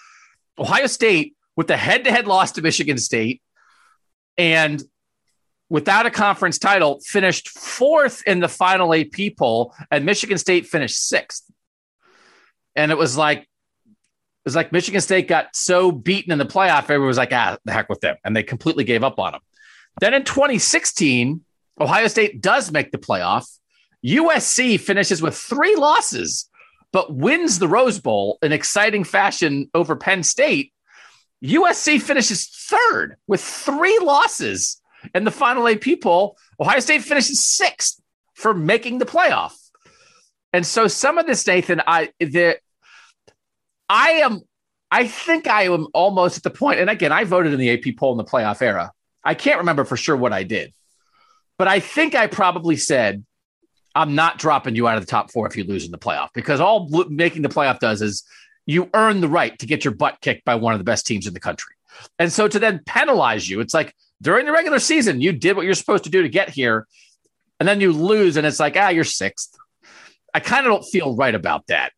Ohio 0.59 0.85
State, 0.85 1.35
with 1.55 1.65
the 1.65 1.75
head 1.75 2.03
to 2.03 2.11
head 2.11 2.27
loss 2.27 2.51
to 2.51 2.61
Michigan 2.61 2.99
State 2.99 3.41
and 4.37 4.83
without 5.69 6.05
a 6.05 6.11
conference 6.11 6.57
title, 6.57 6.99
finished 7.05 7.49
fourth 7.49 8.23
in 8.25 8.39
the 8.39 8.47
final 8.47 8.93
AP 8.93 9.35
poll. 9.37 9.73
And 9.91 10.05
Michigan 10.05 10.37
State 10.37 10.67
finished 10.67 11.07
sixth. 11.07 11.43
And 12.75 12.91
it 12.91 12.97
was 12.97 13.17
like, 13.17 13.39
it 13.39 14.45
was 14.45 14.55
like 14.55 14.71
Michigan 14.71 15.01
State 15.01 15.27
got 15.27 15.55
so 15.55 15.91
beaten 15.91 16.31
in 16.31 16.37
the 16.37 16.45
playoff, 16.45 16.83
everyone 16.83 17.07
was 17.07 17.17
like, 17.17 17.33
ah, 17.33 17.57
the 17.65 17.73
heck 17.73 17.89
with 17.89 17.99
them. 17.99 18.15
And 18.23 18.35
they 18.35 18.43
completely 18.43 18.83
gave 18.83 19.03
up 19.03 19.19
on 19.19 19.33
them. 19.33 19.41
Then 19.99 20.13
in 20.13 20.23
2016, 20.23 21.43
Ohio 21.81 22.07
State 22.07 22.41
does 22.41 22.71
make 22.71 22.91
the 22.91 22.97
playoff. 22.97 23.45
USC 24.05 24.79
finishes 24.79 25.21
with 25.21 25.35
three 25.35 25.75
losses, 25.75 26.49
but 26.93 27.13
wins 27.13 27.59
the 27.59 27.67
Rose 27.67 27.99
Bowl 27.99 28.37
in 28.41 28.51
exciting 28.51 29.03
fashion 29.03 29.69
over 29.73 29.95
Penn 29.95 30.23
State. 30.23 30.71
USC 31.43 32.01
finishes 32.01 32.47
third 32.47 33.17
with 33.27 33.41
three 33.41 33.99
losses 33.99 34.81
in 35.13 35.23
the 35.23 35.31
final 35.31 35.67
AP 35.67 36.01
poll. 36.01 36.37
Ohio 36.59 36.79
State 36.79 37.03
finishes 37.03 37.45
sixth 37.45 38.01
for 38.33 38.53
making 38.53 38.99
the 38.99 39.05
playoff. 39.05 39.53
And 40.53 40.65
so 40.65 40.87
some 40.87 41.17
of 41.17 41.27
this, 41.27 41.45
Nathan, 41.45 41.81
I 41.85 42.11
the 42.19 42.57
I 43.89 44.09
am 44.11 44.41
I 44.91 45.07
think 45.07 45.47
I 45.47 45.63
am 45.63 45.87
almost 45.93 46.37
at 46.37 46.43
the 46.43 46.49
point, 46.49 46.79
and 46.79 46.89
again, 46.89 47.11
I 47.11 47.25
voted 47.25 47.53
in 47.53 47.59
the 47.59 47.71
AP 47.71 47.97
poll 47.97 48.13
in 48.13 48.17
the 48.17 48.23
playoff 48.23 48.61
era. 48.61 48.91
I 49.23 49.33
can't 49.33 49.59
remember 49.59 49.83
for 49.83 49.97
sure 49.97 50.15
what 50.15 50.31
I 50.31 50.43
did. 50.43 50.73
But 51.57 51.67
I 51.67 51.79
think 51.79 52.15
I 52.15 52.27
probably 52.27 52.77
said, 52.77 53.25
I'm 53.95 54.15
not 54.15 54.37
dropping 54.37 54.75
you 54.75 54.87
out 54.87 54.97
of 54.97 55.05
the 55.05 55.09
top 55.09 55.31
four 55.31 55.47
if 55.47 55.57
you 55.57 55.63
lose 55.63 55.85
in 55.85 55.91
the 55.91 55.97
playoff 55.97 56.29
because 56.33 56.59
all 56.59 56.87
making 57.09 57.41
the 57.41 57.49
playoff 57.49 57.79
does 57.79 58.01
is 58.01 58.23
you 58.65 58.89
earn 58.93 59.21
the 59.21 59.27
right 59.27 59.57
to 59.59 59.65
get 59.65 59.83
your 59.83 59.93
butt 59.93 60.21
kicked 60.21 60.45
by 60.45 60.55
one 60.55 60.73
of 60.73 60.79
the 60.79 60.83
best 60.83 61.07
teams 61.07 61.25
in 61.25 61.33
the 61.33 61.39
country. 61.39 61.73
And 62.19 62.31
so 62.31 62.47
to 62.47 62.59
then 62.59 62.81
penalize 62.85 63.49
you, 63.49 63.59
it's 63.59 63.73
like 63.73 63.95
during 64.21 64.45
the 64.45 64.51
regular 64.51 64.79
season, 64.79 65.21
you 65.21 65.31
did 65.31 65.55
what 65.55 65.65
you're 65.65 65.75
supposed 65.75 66.05
to 66.05 66.09
do 66.09 66.21
to 66.21 66.29
get 66.29 66.49
here. 66.49 66.87
And 67.59 67.67
then 67.67 67.81
you 67.81 67.91
lose, 67.91 68.37
and 68.37 68.45
it's 68.45 68.59
like, 68.59 68.75
ah, 68.77 68.89
you're 68.89 69.03
sixth. 69.03 69.55
I 70.33 70.39
kind 70.39 70.65
of 70.65 70.71
don't 70.71 70.83
feel 70.83 71.15
right 71.15 71.33
about 71.33 71.65
that. 71.67 71.91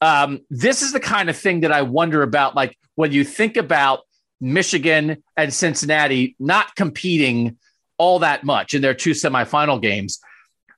Um, 0.00 0.40
this 0.50 0.82
is 0.82 0.92
the 0.92 1.00
kind 1.00 1.28
of 1.28 1.36
thing 1.36 1.60
that 1.60 1.72
I 1.72 1.82
wonder 1.82 2.22
about. 2.22 2.54
Like 2.54 2.78
when 2.94 3.12
you 3.12 3.24
think 3.24 3.56
about 3.56 4.00
Michigan 4.40 5.22
and 5.36 5.52
Cincinnati 5.52 6.36
not 6.38 6.74
competing 6.74 7.58
all 7.98 8.20
that 8.20 8.44
much 8.44 8.72
in 8.72 8.80
their 8.80 8.94
two 8.94 9.10
semifinal 9.10 9.80
games. 9.80 10.20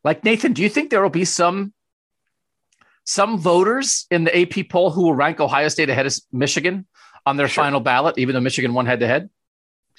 Like 0.02 0.24
Nathan, 0.24 0.52
do 0.52 0.62
you 0.62 0.68
think 0.68 0.90
there 0.90 1.02
will 1.02 1.10
be 1.10 1.24
some 1.24 1.72
some 3.04 3.38
voters 3.38 4.06
in 4.10 4.24
the 4.24 4.40
AP 4.40 4.68
poll 4.68 4.90
who 4.90 5.02
will 5.02 5.14
rank 5.14 5.40
Ohio 5.40 5.68
State 5.68 5.88
ahead 5.88 6.06
of 6.06 6.14
Michigan 6.32 6.86
on 7.24 7.36
their 7.36 7.48
sure. 7.48 7.64
final 7.64 7.80
ballot, 7.80 8.18
even 8.18 8.34
though 8.34 8.40
Michigan 8.40 8.74
won 8.74 8.86
head 8.86 9.00
to 9.00 9.06
head? 9.06 9.30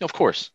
Of 0.02 0.14
course. 0.14 0.52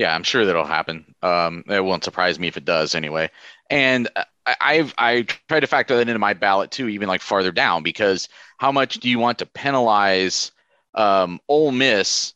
Yeah, 0.00 0.14
I'm 0.14 0.22
sure 0.22 0.46
that'll 0.46 0.64
happen. 0.64 1.14
Um, 1.22 1.62
it 1.68 1.84
won't 1.84 2.04
surprise 2.04 2.38
me 2.38 2.48
if 2.48 2.56
it 2.56 2.64
does 2.64 2.94
anyway. 2.94 3.28
And 3.68 4.08
I've 4.46 4.94
I 4.96 5.26
tried 5.46 5.60
to 5.60 5.66
factor 5.66 5.94
that 5.94 6.08
into 6.08 6.18
my 6.18 6.32
ballot 6.32 6.70
too, 6.70 6.88
even 6.88 7.06
like 7.06 7.20
farther 7.20 7.52
down, 7.52 7.82
because 7.82 8.26
how 8.56 8.72
much 8.72 9.00
do 9.00 9.10
you 9.10 9.18
want 9.18 9.40
to 9.40 9.46
penalize 9.46 10.52
um, 10.94 11.38
Ole 11.48 11.72
Miss 11.72 12.32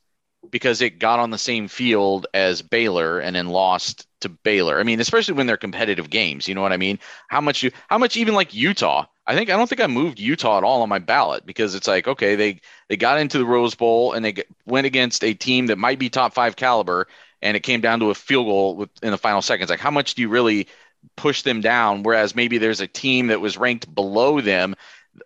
because 0.51 0.83
it 0.83 0.99
got 0.99 1.21
on 1.21 1.31
the 1.31 1.39
same 1.39 1.67
field 1.67 2.27
as 2.35 2.61
Baylor 2.61 3.19
and 3.19 3.35
then 3.35 3.49
lost 3.49 4.07
to 4.21 4.29
Baylor. 4.29 4.79
I 4.79 4.83
mean, 4.83 5.01
especially 5.01 5.33
when 5.33 5.47
they're 5.47 5.57
competitive 5.57 6.11
games, 6.11 6.47
you 6.47 6.55
know 6.55 6.61
what 6.61 6.73
I 6.73 6.77
mean? 6.77 6.99
How 7.29 7.41
much 7.41 7.63
you 7.63 7.71
how 7.89 7.97
much 7.97 8.19
even 8.19 8.35
like 8.35 8.53
Utah. 8.53 9.07
I 9.27 9.35
think 9.35 9.49
I 9.49 9.57
don't 9.57 9.69
think 9.69 9.81
I 9.81 9.87
moved 9.87 10.21
Utah 10.21 10.59
at 10.59 10.65
all 10.65 10.83
on 10.83 10.91
my 10.91 10.99
ballot 10.99 11.47
because 11.47 11.75
it's 11.75 11.89
like 11.89 12.07
okay, 12.07 12.37
they 12.37 12.61
they 12.91 12.97
got 12.99 13.19
into 13.19 13.39
the 13.39 13.47
Rose 13.47 13.75
Bowl 13.75 14.13
and 14.13 14.23
they 14.23 14.35
went 14.67 14.87
against 14.87 15.25
a 15.25 15.33
team 15.33 15.67
that 15.69 15.79
might 15.79 15.99
be 15.99 16.11
top 16.11 16.35
5 16.35 16.57
caliber 16.57 17.09
and 17.45 17.57
it 17.57 17.61
came 17.61 17.81
down 17.81 18.01
to 18.01 18.11
a 18.11 18.15
field 18.15 18.47
goal 18.47 18.87
in 19.03 19.13
the 19.13 19.19
final 19.19 19.43
seconds. 19.43 19.71
Like 19.71 19.79
how 19.79 19.93
much 19.93 20.15
do 20.15 20.23
you 20.23 20.29
really 20.29 20.67
push 21.17 21.43
them 21.43 21.61
down 21.61 22.03
whereas 22.03 22.35
maybe 22.35 22.57
there's 22.57 22.81
a 22.81 22.87
team 22.87 23.27
that 23.27 23.41
was 23.41 23.59
ranked 23.59 23.95
below 23.95 24.41
them 24.41 24.75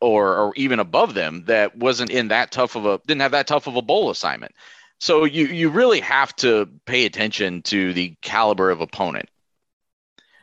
or 0.01 0.37
or 0.37 0.53
even 0.57 0.81
above 0.81 1.15
them 1.15 1.45
that 1.47 1.77
wasn't 1.77 2.11
in 2.11 2.29
that 2.29 2.51
tough 2.51 2.77
of 2.77 2.85
a 2.85 3.01
didn't 3.07 3.23
have 3.23 3.33
that 3.33 3.47
tough 3.47 3.67
of 3.67 3.77
a 3.77 3.83
bowl 3.83 4.11
assignment. 4.11 4.53
So 5.01 5.25
you 5.25 5.47
you 5.47 5.71
really 5.71 6.01
have 6.01 6.35
to 6.37 6.69
pay 6.85 7.07
attention 7.07 7.63
to 7.63 7.93
the 7.95 8.15
caliber 8.21 8.71
of 8.71 8.81
opponent, 8.81 9.31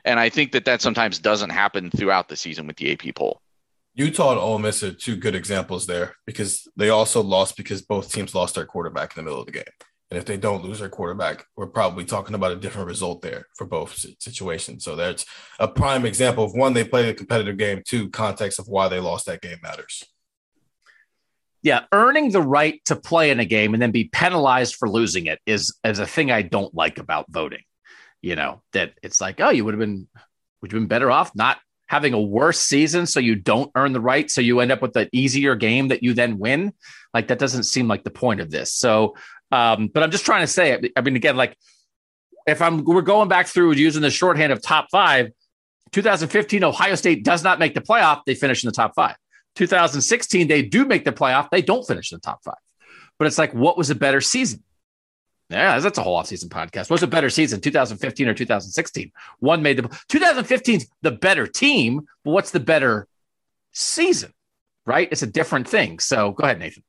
and 0.06 0.20
I 0.20 0.30
think 0.30 0.54
that 0.54 0.66
that 0.66 0.82
sometimes 0.82 1.20
doesn't 1.20 1.50
happen 1.50 1.92
throughout 1.92 2.30
the 2.30 2.38
season 2.38 2.66
with 2.66 2.78
the 2.78 2.94
AP 2.94 3.14
poll. 3.16 3.42
Utah 3.94 4.32
and 4.32 4.40
Ole 4.40 4.60
Miss 4.60 4.84
are 4.84 4.94
two 4.94 5.16
good 5.16 5.36
examples 5.36 5.86
there 5.86 6.16
because 6.26 6.68
they 6.76 6.90
also 6.90 7.22
lost 7.22 7.56
because 7.56 7.82
both 7.82 8.12
teams 8.12 8.36
lost 8.36 8.56
their 8.56 8.66
quarterback 8.66 9.16
in 9.16 9.24
the 9.24 9.30
middle 9.30 9.40
of 9.40 9.46
the 9.46 9.54
game. 9.54 9.64
And 10.12 10.20
if 10.20 10.26
they 10.26 10.38
don't 10.38 10.64
lose 10.64 10.80
their 10.80 10.89
quarterback, 10.89 11.45
we're 11.56 11.66
probably 11.68 12.06
talking 12.06 12.36
about 12.36 12.51
a 12.51 12.58
different 12.58 12.88
result 12.88 13.22
there 13.22 13.47
for 13.58 13.66
both 13.66 13.97
situations. 14.20 14.84
So 14.84 14.95
that's 14.95 15.26
a 15.60 15.68
prime 15.68 16.06
example 16.06 16.43
of 16.43 16.53
one, 16.53 16.74
they 16.74 16.84
played 16.84 17.10
a 17.10 17.14
competitive 17.14 17.58
game, 17.58 17.82
two, 17.86 18.10
context 18.10 18.60
of 18.60 18.68
why 18.68 18.88
they 18.88 18.99
lost 18.99 19.26
that 19.26 19.41
game 19.41 19.58
matters 19.64 20.03
yeah, 21.66 21.86
earning 21.91 22.30
the 22.30 22.43
right 22.43 22.80
to 22.86 22.95
play 22.95 23.32
in 23.32 23.39
a 23.39 23.45
game 23.45 23.74
and 23.74 23.82
then 23.82 23.89
be 23.89 24.03
penalized 24.03 24.76
for 24.76 24.88
losing 24.88 25.26
it 25.26 25.39
is 25.47 25.76
is 25.84 25.97
a 25.97 26.06
thing 26.06 26.30
I 26.30 26.43
don't 26.43 26.72
like 26.76 26.99
about 26.99 27.26
voting. 27.28 27.64
You 28.22 28.36
know, 28.36 28.62
that 28.74 28.93
it's 29.01 29.20
like, 29.20 29.41
oh, 29.41 29.49
you 29.49 29.66
would 29.66 29.74
have 29.74 29.80
been 29.80 30.08
would 30.62 30.72
have 30.72 30.80
been 30.80 30.88
better 30.88 31.10
off 31.10 31.32
not 31.36 31.58
having 31.88 32.14
a 32.14 32.22
worse 32.22 32.60
season 32.60 33.08
so 33.08 33.20
you 33.20 33.36
don't 33.36 33.72
earn 33.76 33.93
the 33.93 33.99
right 33.99 34.30
so 34.30 34.41
you 34.41 34.60
end 34.60 34.72
up 34.72 34.82
with 34.82 34.95
an 34.95 35.10
easier 35.12 35.56
game 35.56 35.88
that 35.88 36.03
you 36.03 36.14
then 36.14 36.38
win 36.38 36.72
like 37.14 37.28
that 37.28 37.38
doesn't 37.38 37.64
seem 37.64 37.88
like 37.88 38.03
the 38.03 38.10
point 38.10 38.41
of 38.41 38.49
this 38.49 38.74
so 38.74 39.16
um 39.56 39.88
but 39.88 40.03
i'm 40.03 40.12
just 40.12 40.26
trying 40.26 40.41
to 40.41 40.47
say 40.47 40.72
it. 40.72 40.91
i 40.95 41.01
mean 41.01 41.16
again 41.16 41.36
like 41.36 41.58
if 42.45 42.62
i'm 42.62 42.84
we're 42.84 43.01
going 43.01 43.30
back 43.30 43.47
through 43.47 43.72
using 43.72 44.01
the 44.01 44.12
shorthand 44.12 44.51
of 44.51 44.62
top 44.62 44.88
five 44.91 45.32
2015 45.91 46.64
ohio 46.64 46.95
state 46.95 47.24
does 47.24 47.43
not 47.43 47.58
make 47.60 47.74
the 47.74 47.82
playoff 47.82 48.22
they 48.26 48.36
finish 48.36 48.64
in 48.64 48.68
the 48.68 48.74
top 48.74 48.93
five 48.95 49.16
2016, 49.56 50.47
they 50.47 50.62
do 50.62 50.86
make 50.86 51.06
the 51.06 51.12
playoff. 51.12 51.49
They 51.49 51.62
don't 51.62 51.86
finish 51.88 52.12
in 52.12 52.18
the 52.18 52.22
top 52.22 52.43
five. 52.43 52.56
But 53.18 53.28
it's 53.28 53.38
like, 53.38 53.53
what 53.53 53.78
was 53.78 53.89
a 53.89 53.95
better 53.95 54.22
season? 54.22 54.64
Yeah, 55.49 55.80
that's 55.80 55.97
a 55.97 56.03
whole 56.03 56.20
offseason 56.20 56.47
podcast. 56.47 56.89
What's 56.89 57.03
a 57.03 57.08
better 57.08 57.30
season, 57.30 57.62
2015 57.62 58.28
or 58.28 58.34
2016? 58.34 59.12
One 59.39 59.62
made 59.62 59.78
the 59.78 59.84
2015's 59.84 60.88
the 61.01 61.12
better 61.12 61.47
team, 61.47 62.08
but 62.24 62.32
what's 62.32 62.51
the 62.51 62.60
better 62.60 63.08
season? 63.72 64.34
Right? 64.86 65.08
It's 65.12 65.22
a 65.22 65.28
different 65.28 65.68
thing. 65.68 65.99
So 65.99 66.32
go 66.32 66.43
ahead, 66.43 66.60
Nathan. 66.60 66.84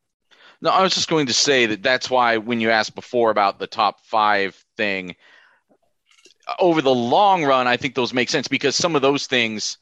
No, 0.62 0.70
I 0.70 0.82
was 0.82 0.94
just 0.94 1.08
going 1.08 1.26
to 1.26 1.32
say 1.32 1.66
that 1.66 1.82
that's 1.82 2.08
why 2.08 2.38
when 2.38 2.60
you 2.60 2.70
asked 2.70 2.94
before 2.94 3.30
about 3.30 3.58
the 3.58 3.66
top 3.66 4.00
five 4.00 4.54
thing, 4.76 5.16
over 6.58 6.80
the 6.80 6.94
long 6.94 7.44
run, 7.44 7.66
I 7.66 7.76
think 7.76 7.94
those 7.94 8.14
make 8.14 8.30
sense 8.30 8.48
because 8.48 8.76
some 8.76 8.96
of 8.96 9.02
those 9.02 9.26
things 9.26 9.78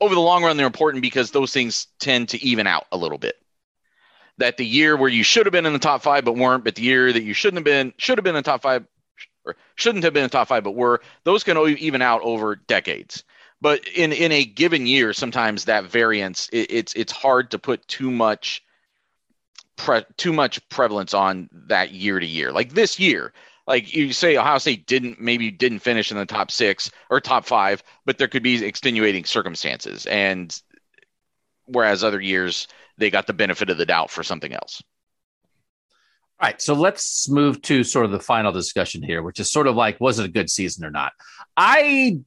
over 0.00 0.14
the 0.14 0.20
long 0.20 0.44
run, 0.44 0.56
they're 0.56 0.66
important 0.66 1.02
because 1.02 1.30
those 1.30 1.52
things 1.52 1.86
tend 1.98 2.28
to 2.30 2.42
even 2.42 2.66
out 2.66 2.86
a 2.92 2.96
little 2.96 3.18
bit. 3.18 3.36
That 4.38 4.58
the 4.58 4.66
year 4.66 4.96
where 4.96 5.08
you 5.08 5.24
should 5.24 5.46
have 5.46 5.52
been 5.52 5.64
in 5.66 5.72
the 5.72 5.78
top 5.78 6.02
five 6.02 6.24
but 6.24 6.36
weren't, 6.36 6.64
but 6.64 6.74
the 6.74 6.82
year 6.82 7.12
that 7.12 7.22
you 7.22 7.32
shouldn't 7.32 7.58
have 7.58 7.64
been 7.64 7.94
should 7.96 8.18
have 8.18 8.24
been 8.24 8.36
in 8.36 8.42
the 8.42 8.50
top 8.50 8.62
five 8.62 8.86
or 9.44 9.56
shouldn't 9.76 10.04
have 10.04 10.12
been 10.12 10.24
in 10.24 10.28
the 10.28 10.32
top 10.32 10.48
five 10.48 10.64
but 10.64 10.74
were, 10.74 11.00
those 11.24 11.42
can 11.42 11.56
even 11.78 12.02
out 12.02 12.20
over 12.22 12.56
decades. 12.56 13.24
But 13.62 13.88
in 13.88 14.12
in 14.12 14.32
a 14.32 14.44
given 14.44 14.86
year, 14.86 15.14
sometimes 15.14 15.64
that 15.64 15.84
variance 15.84 16.50
it, 16.52 16.70
it's 16.70 16.92
it's 16.94 17.12
hard 17.12 17.50
to 17.52 17.58
put 17.58 17.88
too 17.88 18.10
much 18.10 18.62
pre, 19.76 20.02
too 20.16 20.32
much 20.32 20.66
prevalence 20.68 21.14
on 21.14 21.48
that 21.68 21.92
year 21.92 22.18
to 22.18 22.26
year. 22.26 22.52
Like 22.52 22.72
this 22.72 22.98
year, 22.98 23.32
like 23.66 23.94
you 23.94 24.12
say 24.12 24.36
Ohio 24.36 24.58
State 24.58 24.86
didn't 24.86 25.20
maybe 25.20 25.50
didn't 25.50 25.80
finish 25.80 26.10
in 26.10 26.16
the 26.16 26.26
top 26.26 26.50
six 26.50 26.90
or 27.10 27.20
top 27.20 27.44
five, 27.44 27.82
but 28.04 28.18
there 28.18 28.28
could 28.28 28.42
be 28.42 28.64
extenuating 28.64 29.24
circumstances. 29.24 30.06
And 30.06 30.58
whereas 31.66 32.04
other 32.04 32.20
years 32.20 32.68
they 32.98 33.10
got 33.10 33.26
the 33.26 33.32
benefit 33.32 33.70
of 33.70 33.78
the 33.78 33.86
doubt 33.86 34.10
for 34.10 34.22
something 34.22 34.52
else. 34.52 34.82
All 36.38 36.48
right, 36.48 36.60
so 36.60 36.74
let's 36.74 37.30
move 37.30 37.62
to 37.62 37.82
sort 37.82 38.04
of 38.04 38.10
the 38.10 38.20
final 38.20 38.52
discussion 38.52 39.02
here, 39.02 39.22
which 39.22 39.40
is 39.40 39.50
sort 39.50 39.66
of 39.66 39.74
like 39.74 40.00
was 40.00 40.18
it 40.18 40.26
a 40.26 40.32
good 40.32 40.50
season 40.50 40.84
or 40.84 40.90
not? 40.90 41.12
I 41.56 42.20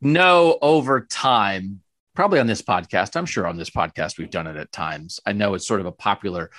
know 0.00 0.58
over 0.62 1.00
time, 1.02 1.82
probably 2.14 2.40
on 2.40 2.46
this 2.46 2.62
podcast, 2.62 3.16
I'm 3.16 3.26
sure 3.26 3.46
on 3.46 3.56
this 3.56 3.70
podcast 3.70 4.18
we've 4.18 4.30
done 4.30 4.46
it 4.46 4.56
at 4.56 4.72
times. 4.72 5.20
I 5.24 5.32
know 5.32 5.54
it's 5.54 5.66
sort 5.66 5.80
of 5.80 5.86
a 5.86 5.92
popular 5.92 6.50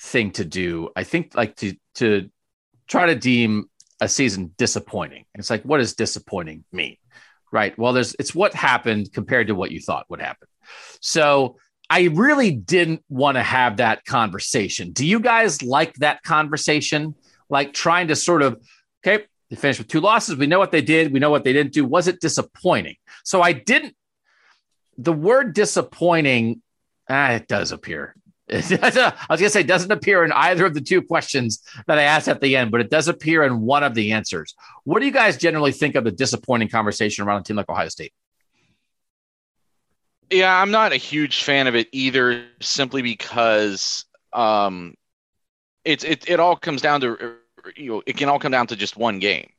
thing 0.00 0.32
to 0.32 0.44
do. 0.44 0.90
I 0.96 1.04
think 1.04 1.34
like 1.34 1.56
to 1.56 1.74
to 1.96 2.30
try 2.88 3.06
to 3.06 3.14
deem 3.14 3.66
a 4.00 4.08
season 4.08 4.52
disappointing. 4.58 5.24
It's 5.34 5.50
like, 5.50 5.62
what 5.62 5.78
does 5.78 5.94
disappointing 5.94 6.64
mean? 6.72 6.96
Right. 7.52 7.78
Well, 7.78 7.92
there's 7.92 8.14
it's 8.18 8.34
what 8.34 8.54
happened 8.54 9.12
compared 9.12 9.48
to 9.48 9.54
what 9.54 9.70
you 9.70 9.80
thought 9.80 10.06
would 10.08 10.20
happen. 10.20 10.48
So 11.00 11.56
I 11.90 12.04
really 12.04 12.50
didn't 12.50 13.04
want 13.08 13.36
to 13.36 13.42
have 13.42 13.76
that 13.76 14.04
conversation. 14.06 14.92
Do 14.92 15.06
you 15.06 15.20
guys 15.20 15.62
like 15.62 15.94
that 15.96 16.22
conversation? 16.22 17.14
Like 17.50 17.74
trying 17.74 18.08
to 18.08 18.16
sort 18.16 18.40
of, 18.40 18.62
okay, 19.06 19.26
they 19.50 19.56
finished 19.56 19.78
with 19.78 19.88
two 19.88 20.00
losses. 20.00 20.36
We 20.36 20.46
know 20.46 20.58
what 20.58 20.72
they 20.72 20.80
did. 20.80 21.12
We 21.12 21.20
know 21.20 21.28
what 21.28 21.44
they 21.44 21.52
didn't 21.52 21.74
do. 21.74 21.84
Was 21.84 22.08
it 22.08 22.20
disappointing? 22.20 22.96
So 23.24 23.42
I 23.42 23.52
didn't. 23.52 23.94
The 24.98 25.12
word 25.12 25.54
disappointing, 25.54 26.62
ah, 27.08 27.32
it 27.32 27.48
does 27.48 27.72
appear 27.72 28.14
I 28.52 28.56
was 28.56 28.94
going 28.94 29.38
to 29.38 29.50
say, 29.50 29.60
it 29.60 29.66
doesn't 29.66 29.90
appear 29.90 30.24
in 30.24 30.32
either 30.32 30.66
of 30.66 30.74
the 30.74 30.80
two 30.80 31.00
questions 31.00 31.62
that 31.86 31.98
I 31.98 32.02
asked 32.02 32.28
at 32.28 32.40
the 32.40 32.56
end, 32.56 32.70
but 32.70 32.80
it 32.80 32.90
does 32.90 33.08
appear 33.08 33.44
in 33.44 33.62
one 33.62 33.82
of 33.82 33.94
the 33.94 34.12
answers. 34.12 34.54
What 34.84 35.00
do 35.00 35.06
you 35.06 35.12
guys 35.12 35.38
generally 35.38 35.72
think 35.72 35.94
of 35.94 36.04
the 36.04 36.10
disappointing 36.10 36.68
conversation 36.68 37.24
around 37.24 37.40
a 37.40 37.44
team 37.44 37.56
like 37.56 37.70
Ohio 37.70 37.88
State? 37.88 38.12
Yeah, 40.30 40.54
I'm 40.60 40.70
not 40.70 40.92
a 40.92 40.96
huge 40.96 41.44
fan 41.44 41.66
of 41.66 41.74
it 41.74 41.88
either, 41.92 42.44
simply 42.60 43.00
because 43.00 44.04
um, 44.32 44.94
it's 45.84 46.04
it, 46.04 46.28
it 46.28 46.40
all 46.40 46.56
comes 46.56 46.82
down 46.82 47.00
to 47.02 47.36
you 47.76 47.92
know 47.92 48.02
it 48.06 48.16
can 48.16 48.28
all 48.28 48.38
come 48.38 48.52
down 48.52 48.66
to 48.68 48.76
just 48.76 48.96
one 48.96 49.18
game. 49.18 49.50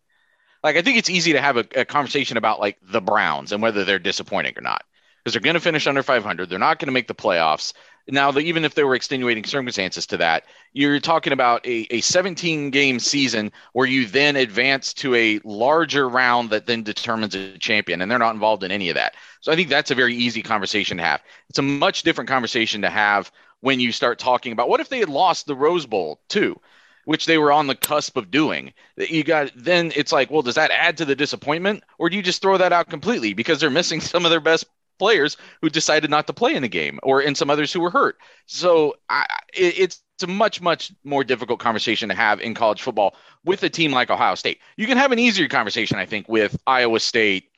Like 0.63 0.75
I 0.75 0.81
think 0.81 0.97
it's 0.97 1.09
easy 1.09 1.33
to 1.33 1.41
have 1.41 1.57
a, 1.57 1.65
a 1.75 1.85
conversation 1.85 2.37
about 2.37 2.59
like 2.59 2.77
the 2.81 3.01
Browns 3.01 3.51
and 3.51 3.61
whether 3.61 3.83
they're 3.83 3.99
disappointing 3.99 4.57
or 4.57 4.61
not 4.61 4.83
because 5.23 5.33
they're 5.33 5.41
going 5.41 5.53
to 5.53 5.59
finish 5.59 5.87
under 5.87 6.03
500. 6.03 6.49
They're 6.49 6.59
not 6.59 6.79
going 6.79 6.87
to 6.87 6.93
make 6.93 7.07
the 7.07 7.15
playoffs. 7.15 7.73
Now, 8.09 8.31
the, 8.31 8.41
even 8.41 8.65
if 8.65 8.75
there 8.75 8.85
were 8.85 8.95
extenuating 8.95 9.45
circumstances 9.45 10.05
to 10.07 10.17
that, 10.17 10.43
you're 10.73 10.99
talking 10.99 11.31
about 11.31 11.65
a, 11.65 11.87
a 11.89 12.01
17 12.01 12.69
game 12.69 12.99
season 12.99 13.51
where 13.71 13.87
you 13.87 14.05
then 14.05 14.35
advance 14.35 14.93
to 14.95 15.15
a 15.15 15.39
larger 15.45 16.09
round 16.09 16.49
that 16.49 16.65
then 16.65 16.83
determines 16.83 17.33
a 17.33 17.57
champion, 17.57 18.01
and 18.01 18.11
they're 18.11 18.19
not 18.19 18.33
involved 18.33 18.63
in 18.63 18.71
any 18.71 18.89
of 18.89 18.95
that. 18.95 19.15
So 19.39 19.51
I 19.51 19.55
think 19.55 19.69
that's 19.69 19.91
a 19.91 19.95
very 19.95 20.15
easy 20.15 20.41
conversation 20.41 20.97
to 20.97 21.03
have. 21.03 21.23
It's 21.49 21.59
a 21.59 21.63
much 21.63 22.03
different 22.03 22.29
conversation 22.29 22.81
to 22.81 22.89
have 22.89 23.31
when 23.61 23.79
you 23.79 23.93
start 23.93 24.19
talking 24.19 24.51
about 24.51 24.67
what 24.67 24.81
if 24.81 24.89
they 24.89 24.99
had 24.99 25.07
lost 25.07 25.47
the 25.47 25.55
Rose 25.55 25.85
Bowl 25.85 26.19
too, 26.27 26.59
which 27.05 27.25
they 27.25 27.37
were 27.37 27.53
on 27.53 27.67
the 27.67 27.75
cusp 27.75 28.17
of 28.17 28.29
doing. 28.29 28.73
You 28.97 29.23
got 29.23 29.51
then 29.55 29.93
it's 29.95 30.11
like, 30.11 30.29
well, 30.29 30.41
does 30.41 30.55
that 30.55 30.71
add 30.71 30.97
to 30.97 31.05
the 31.05 31.15
disappointment, 31.15 31.83
or 31.97 32.09
do 32.09 32.17
you 32.17 32.21
just 32.23 32.41
throw 32.41 32.57
that 32.57 32.73
out 32.73 32.89
completely 32.89 33.33
because 33.33 33.61
they're 33.61 33.69
missing 33.69 34.01
some 34.01 34.25
of 34.25 34.31
their 34.31 34.41
best 34.41 34.65
players 34.99 35.37
who 35.61 35.69
decided 35.69 36.09
not 36.09 36.27
to 36.27 36.33
play 36.33 36.55
in 36.55 36.61
the 36.61 36.67
game 36.67 36.99
or 37.03 37.21
in 37.21 37.35
some 37.35 37.49
others 37.49 37.71
who 37.71 37.79
were 37.79 37.89
hurt. 37.89 38.17
So 38.45 38.95
I, 39.09 39.25
it, 39.53 39.79
it's 39.79 40.01
a 40.21 40.27
much, 40.27 40.61
much 40.61 40.91
more 41.03 41.23
difficult 41.23 41.59
conversation 41.59 42.09
to 42.09 42.15
have 42.15 42.39
in 42.39 42.53
college 42.53 42.81
football 42.81 43.15
with 43.43 43.63
a 43.63 43.69
team 43.69 43.91
like 43.91 44.09
Ohio 44.09 44.35
State. 44.35 44.59
You 44.77 44.87
can 44.87 44.97
have 44.97 45.11
an 45.11 45.19
easier 45.19 45.47
conversation, 45.47 45.97
I 45.97 46.05
think, 46.05 46.29
with 46.29 46.57
Iowa 46.65 46.99
State 46.99 47.49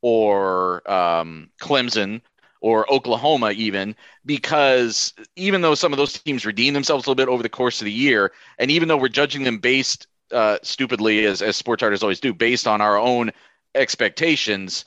or 0.00 0.88
um, 0.90 1.50
Clemson 1.60 2.20
or 2.60 2.90
Oklahoma, 2.92 3.50
even 3.50 3.94
because 4.24 5.12
even 5.36 5.60
though 5.60 5.74
some 5.74 5.92
of 5.92 5.98
those 5.98 6.14
teams 6.14 6.46
redeem 6.46 6.74
themselves 6.74 7.06
a 7.06 7.10
little 7.10 7.14
bit 7.14 7.28
over 7.28 7.42
the 7.42 7.48
course 7.48 7.80
of 7.80 7.84
the 7.84 7.92
year, 7.92 8.32
and 8.58 8.70
even 8.70 8.88
though 8.88 8.96
we're 8.96 9.08
judging 9.08 9.44
them 9.44 9.58
based 9.58 10.06
uh, 10.32 10.58
stupidly, 10.62 11.26
as, 11.26 11.42
as 11.42 11.56
sports 11.56 11.82
artists 11.82 12.02
always 12.02 12.20
do, 12.20 12.32
based 12.32 12.66
on 12.66 12.80
our 12.80 12.98
own 12.98 13.30
expectations, 13.74 14.84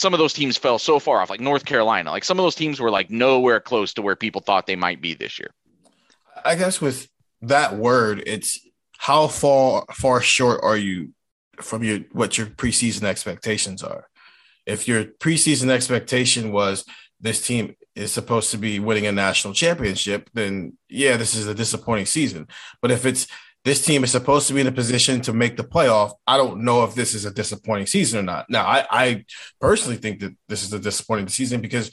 some 0.00 0.14
of 0.14 0.18
those 0.18 0.32
teams 0.32 0.56
fell 0.56 0.78
so 0.78 0.98
far 0.98 1.20
off, 1.20 1.28
like 1.28 1.40
North 1.40 1.66
Carolina. 1.66 2.10
Like 2.10 2.24
some 2.24 2.38
of 2.38 2.42
those 2.42 2.54
teams 2.54 2.80
were 2.80 2.90
like 2.90 3.10
nowhere 3.10 3.60
close 3.60 3.92
to 3.94 4.02
where 4.02 4.16
people 4.16 4.40
thought 4.40 4.66
they 4.66 4.76
might 4.76 5.02
be 5.02 5.14
this 5.14 5.38
year. 5.38 5.50
I 6.44 6.54
guess 6.54 6.80
with 6.80 7.08
that 7.42 7.76
word, 7.76 8.22
it's 8.26 8.58
how 8.96 9.28
far 9.28 9.84
far 9.92 10.20
short 10.22 10.60
are 10.62 10.76
you 10.76 11.10
from 11.60 11.84
your 11.84 12.00
what 12.12 12.38
your 12.38 12.46
preseason 12.46 13.04
expectations 13.04 13.82
are. 13.82 14.08
If 14.66 14.88
your 14.88 15.04
preseason 15.04 15.68
expectation 15.68 16.50
was 16.50 16.84
this 17.20 17.46
team 17.46 17.76
is 17.94 18.10
supposed 18.10 18.50
to 18.52 18.58
be 18.58 18.78
winning 18.78 19.06
a 19.06 19.12
national 19.12 19.52
championship, 19.52 20.30
then 20.32 20.78
yeah, 20.88 21.18
this 21.18 21.34
is 21.34 21.46
a 21.46 21.54
disappointing 21.54 22.06
season. 22.06 22.48
But 22.80 22.90
if 22.90 23.04
it's 23.04 23.26
this 23.64 23.84
team 23.84 24.04
is 24.04 24.10
supposed 24.10 24.48
to 24.48 24.54
be 24.54 24.60
in 24.60 24.66
a 24.66 24.72
position 24.72 25.20
to 25.22 25.32
make 25.32 25.56
the 25.56 25.64
playoff. 25.64 26.12
I 26.26 26.36
don't 26.36 26.62
know 26.64 26.84
if 26.84 26.94
this 26.94 27.14
is 27.14 27.24
a 27.24 27.30
disappointing 27.30 27.86
season 27.86 28.20
or 28.20 28.22
not. 28.22 28.48
Now, 28.48 28.64
I, 28.64 28.86
I 28.90 29.24
personally 29.60 29.96
think 29.96 30.20
that 30.20 30.34
this 30.48 30.62
is 30.62 30.72
a 30.72 30.78
disappointing 30.78 31.28
season 31.28 31.60
because 31.60 31.90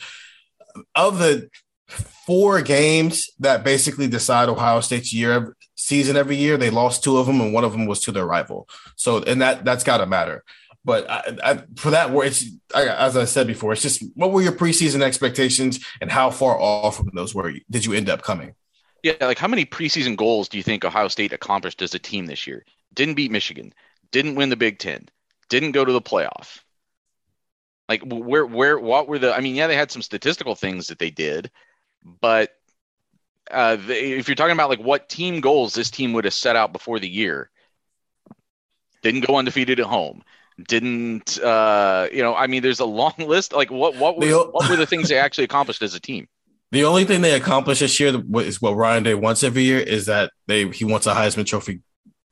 of 0.96 1.20
the 1.20 1.50
four 1.88 2.62
games 2.62 3.30
that 3.40 3.64
basically 3.64 4.08
decide 4.08 4.50
Ohio 4.50 4.82
State's 4.82 5.14
year 5.14 5.56
season 5.76 6.18
every 6.18 6.36
year, 6.36 6.58
they 6.58 6.70
lost 6.70 7.04
two 7.04 7.18
of 7.18 7.26
them, 7.26 7.40
and 7.40 7.54
one 7.54 7.64
of 7.64 7.72
them 7.72 7.86
was 7.86 8.02
to 8.02 8.12
their 8.12 8.26
rival. 8.26 8.68
So, 8.96 9.24
and 9.24 9.42
that 9.42 9.64
that's 9.64 9.84
got 9.84 9.98
to 9.98 10.06
matter. 10.06 10.44
But 10.84 11.10
I, 11.10 11.38
I, 11.44 11.64
for 11.76 11.92
that, 11.92 12.12
it's 12.14 12.46
as 12.74 13.18
I 13.18 13.26
said 13.26 13.48
before, 13.48 13.74
it's 13.74 13.82
just 13.82 14.04
what 14.16 14.32
were 14.32 14.42
your 14.42 14.54
preseason 14.54 15.02
expectations 15.02 15.86
and 16.00 16.12
how 16.12 16.30
far 16.30 16.58
off 16.60 16.98
from 16.98 17.12
those 17.14 17.36
were 17.36 17.50
you, 17.50 17.62
did 17.70 17.86
you 17.86 17.94
end 17.94 18.10
up 18.10 18.22
coming? 18.22 18.54
Yeah, 19.04 19.14
like 19.22 19.38
how 19.38 19.48
many 19.48 19.66
preseason 19.66 20.16
goals 20.16 20.50
do 20.50 20.58
you 20.58 20.64
think 20.64 20.84
Ohio 20.84 21.08
State 21.08 21.34
accomplished 21.34 21.82
as 21.82 21.94
a 21.94 22.00
team 22.00 22.26
this 22.26 22.48
year? 22.48 22.66
Didn't 22.94 23.16
beat 23.16 23.32
Michigan, 23.32 23.74
didn't 24.12 24.36
win 24.36 24.50
the 24.50 24.56
Big 24.56 24.80
Ten, 24.80 25.08
didn't 25.50 25.72
go 25.72 25.86
to 25.86 25.94
the 25.94 26.02
playoff. 26.02 26.60
Like 27.88 28.02
where 28.04 28.46
where 28.46 28.78
what 28.80 29.08
were 29.08 29.20
the? 29.20 29.34
I 29.34 29.40
mean, 29.40 29.56
yeah, 29.56 29.68
they 29.68 29.76
had 29.76 29.92
some 29.92 30.02
statistical 30.02 30.56
things 30.56 30.88
that 30.88 31.00
they 31.00 31.10
did, 31.10 31.52
but 32.04 32.52
uh, 33.50 33.78
they, 33.78 34.14
if 34.14 34.28
you're 34.28 34.36
talking 34.36 34.54
about 34.54 34.70
like 34.70 34.80
what 34.80 35.08
team 35.10 35.40
goals 35.40 35.74
this 35.74 35.90
team 35.90 36.14
would 36.14 36.26
have 36.26 36.34
set 36.34 36.56
out 36.56 36.74
before 36.74 37.00
the 37.00 37.08
year, 37.08 37.50
didn't 39.04 39.26
go 39.26 39.38
undefeated 39.38 39.80
at 39.80 39.86
home, 39.86 40.22
didn't 40.68 41.40
uh, 41.40 42.08
you 42.12 42.24
know? 42.24 42.36
I 42.36 42.48
mean, 42.48 42.62
there's 42.62 42.82
a 42.82 42.86
long 42.86 43.14
list. 43.20 43.54
Like 43.54 43.72
what 43.72 43.96
what 43.96 44.18
were, 44.18 44.26
what 44.52 44.70
were 44.70 44.76
the 44.76 44.86
things 44.86 45.08
they 45.10 45.18
actually 45.18 45.46
accomplished 45.46 45.82
as 45.82 45.96
a 45.96 46.00
team? 46.00 46.28
The 46.72 46.84
only 46.84 47.06
thing 47.06 47.22
they 47.22 47.34
accomplished 47.34 47.80
this 47.80 48.00
year 48.00 48.22
is 48.36 48.62
what 48.62 48.76
Ryan 48.76 49.04
Day 49.04 49.14
wants 49.14 49.44
every 49.44 49.64
year 49.64 49.80
is 49.80 50.08
that 50.08 50.32
they 50.48 50.68
he 50.70 50.84
wants 50.84 51.08
a 51.08 51.14
Heisman 51.14 51.46
Trophy 51.46 51.82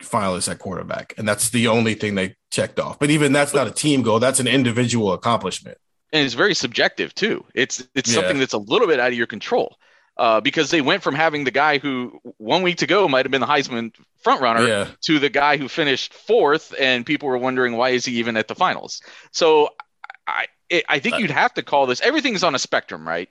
finalist 0.01 0.51
at 0.51 0.59
quarterback, 0.59 1.13
and 1.17 1.27
that's 1.27 1.49
the 1.49 1.67
only 1.67 1.93
thing 1.93 2.15
they 2.15 2.35
checked 2.51 2.79
off. 2.79 2.99
But 2.99 3.09
even 3.09 3.31
that's 3.31 3.53
not 3.53 3.67
a 3.67 3.71
team 3.71 4.01
goal; 4.01 4.19
that's 4.19 4.39
an 4.39 4.47
individual 4.47 5.13
accomplishment. 5.13 5.77
And 6.11 6.25
it's 6.25 6.33
very 6.33 6.53
subjective 6.53 7.15
too. 7.15 7.45
It's 7.53 7.87
it's 7.95 8.09
yeah. 8.09 8.15
something 8.15 8.39
that's 8.39 8.53
a 8.53 8.57
little 8.57 8.87
bit 8.87 8.99
out 8.99 9.09
of 9.09 9.17
your 9.17 9.27
control. 9.27 9.77
Uh, 10.17 10.39
because 10.39 10.71
they 10.71 10.79
went 10.79 11.03
from 11.03 11.13
having 11.13 11.43
the 11.43 11.51
guy 11.51 11.77
who 11.77 12.21
one 12.37 12.63
week 12.63 12.77
to 12.77 12.87
go 12.87 13.05
might 13.05 13.25
have 13.25 13.31
been 13.31 13.41
the 13.41 13.47
Heisman 13.47 13.93
frontrunner 14.23 14.65
yeah. 14.65 14.87
to 15.01 15.19
the 15.19 15.27
guy 15.27 15.57
who 15.57 15.67
finished 15.67 16.13
fourth, 16.13 16.73
and 16.79 17.05
people 17.05 17.27
were 17.27 17.37
wondering 17.37 17.75
why 17.75 17.89
is 17.89 18.05
he 18.05 18.13
even 18.13 18.37
at 18.37 18.47
the 18.47 18.55
finals. 18.55 19.01
So 19.31 19.71
I 20.25 20.45
I 20.87 20.99
think 20.99 21.15
uh, 21.15 21.17
you'd 21.17 21.31
have 21.31 21.53
to 21.55 21.63
call 21.63 21.85
this 21.85 22.01
everything's 22.01 22.43
on 22.43 22.55
a 22.55 22.59
spectrum, 22.59 23.05
right? 23.05 23.29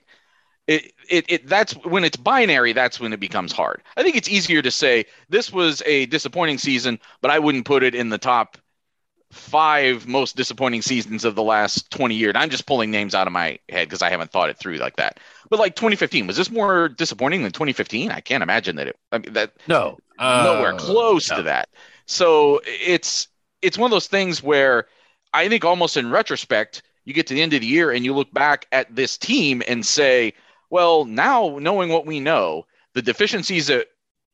It, 0.67 0.93
it, 1.09 1.25
it 1.27 1.47
that's 1.47 1.73
when 1.85 2.03
it's 2.03 2.17
binary 2.17 2.73
that's 2.73 2.99
when 2.99 3.13
it 3.13 3.19
becomes 3.19 3.51
hard. 3.51 3.83
I 3.97 4.03
think 4.03 4.15
it's 4.15 4.29
easier 4.29 4.61
to 4.61 4.71
say 4.71 5.05
this 5.29 5.51
was 5.51 5.83
a 5.85 6.05
disappointing 6.07 6.57
season 6.57 6.99
but 7.21 7.31
i 7.31 7.39
wouldn't 7.39 7.65
put 7.65 7.83
it 7.83 7.95
in 7.95 8.09
the 8.09 8.17
top 8.17 8.57
five 9.31 10.07
most 10.07 10.35
disappointing 10.35 10.81
seasons 10.81 11.25
of 11.25 11.35
the 11.35 11.43
last 11.43 11.91
20 11.91 12.15
years. 12.15 12.33
I'm 12.35 12.49
just 12.49 12.65
pulling 12.65 12.89
names 12.89 13.13
out 13.13 13.27
of 13.27 13.33
my 13.33 13.59
head 13.69 13.87
because 13.87 14.01
i 14.01 14.09
haven't 14.09 14.31
thought 14.31 14.49
it 14.49 14.57
through 14.57 14.77
like 14.77 14.95
that. 14.95 15.19
But 15.49 15.59
like 15.59 15.75
2015 15.75 16.27
was 16.27 16.37
this 16.37 16.49
more 16.49 16.89
disappointing 16.89 17.43
than 17.43 17.51
2015 17.51 18.11
i 18.11 18.19
can't 18.19 18.43
imagine 18.43 18.75
that 18.77 18.87
it 18.87 18.97
I 19.11 19.17
mean, 19.19 19.33
that 19.33 19.53
no. 19.67 19.97
Uh, 20.17 20.43
nowhere 20.45 20.73
close 20.73 21.29
no. 21.29 21.37
to 21.37 21.43
that. 21.43 21.69
So 22.05 22.61
it's 22.65 23.27
it's 23.61 23.77
one 23.77 23.89
of 23.89 23.91
those 23.91 24.07
things 24.07 24.41
where 24.41 24.87
i 25.33 25.47
think 25.49 25.65
almost 25.65 25.97
in 25.97 26.09
retrospect 26.09 26.81
you 27.03 27.13
get 27.13 27.27
to 27.27 27.33
the 27.33 27.41
end 27.41 27.53
of 27.53 27.61
the 27.61 27.67
year 27.67 27.91
and 27.91 28.03
you 28.03 28.13
look 28.13 28.33
back 28.33 28.67
at 28.71 28.93
this 28.95 29.17
team 29.17 29.61
and 29.67 29.85
say 29.85 30.33
well, 30.75 31.05
now 31.05 31.57
knowing 31.57 31.87
what 31.89 32.05
we 32.05 32.19
know, 32.19 32.65
the 32.95 33.01
deficiencies 33.01 33.67
that 33.67 33.87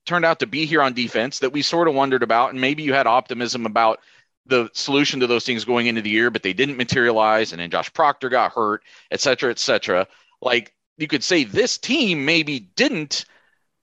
turned 0.08 0.26
out 0.26 0.40
to 0.40 0.48
be 0.48 0.66
here 0.66 0.82
on 0.82 0.92
defense 0.92 1.38
that 1.38 1.54
we 1.54 1.62
sort 1.62 1.88
of 1.88 1.94
wondered 1.94 2.24
about, 2.24 2.50
and 2.50 2.60
maybe 2.60 2.82
you 2.82 2.94
had 2.94 3.06
optimism 3.06 3.68
about 3.68 4.00
the 4.48 4.68
solution 4.74 5.20
to 5.20 5.28
those 5.28 5.46
things 5.46 5.66
going 5.66 5.86
into 5.86 6.02
the 6.02 6.10
year, 6.10 6.32
but 6.32 6.42
they 6.42 6.52
didn't 6.52 6.78
materialize, 6.78 7.52
and 7.52 7.62
then 7.62 7.70
Josh 7.70 7.94
Proctor 7.94 8.28
got 8.28 8.54
hurt, 8.54 8.82
et 9.12 9.22
cetera, 9.22 9.52
et 9.52 9.60
cetera. 9.60 10.08
Like 10.42 10.74
you 10.98 11.06
could 11.06 11.24
say 11.24 11.44
this 11.44 11.78
team 11.78 12.26
maybe 12.26 12.62
didn't 12.76 13.26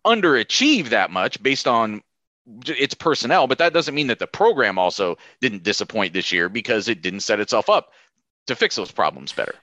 underachieve 0.04 0.88
that 0.88 1.12
much 1.12 1.40
based 1.40 1.68
on 1.68 2.02
its 2.66 2.94
personnel, 2.94 3.46
but 3.46 3.58
that 3.58 3.72
doesn't 3.72 3.94
mean 3.94 4.08
that 4.08 4.18
the 4.18 4.26
program 4.26 4.80
also 4.80 5.16
didn't 5.40 5.62
disappoint 5.62 6.12
this 6.12 6.32
year 6.32 6.48
because 6.48 6.88
it 6.88 7.02
didn't 7.02 7.20
set 7.20 7.38
itself 7.38 7.70
up 7.70 7.92
to 8.48 8.56
fix 8.56 8.74
those 8.74 8.90
problems 8.90 9.30
better. 9.30 9.54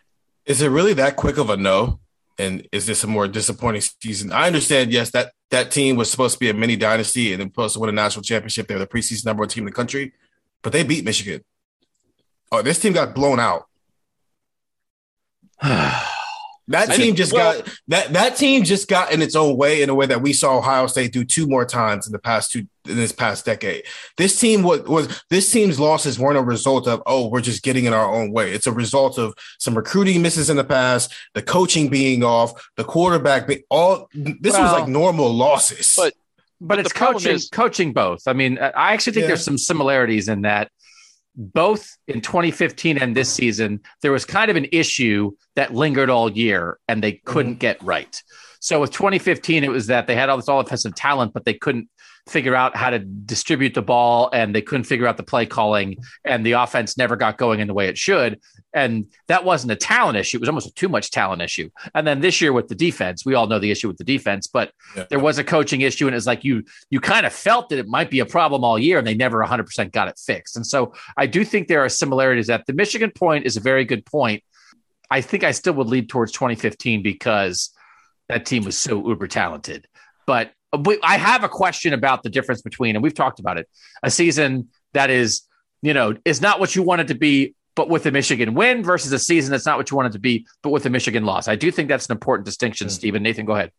Is 0.46 0.62
it 0.62 0.70
really 0.70 0.94
that 0.94 1.18
quick 1.18 1.38
of 1.38 1.50
a 1.50 1.58
no? 1.58 2.00
And 2.38 2.68
is 2.72 2.86
this 2.86 3.04
a 3.04 3.08
more 3.08 3.28
disappointing 3.28 3.82
season? 3.82 4.32
I 4.32 4.48
understand, 4.48 4.92
yes, 4.92 5.12
that 5.12 5.34
that 5.52 5.72
team 5.72 5.96
was 5.96 6.10
supposed 6.10 6.34
to 6.34 6.40
be 6.40 6.50
a 6.50 6.54
mini 6.54 6.76
dynasty 6.76 7.32
and 7.32 7.42
then 7.42 7.50
supposed 7.50 7.76
to 7.76 7.80
win 7.80 7.90
a 7.90 7.94
national 7.94 8.24
championship. 8.24 8.68
They're 8.68 8.80
the 8.80 8.88
preseason 8.88 9.26
number 9.26 9.42
one 9.42 9.50
team 9.50 9.64
in 9.64 9.66
the 9.66 9.72
country, 9.76 10.14
but 10.62 10.74
they 10.74 10.84
beat 10.84 11.06
Michigan. 11.06 11.44
Oh, 12.52 12.62
this 12.62 12.80
team 12.80 12.94
got 12.94 13.16
blown 13.16 13.40
out. 13.40 13.66
That 16.68 16.92
team 16.94 17.14
just 17.16 17.32
well, 17.32 17.62
got 17.62 17.80
that 17.90 18.14
that 18.14 18.38
team 18.38 18.64
just 18.64 18.88
got 18.88 19.12
in 19.12 19.22
its 19.22 19.36
own 19.36 19.56
way 19.56 19.84
in 19.84 19.90
a 19.90 19.94
way 19.94 20.08
that 20.08 20.22
we 20.22 20.34
saw 20.34 20.58
Ohio 20.58 20.88
State 20.88 21.14
do 21.14 21.24
two 21.24 21.46
more 21.48 21.64
times 21.64 22.08
in 22.08 22.12
the 22.12 22.20
past 22.20 22.52
two 22.52 22.68
in 22.88 22.96
this 22.96 23.12
past 23.12 23.46
decade. 23.46 23.84
This 24.18 24.40
team 24.40 24.64
was, 24.64 24.82
was 24.82 25.24
this 25.30 25.52
team's 25.52 25.80
losses 25.80 26.18
weren't 26.18 26.40
a 26.40 26.44
result 26.44 26.88
of 26.88 27.04
oh 27.06 27.28
we're 27.28 27.42
just 27.42 27.62
getting 27.62 27.86
in 27.86 27.94
our 27.94 28.12
own 28.12 28.32
way. 28.32 28.52
It's 28.52 28.66
a 28.66 28.72
result 28.72 29.20
of 29.20 29.36
some 29.60 29.76
recruiting 29.76 30.24
misses 30.24 30.50
in 30.50 30.58
the 30.58 30.64
past, 30.64 31.14
the 31.36 31.44
coaching 31.44 31.88
being 31.88 32.24
off, 32.24 32.70
the 32.78 32.84
quarterback 32.84 33.46
being 33.46 33.62
all. 33.70 34.10
This 34.14 34.54
well, 34.54 34.64
was 34.64 34.72
like 34.72 34.88
normal 34.88 35.32
losses, 35.32 35.94
but 35.96 36.14
but, 36.60 36.78
but 36.78 36.80
it's 36.80 36.94
coaching 36.94 37.34
is, 37.34 37.50
coaching 37.50 37.94
both. 37.94 38.24
I 38.28 38.34
mean, 38.34 38.58
I 38.58 38.94
actually 38.94 39.14
think 39.14 39.24
yeah. 39.24 39.28
there's 39.28 39.44
some 39.44 39.58
similarities 39.58 40.30
in 40.30 40.42
that 40.44 40.72
both 41.36 41.98
in 42.08 42.22
2015 42.22 42.98
and 42.98 43.16
this 43.16 43.30
season, 43.30 43.82
there 44.02 44.12
was 44.12 44.26
kind 44.26 44.50
of 44.50 44.58
an 44.58 44.68
issue 44.72 45.32
that 45.56 45.74
lingered 45.74 46.10
all 46.10 46.32
year 46.32 46.80
and 46.88 47.04
they 47.04 47.14
couldn't 47.14 47.54
mm-hmm. 47.54 47.60
get 47.60 47.84
right. 47.84 48.22
So 48.60 48.82
with 48.82 48.92
2015, 48.92 49.64
it 49.64 49.70
was 49.70 49.88
that 49.88 50.08
they 50.08 50.16
had 50.16 50.30
all 50.30 50.38
this 50.38 50.50
all 50.50 50.60
offensive 50.60 50.96
talent, 50.96 51.34
but 51.34 51.46
they 51.46 51.54
couldn't 51.54 51.88
figure 52.28 52.56
out 52.56 52.76
how 52.76 52.90
to 52.90 53.00
distribute 53.00 53.76
the 53.76 53.82
ball 53.82 54.30
and 54.34 54.54
they 54.56 54.62
couldn't 54.62 54.86
figure 54.86 55.06
out 55.06 55.16
the 55.16 55.24
play 55.24 55.46
calling 55.46 55.98
and 56.24 56.44
the 56.44 56.54
offense 56.54 56.98
never 56.98 57.16
got 57.16 57.38
going 57.38 57.60
in 57.60 57.68
the 57.68 57.74
way 57.74 57.88
it 57.88 57.98
should. 57.98 58.40
And 58.74 59.06
that 59.28 59.46
wasn't 59.46 59.72
a 59.72 59.76
talent 59.76 60.18
issue. 60.18 60.38
It 60.38 60.42
was 60.42 60.50
almost 60.50 60.68
a 60.68 60.74
too 60.74 60.90
much 60.90 61.12
talent 61.12 61.44
issue. 61.44 61.70
And 61.94 62.06
then 62.06 62.22
this 62.22 62.42
year 62.42 62.52
with 62.52 62.68
the 62.68 62.76
defense 62.76 63.26
we 63.26 63.36
all 63.36 63.46
know 63.48 63.60
the 63.60 63.70
issue 63.70 63.88
with 63.88 63.98
the 63.98 64.04
defense 64.04 64.48
but 64.48 64.72
yeah. 64.96 65.06
there 65.10 65.20
was 65.20 65.38
a 65.38 65.44
coaching 65.44 65.82
issue 65.82 66.08
and 66.08 66.16
it's 66.16 66.26
like 66.26 66.44
you 66.44 66.64
you 66.90 67.00
kind 67.00 67.26
of 67.26 67.34
felt 67.34 67.70
that 67.70 67.80
it 67.80 67.88
might 67.88 68.10
be 68.10 68.20
a 68.20 68.26
problem 68.26 68.64
all 68.64 68.80
year 68.80 68.98
and 68.98 69.06
they 69.06 69.14
never 69.14 69.44
100% 69.44 69.92
got 69.92 70.08
it 70.08 70.18
fixed. 70.18 70.56
And 70.56 70.66
so 70.66 70.94
i 71.18 71.28
do 71.28 71.46
think 71.46 71.68
there 71.68 71.84
are 71.84 71.90
similarities 71.90 72.48
that 72.48 72.66
the 72.66 72.74
michigan 72.74 73.12
point 73.12 73.46
is 73.46 73.56
a 73.56 73.62
very 73.62 73.86
good 73.86 74.06
point. 74.06 74.44
I 75.12 75.22
think 75.22 75.44
i 75.44 75.52
still 75.52 75.74
would 75.74 75.88
lead 75.88 76.10
towards 76.10 76.32
2015 76.32 77.04
because 77.04 77.70
that 78.30 78.46
team 78.46 78.64
was 78.64 78.78
so 78.78 79.08
uber 79.08 79.28
talented. 79.28 79.88
But 80.26 80.52
I 81.04 81.18
have 81.18 81.44
a 81.44 81.50
question 81.50 81.94
about 81.94 82.24
the 82.24 82.30
difference 82.30 82.62
between, 82.62 82.96
and 82.96 83.04
we've 83.04 83.14
talked 83.14 83.40
about 83.40 83.58
it, 83.58 83.70
a 84.04 84.12
season 84.12 84.70
that 84.94 85.10
is, 85.10 85.44
you 85.82 85.94
know, 85.94 86.16
is 86.26 86.42
not 86.42 86.60
what 86.60 86.76
you 86.76 86.84
want 86.84 87.02
it 87.02 87.08
to 87.10 87.16
be, 87.16 87.56
but 87.76 87.90
with 87.90 88.06
a 88.06 88.12
Michigan 88.12 88.54
win 88.54 88.84
versus 88.84 89.12
a 89.12 89.20
season 89.20 89.52
that's 89.52 89.66
not 89.66 89.78
what 89.78 89.92
you 89.92 89.98
want 89.98 90.08
it 90.08 90.14
to 90.14 90.20
be, 90.20 90.48
but 90.64 90.70
with 90.70 90.86
a 90.86 90.90
Michigan 90.90 91.26
loss. 91.26 91.48
I 91.48 91.56
do 91.56 91.72
think 91.72 91.90
that's 91.90 92.08
an 92.08 92.14
important 92.14 92.46
distinction, 92.46 92.88
mm-hmm. 92.88 92.94
Stephen. 92.94 93.24
Nathan, 93.24 93.46
go 93.46 93.54
ahead. 93.54 93.72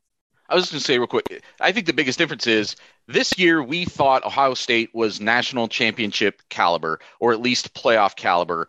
I 0.48 0.54
was 0.54 0.70
going 0.70 0.78
to 0.78 0.84
say 0.84 0.98
real 0.98 1.08
quick. 1.08 1.42
I 1.60 1.72
think 1.72 1.86
the 1.86 1.92
biggest 1.92 2.18
difference 2.18 2.46
is 2.46 2.76
this 3.08 3.36
year 3.38 3.62
we 3.62 3.84
thought 3.84 4.24
Ohio 4.24 4.54
State 4.54 4.90
was 4.94 5.20
national 5.20 5.66
championship 5.68 6.40
caliber, 6.50 7.00
or 7.18 7.32
at 7.32 7.40
least 7.40 7.74
playoff 7.74 8.14
caliber, 8.14 8.68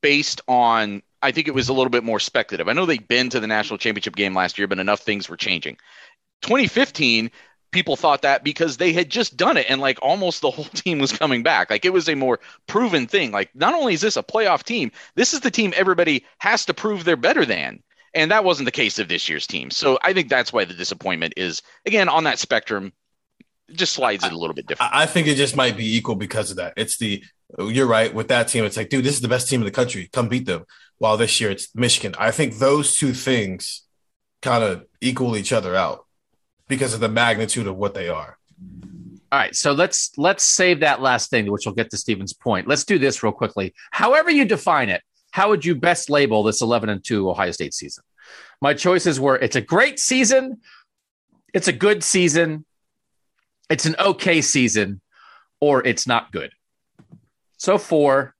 based 0.00 0.40
on 0.48 1.02
I 1.22 1.32
think 1.32 1.48
it 1.48 1.54
was 1.54 1.68
a 1.68 1.72
little 1.72 1.90
bit 1.90 2.04
more 2.04 2.20
speculative. 2.20 2.68
I 2.68 2.72
know 2.72 2.86
they'd 2.86 3.08
been 3.08 3.30
to 3.30 3.40
the 3.40 3.46
national 3.46 3.78
championship 3.78 4.16
game 4.16 4.34
last 4.34 4.58
year, 4.58 4.68
but 4.68 4.78
enough 4.78 5.00
things 5.00 5.28
were 5.28 5.36
changing. 5.36 5.76
2015, 6.42 7.30
people 7.76 7.94
thought 7.94 8.22
that 8.22 8.42
because 8.42 8.78
they 8.78 8.92
had 8.92 9.10
just 9.10 9.36
done 9.36 9.58
it 9.58 9.66
and 9.68 9.82
like 9.82 9.98
almost 10.00 10.40
the 10.40 10.50
whole 10.50 10.64
team 10.74 10.98
was 10.98 11.12
coming 11.12 11.42
back. 11.42 11.68
Like 11.70 11.84
it 11.84 11.92
was 11.92 12.08
a 12.08 12.14
more 12.16 12.40
proven 12.66 13.06
thing. 13.06 13.32
Like 13.32 13.54
not 13.54 13.74
only 13.74 13.94
is 13.94 14.00
this 14.00 14.16
a 14.16 14.22
playoff 14.22 14.62
team, 14.62 14.90
this 15.14 15.34
is 15.34 15.40
the 15.40 15.50
team 15.50 15.74
everybody 15.76 16.24
has 16.38 16.64
to 16.66 16.74
prove 16.74 17.04
they're 17.04 17.16
better 17.16 17.44
than. 17.44 17.82
And 18.14 18.30
that 18.30 18.44
wasn't 18.44 18.64
the 18.64 18.72
case 18.72 18.98
of 18.98 19.08
this 19.08 19.28
year's 19.28 19.46
team. 19.46 19.70
So 19.70 19.98
I 20.02 20.14
think 20.14 20.30
that's 20.30 20.50
why 20.50 20.64
the 20.64 20.72
disappointment 20.72 21.34
is 21.36 21.60
again 21.84 22.08
on 22.08 22.24
that 22.24 22.38
spectrum, 22.38 22.94
just 23.72 23.92
slides 23.92 24.24
it 24.24 24.32
a 24.32 24.38
little 24.38 24.54
bit 24.54 24.66
different. 24.66 24.94
I 24.94 25.04
think 25.04 25.26
it 25.26 25.34
just 25.34 25.54
might 25.54 25.76
be 25.76 25.96
equal 25.96 26.14
because 26.14 26.50
of 26.50 26.56
that. 26.56 26.72
It's 26.78 26.96
the 26.96 27.22
you're 27.58 27.86
right 27.86 28.14
with 28.14 28.28
that 28.28 28.48
team. 28.48 28.64
It's 28.64 28.76
like, 28.76 28.88
dude, 28.88 29.04
this 29.04 29.14
is 29.14 29.20
the 29.20 29.28
best 29.28 29.50
team 29.50 29.60
in 29.60 29.66
the 29.66 29.70
country. 29.70 30.08
Come 30.12 30.28
beat 30.28 30.46
them. 30.46 30.64
While 30.96 31.18
this 31.18 31.40
year 31.42 31.50
it's 31.50 31.74
Michigan. 31.74 32.14
I 32.18 32.30
think 32.30 32.56
those 32.56 32.96
two 32.96 33.12
things 33.12 33.82
kind 34.40 34.64
of 34.64 34.86
equal 35.02 35.36
each 35.36 35.52
other 35.52 35.74
out 35.74 36.05
because 36.68 36.94
of 36.94 37.00
the 37.00 37.08
magnitude 37.08 37.66
of 37.66 37.76
what 37.76 37.94
they 37.94 38.08
are. 38.08 38.38
All 39.32 39.38
right, 39.40 39.54
so 39.54 39.72
let's 39.72 40.12
let's 40.16 40.44
save 40.44 40.80
that 40.80 41.02
last 41.02 41.30
thing, 41.30 41.50
which 41.50 41.66
will 41.66 41.74
get 41.74 41.90
to 41.90 41.96
Stephen's 41.96 42.32
point. 42.32 42.68
Let's 42.68 42.84
do 42.84 42.98
this 42.98 43.22
real 43.22 43.32
quickly. 43.32 43.74
However 43.90 44.30
you 44.30 44.44
define 44.44 44.88
it, 44.88 45.02
how 45.32 45.48
would 45.48 45.64
you 45.64 45.74
best 45.74 46.08
label 46.08 46.42
this 46.42 46.62
11 46.62 46.88
and 46.88 47.04
2 47.04 47.28
Ohio 47.28 47.50
State 47.50 47.74
season? 47.74 48.04
My 48.60 48.72
choices 48.72 49.18
were 49.20 49.36
it's 49.36 49.56
a 49.56 49.60
great 49.60 49.98
season, 49.98 50.60
it's 51.52 51.68
a 51.68 51.72
good 51.72 52.04
season, 52.04 52.64
it's 53.68 53.84
an 53.84 53.96
okay 53.98 54.40
season, 54.40 55.00
or 55.60 55.84
it's 55.84 56.06
not 56.06 56.30
good. 56.30 56.52
So 57.58 57.78
for 57.78 58.34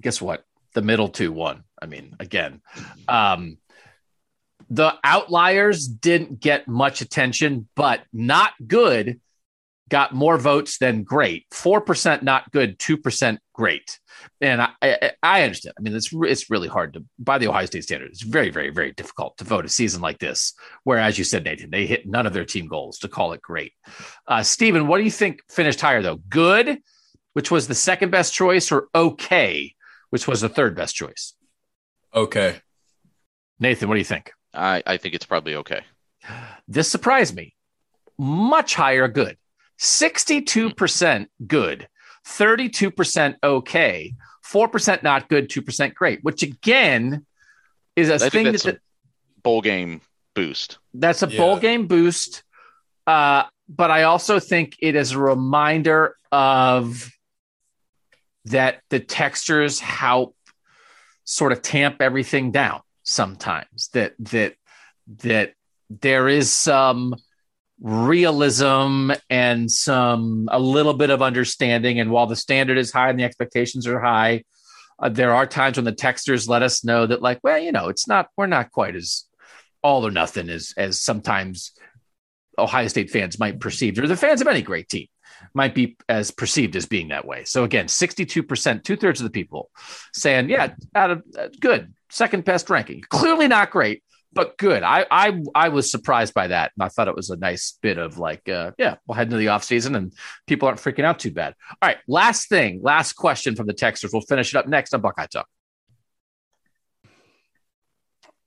guess 0.00 0.20
what? 0.20 0.44
The 0.74 0.82
middle 0.82 1.08
two 1.08 1.32
won. 1.32 1.64
I 1.80 1.86
mean, 1.86 2.14
again, 2.18 2.60
um, 3.06 3.58
the 4.70 4.94
outliers 5.02 5.86
didn't 5.86 6.40
get 6.40 6.68
much 6.68 7.00
attention, 7.00 7.68
but 7.74 8.02
not 8.12 8.52
good 8.66 9.20
got 9.88 10.14
more 10.14 10.36
votes 10.38 10.78
than 10.78 11.02
great. 11.02 11.46
4% 11.50 12.22
not 12.22 12.50
good, 12.52 12.78
2% 12.78 13.38
great. 13.54 13.98
And 14.40 14.60
I, 14.60 14.68
I, 14.82 15.12
I, 15.22 15.42
understand. 15.42 15.74
I 15.78 15.82
mean, 15.82 15.94
it's 15.94 16.10
it's 16.12 16.50
really 16.50 16.68
hard 16.68 16.94
to, 16.94 17.04
by 17.18 17.38
the 17.38 17.48
Ohio 17.48 17.66
State 17.66 17.84
standard, 17.84 18.10
it's 18.10 18.22
very, 18.22 18.50
very, 18.50 18.70
very 18.70 18.92
difficult 18.92 19.38
to 19.38 19.44
vote 19.44 19.64
a 19.64 19.68
season 19.68 20.00
like 20.00 20.18
this, 20.18 20.54
where, 20.84 20.98
as 20.98 21.18
you 21.18 21.24
said, 21.24 21.44
Nathan, 21.44 21.70
they 21.70 21.86
hit 21.86 22.06
none 22.06 22.26
of 22.26 22.32
their 22.32 22.44
team 22.44 22.66
goals 22.66 22.98
to 22.98 23.08
call 23.08 23.32
it 23.32 23.42
great. 23.42 23.72
Uh, 24.26 24.42
Stephen, 24.42 24.86
what 24.86 24.98
do 24.98 25.04
you 25.04 25.10
think 25.10 25.40
finished 25.48 25.80
higher, 25.80 26.02
though? 26.02 26.20
Good, 26.28 26.78
which 27.32 27.50
was 27.50 27.68
the 27.68 27.74
second 27.74 28.10
best 28.10 28.34
choice, 28.34 28.70
or 28.70 28.88
okay, 28.94 29.74
which 30.10 30.28
was 30.28 30.40
the 30.40 30.48
third 30.48 30.74
best 30.76 30.94
choice? 30.94 31.34
Okay. 32.14 32.56
Nathan, 33.60 33.88
what 33.88 33.94
do 33.94 34.00
you 34.00 34.04
think? 34.04 34.32
I, 34.54 34.82
I 34.86 34.96
think 34.96 35.14
it's 35.14 35.26
probably 35.26 35.56
okay. 35.56 35.82
This 36.66 36.90
surprised 36.90 37.34
me. 37.34 37.54
Much 38.18 38.74
higher 38.74 39.08
good. 39.08 39.36
62% 39.78 41.28
good, 41.46 41.88
32% 42.26 43.36
okay, 43.42 44.14
4% 44.44 45.02
not 45.02 45.28
good, 45.28 45.48
2% 45.48 45.94
great, 45.94 46.18
which 46.22 46.42
again 46.42 47.24
is 47.94 48.10
a 48.10 48.26
I 48.26 48.28
thing 48.28 48.44
that's 48.46 48.64
that, 48.64 48.80
bowl 49.42 49.60
game 49.60 50.00
boost. 50.34 50.78
That's 50.94 51.22
a 51.22 51.28
yeah. 51.28 51.36
bowl 51.38 51.58
game 51.58 51.86
boost. 51.86 52.42
Uh, 53.06 53.44
but 53.68 53.90
I 53.90 54.04
also 54.04 54.40
think 54.40 54.76
it 54.80 54.96
is 54.96 55.12
a 55.12 55.18
reminder 55.18 56.16
of 56.32 57.10
that 58.46 58.80
the 58.90 59.00
textures 59.00 59.78
help 59.78 60.34
sort 61.24 61.52
of 61.52 61.62
tamp 61.62 62.00
everything 62.00 62.50
down 62.50 62.80
sometimes 63.08 63.88
that 63.94 64.14
that 64.18 64.54
that 65.22 65.54
there 65.88 66.28
is 66.28 66.52
some 66.52 67.14
realism 67.80 69.12
and 69.30 69.70
some 69.70 70.48
a 70.50 70.58
little 70.58 70.94
bit 70.94 71.10
of 71.10 71.22
understanding. 71.22 72.00
And 72.00 72.10
while 72.10 72.26
the 72.26 72.36
standard 72.36 72.76
is 72.76 72.92
high 72.92 73.10
and 73.10 73.18
the 73.18 73.24
expectations 73.24 73.86
are 73.86 74.00
high 74.00 74.42
uh, 74.98 75.08
there 75.08 75.34
are 75.34 75.46
times 75.46 75.76
when 75.76 75.84
the 75.84 75.92
texters 75.92 76.48
let 76.48 76.62
us 76.62 76.84
know 76.84 77.06
that 77.06 77.22
like 77.22 77.38
well 77.42 77.58
you 77.58 77.72
know 77.72 77.88
it's 77.88 78.08
not 78.08 78.28
we're 78.36 78.46
not 78.46 78.70
quite 78.72 78.96
as 78.96 79.24
all 79.82 80.06
or 80.06 80.10
nothing 80.10 80.48
as 80.48 80.74
as 80.76 81.00
sometimes 81.00 81.72
ohio 82.58 82.88
state 82.88 83.10
fans 83.10 83.38
might 83.38 83.60
perceive 83.60 83.98
or 83.98 84.06
the 84.06 84.16
fans 84.16 84.40
of 84.40 84.48
any 84.48 84.62
great 84.62 84.88
team 84.88 85.06
might 85.54 85.74
be 85.74 85.96
as 86.08 86.32
perceived 86.32 86.74
as 86.74 86.86
being 86.86 87.08
that 87.08 87.24
way. 87.24 87.44
So 87.44 87.62
again 87.62 87.86
62% 87.86 88.82
two-thirds 88.82 89.20
of 89.20 89.24
the 89.24 89.30
people 89.30 89.70
saying 90.12 90.50
yeah 90.50 90.74
out 90.94 91.10
of 91.12 91.22
uh, 91.38 91.48
good 91.60 91.94
second 92.10 92.44
best 92.44 92.70
ranking 92.70 93.02
clearly 93.08 93.48
not 93.48 93.70
great 93.70 94.02
but 94.32 94.58
good. 94.58 94.82
I 94.82 95.06
I 95.10 95.42
I 95.54 95.68
was 95.70 95.90
surprised 95.90 96.34
by 96.34 96.48
that, 96.48 96.72
and 96.76 96.84
I 96.84 96.88
thought 96.88 97.08
it 97.08 97.16
was 97.16 97.30
a 97.30 97.36
nice 97.36 97.78
bit 97.80 97.98
of 97.98 98.18
like, 98.18 98.48
uh, 98.48 98.72
yeah, 98.78 98.96
we'll 99.06 99.16
head 99.16 99.28
into 99.28 99.38
the 99.38 99.48
off 99.48 99.64
season, 99.64 99.94
and 99.94 100.12
people 100.46 100.68
aren't 100.68 100.80
freaking 100.80 101.04
out 101.04 101.18
too 101.18 101.30
bad. 101.30 101.54
All 101.70 101.88
right, 101.88 101.98
last 102.06 102.48
thing, 102.48 102.80
last 102.82 103.14
question 103.14 103.56
from 103.56 103.66
the 103.66 103.74
texters. 103.74 104.12
We'll 104.12 104.22
finish 104.22 104.54
it 104.54 104.58
up 104.58 104.66
next 104.66 104.94
on 104.94 105.00
Buckeye 105.00 105.26
Talk. 105.26 105.48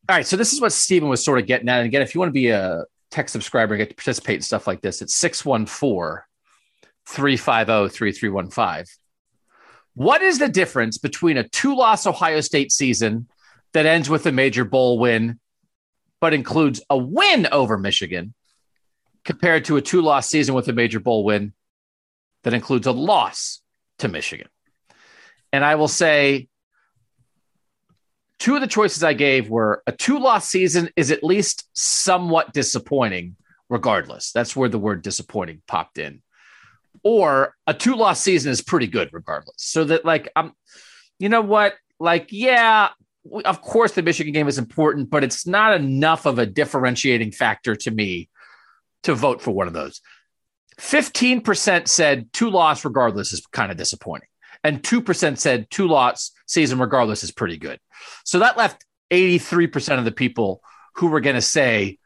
All 0.10 0.16
right, 0.16 0.26
so 0.26 0.36
this 0.36 0.54
is 0.54 0.62
what 0.62 0.72
Stephen 0.72 1.10
was 1.10 1.24
sort 1.24 1.40
of 1.40 1.48
getting 1.48 1.70
at. 1.70 1.80
And 1.80 1.88
again, 1.88 2.02
if 2.02 2.14
you 2.14 2.20
want 2.20 2.30
to 2.30 2.34
be 2.34 2.50
a 2.50 2.84
tech 3.12 3.30
subscriber 3.30 3.74
and 3.74 3.80
get 3.80 3.90
to 3.90 3.96
participate 3.96 4.36
in 4.36 4.42
stuff 4.42 4.68
like 4.68 4.82
this, 4.82 5.02
it's 5.02 5.16
614 5.16 6.24
350 7.08 7.96
3315. 7.96 8.86
What 9.94 10.22
is 10.22 10.40
the 10.40 10.48
difference 10.48 10.98
between 10.98 11.38
a 11.38 11.48
two 11.48 11.76
loss 11.76 12.06
Ohio 12.08 12.42
State 12.42 12.72
season 12.72 13.28
that 13.74 13.86
ends 13.86 14.10
with 14.10 14.26
a 14.26 14.32
major 14.32 14.66
bowl 14.66 15.00
win 15.00 15.40
but 16.20 16.34
includes 16.34 16.82
a 16.90 16.98
win 16.98 17.48
over 17.52 17.78
Michigan 17.78 18.34
compared 19.26 19.66
to 19.66 19.78
a 19.78 19.82
two 19.82 20.02
loss 20.02 20.30
season 20.30 20.56
with 20.56 20.68
a 20.68 20.74
major 20.74 21.00
bowl 21.00 21.24
win 21.24 21.54
that 22.44 22.54
includes 22.54 22.88
a 22.88 22.92
loss 22.92 23.62
to 24.00 24.08
Michigan. 24.08 24.48
And 25.52 25.66
I 25.66 25.76
will 25.76 25.88
say 25.88 26.48
two 28.40 28.56
of 28.56 28.62
the 28.62 28.68
choices 28.68 29.04
I 29.04 29.14
gave 29.14 29.50
were 29.50 29.84
a 29.86 29.92
two 29.92 30.20
loss 30.20 30.48
season 30.48 30.90
is 30.96 31.12
at 31.12 31.24
least 31.24 31.68
somewhat 31.74 32.54
disappointing, 32.54 33.36
regardless. 33.70 34.32
That's 34.32 34.56
where 34.56 34.70
the 34.70 34.80
word 34.80 35.02
disappointing 35.02 35.62
popped 35.68 35.98
in. 35.98 36.22
Or 37.04 37.56
a 37.66 37.74
two 37.74 37.96
loss 37.96 38.22
season 38.22 38.52
is 38.52 38.62
pretty 38.62 38.88
good, 38.88 39.10
regardless. 39.12 39.56
So 39.58 39.84
that, 39.86 40.06
like, 40.06 40.30
I'm, 40.36 40.54
you 41.20 41.30
know 41.30 41.42
what? 41.42 41.76
Like, 42.00 42.28
yeah, 42.32 42.90
of 43.46 43.62
course 43.62 43.94
the 43.94 44.02
Michigan 44.02 44.34
game 44.34 44.48
is 44.48 44.58
important, 44.58 45.10
but 45.10 45.24
it's 45.24 45.46
not 45.46 45.80
enough 45.80 46.26
of 46.26 46.40
a 46.40 46.46
differentiating 46.46 47.32
factor 47.32 47.76
to 47.76 47.92
me 47.92 48.30
to 49.04 49.14
vote 49.14 49.42
for 49.42 49.52
one 49.52 49.68
of 49.68 49.74
those. 49.74 50.02
15% 50.80 51.88
said 51.88 52.32
two 52.34 52.50
loss 52.50 52.84
regardless 52.84 53.34
is 53.34 53.46
kind 53.52 53.72
of 53.72 53.78
disappointing. 53.78 54.28
And 54.64 54.82
2% 54.82 55.38
said 55.38 55.68
two 55.70 55.88
loss 55.88 56.32
season 56.48 56.80
regardless 56.80 57.24
is 57.24 57.32
pretty 57.32 57.58
good. 57.58 57.80
So 58.26 58.40
that 58.40 58.58
left 58.58 58.86
83% 59.12 60.00
of 60.00 60.06
the 60.06 60.12
people 60.12 60.62
who 60.96 61.08
were 61.08 61.22
going 61.22 61.36
to 61.36 61.42
say 61.42 61.98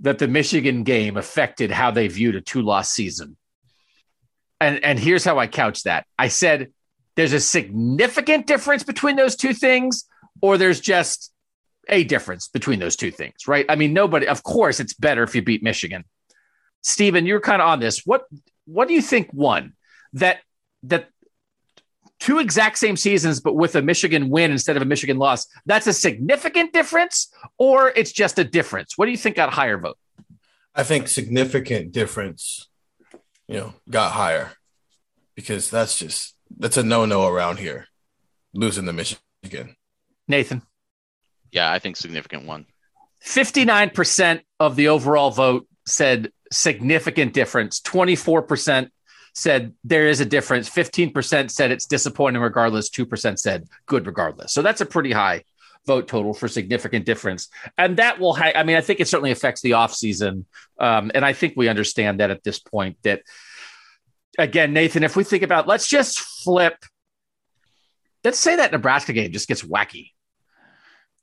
that 0.00 0.18
the 0.18 0.28
Michigan 0.28 0.82
game 0.82 1.16
affected 1.16 1.70
how 1.70 1.90
they 1.90 2.08
viewed 2.08 2.36
a 2.36 2.40
two 2.40 2.62
loss 2.62 2.90
season. 2.90 3.36
And, 4.60 4.84
and 4.84 4.98
here's 4.98 5.24
how 5.24 5.38
I 5.38 5.46
couch 5.46 5.84
that 5.84 6.06
I 6.18 6.28
said 6.28 6.72
there's 7.14 7.32
a 7.32 7.40
significant 7.40 8.46
difference 8.46 8.84
between 8.84 9.16
those 9.16 9.36
two 9.36 9.52
things 9.52 10.04
or 10.40 10.58
there's 10.58 10.80
just 10.80 11.32
a 11.88 12.04
difference 12.04 12.48
between 12.48 12.78
those 12.78 12.96
two 12.96 13.10
things, 13.10 13.46
right? 13.46 13.66
I 13.68 13.76
mean, 13.76 13.92
nobody, 13.92 14.28
of 14.28 14.42
course, 14.42 14.80
it's 14.80 14.94
better 14.94 15.22
if 15.22 15.34
you 15.34 15.42
beat 15.42 15.62
Michigan. 15.62 16.04
Stephen, 16.82 17.26
you're 17.26 17.40
kind 17.40 17.62
of 17.62 17.68
on 17.68 17.80
this. 17.80 18.04
What 18.04 18.24
what 18.64 18.88
do 18.88 18.94
you 18.94 19.02
think 19.02 19.32
won 19.32 19.74
that 20.14 20.38
that 20.84 21.08
two 22.20 22.38
exact 22.38 22.78
same 22.78 22.96
seasons, 22.96 23.40
but 23.40 23.54
with 23.54 23.74
a 23.74 23.82
Michigan 23.82 24.28
win 24.28 24.50
instead 24.50 24.76
of 24.76 24.82
a 24.82 24.86
Michigan 24.86 25.18
loss? 25.18 25.46
That's 25.66 25.86
a 25.86 25.92
significant 25.92 26.72
difference, 26.72 27.32
or 27.58 27.90
it's 27.90 28.12
just 28.12 28.38
a 28.38 28.44
difference. 28.44 28.96
What 28.96 29.06
do 29.06 29.12
you 29.12 29.16
think 29.16 29.36
got 29.36 29.52
higher 29.52 29.78
vote? 29.78 29.98
I 30.74 30.84
think 30.84 31.08
significant 31.08 31.92
difference, 31.92 32.68
you 33.46 33.56
know, 33.56 33.74
got 33.90 34.12
higher 34.12 34.52
because 35.34 35.70
that's 35.70 35.98
just 35.98 36.34
that's 36.58 36.76
a 36.76 36.82
no 36.82 37.04
no 37.04 37.26
around 37.26 37.58
here, 37.58 37.86
losing 38.54 38.86
to 38.86 38.92
Michigan. 38.92 39.76
Nathan. 40.28 40.62
Yeah, 41.50 41.70
I 41.70 41.78
think 41.78 41.96
significant 41.96 42.46
one. 42.46 42.66
59% 43.24 44.40
of 44.58 44.76
the 44.76 44.88
overall 44.88 45.30
vote 45.30 45.68
said 45.86 46.32
significant 46.50 47.32
difference. 47.32 47.80
24% 47.80 48.88
said 49.34 49.74
there 49.84 50.08
is 50.08 50.20
a 50.20 50.26
difference. 50.26 50.68
15% 50.68 51.50
said 51.50 51.70
it's 51.70 51.86
disappointing 51.86 52.42
regardless. 52.42 52.90
2% 52.90 53.38
said 53.38 53.66
good 53.86 54.06
regardless. 54.06 54.52
So 54.52 54.62
that's 54.62 54.80
a 54.80 54.86
pretty 54.86 55.12
high 55.12 55.44
vote 55.86 56.06
total 56.06 56.32
for 56.32 56.48
significant 56.48 57.06
difference. 57.06 57.48
And 57.76 57.96
that 57.96 58.20
will, 58.20 58.34
ha- 58.34 58.52
I 58.54 58.62
mean, 58.62 58.76
I 58.76 58.80
think 58.80 59.00
it 59.00 59.08
certainly 59.08 59.32
affects 59.32 59.62
the 59.62 59.72
offseason. 59.72 60.44
Um, 60.78 61.10
and 61.14 61.24
I 61.24 61.32
think 61.32 61.54
we 61.56 61.68
understand 61.68 62.20
that 62.20 62.30
at 62.30 62.44
this 62.44 62.58
point 62.58 62.98
that, 63.02 63.22
again, 64.38 64.72
Nathan, 64.72 65.02
if 65.02 65.16
we 65.16 65.24
think 65.24 65.42
about, 65.42 65.66
let's 65.66 65.88
just 65.88 66.20
flip 66.20 66.76
let's 68.24 68.38
say 68.38 68.56
that 68.56 68.72
Nebraska 68.72 69.12
game 69.12 69.32
just 69.32 69.48
gets 69.48 69.62
wacky 69.62 70.10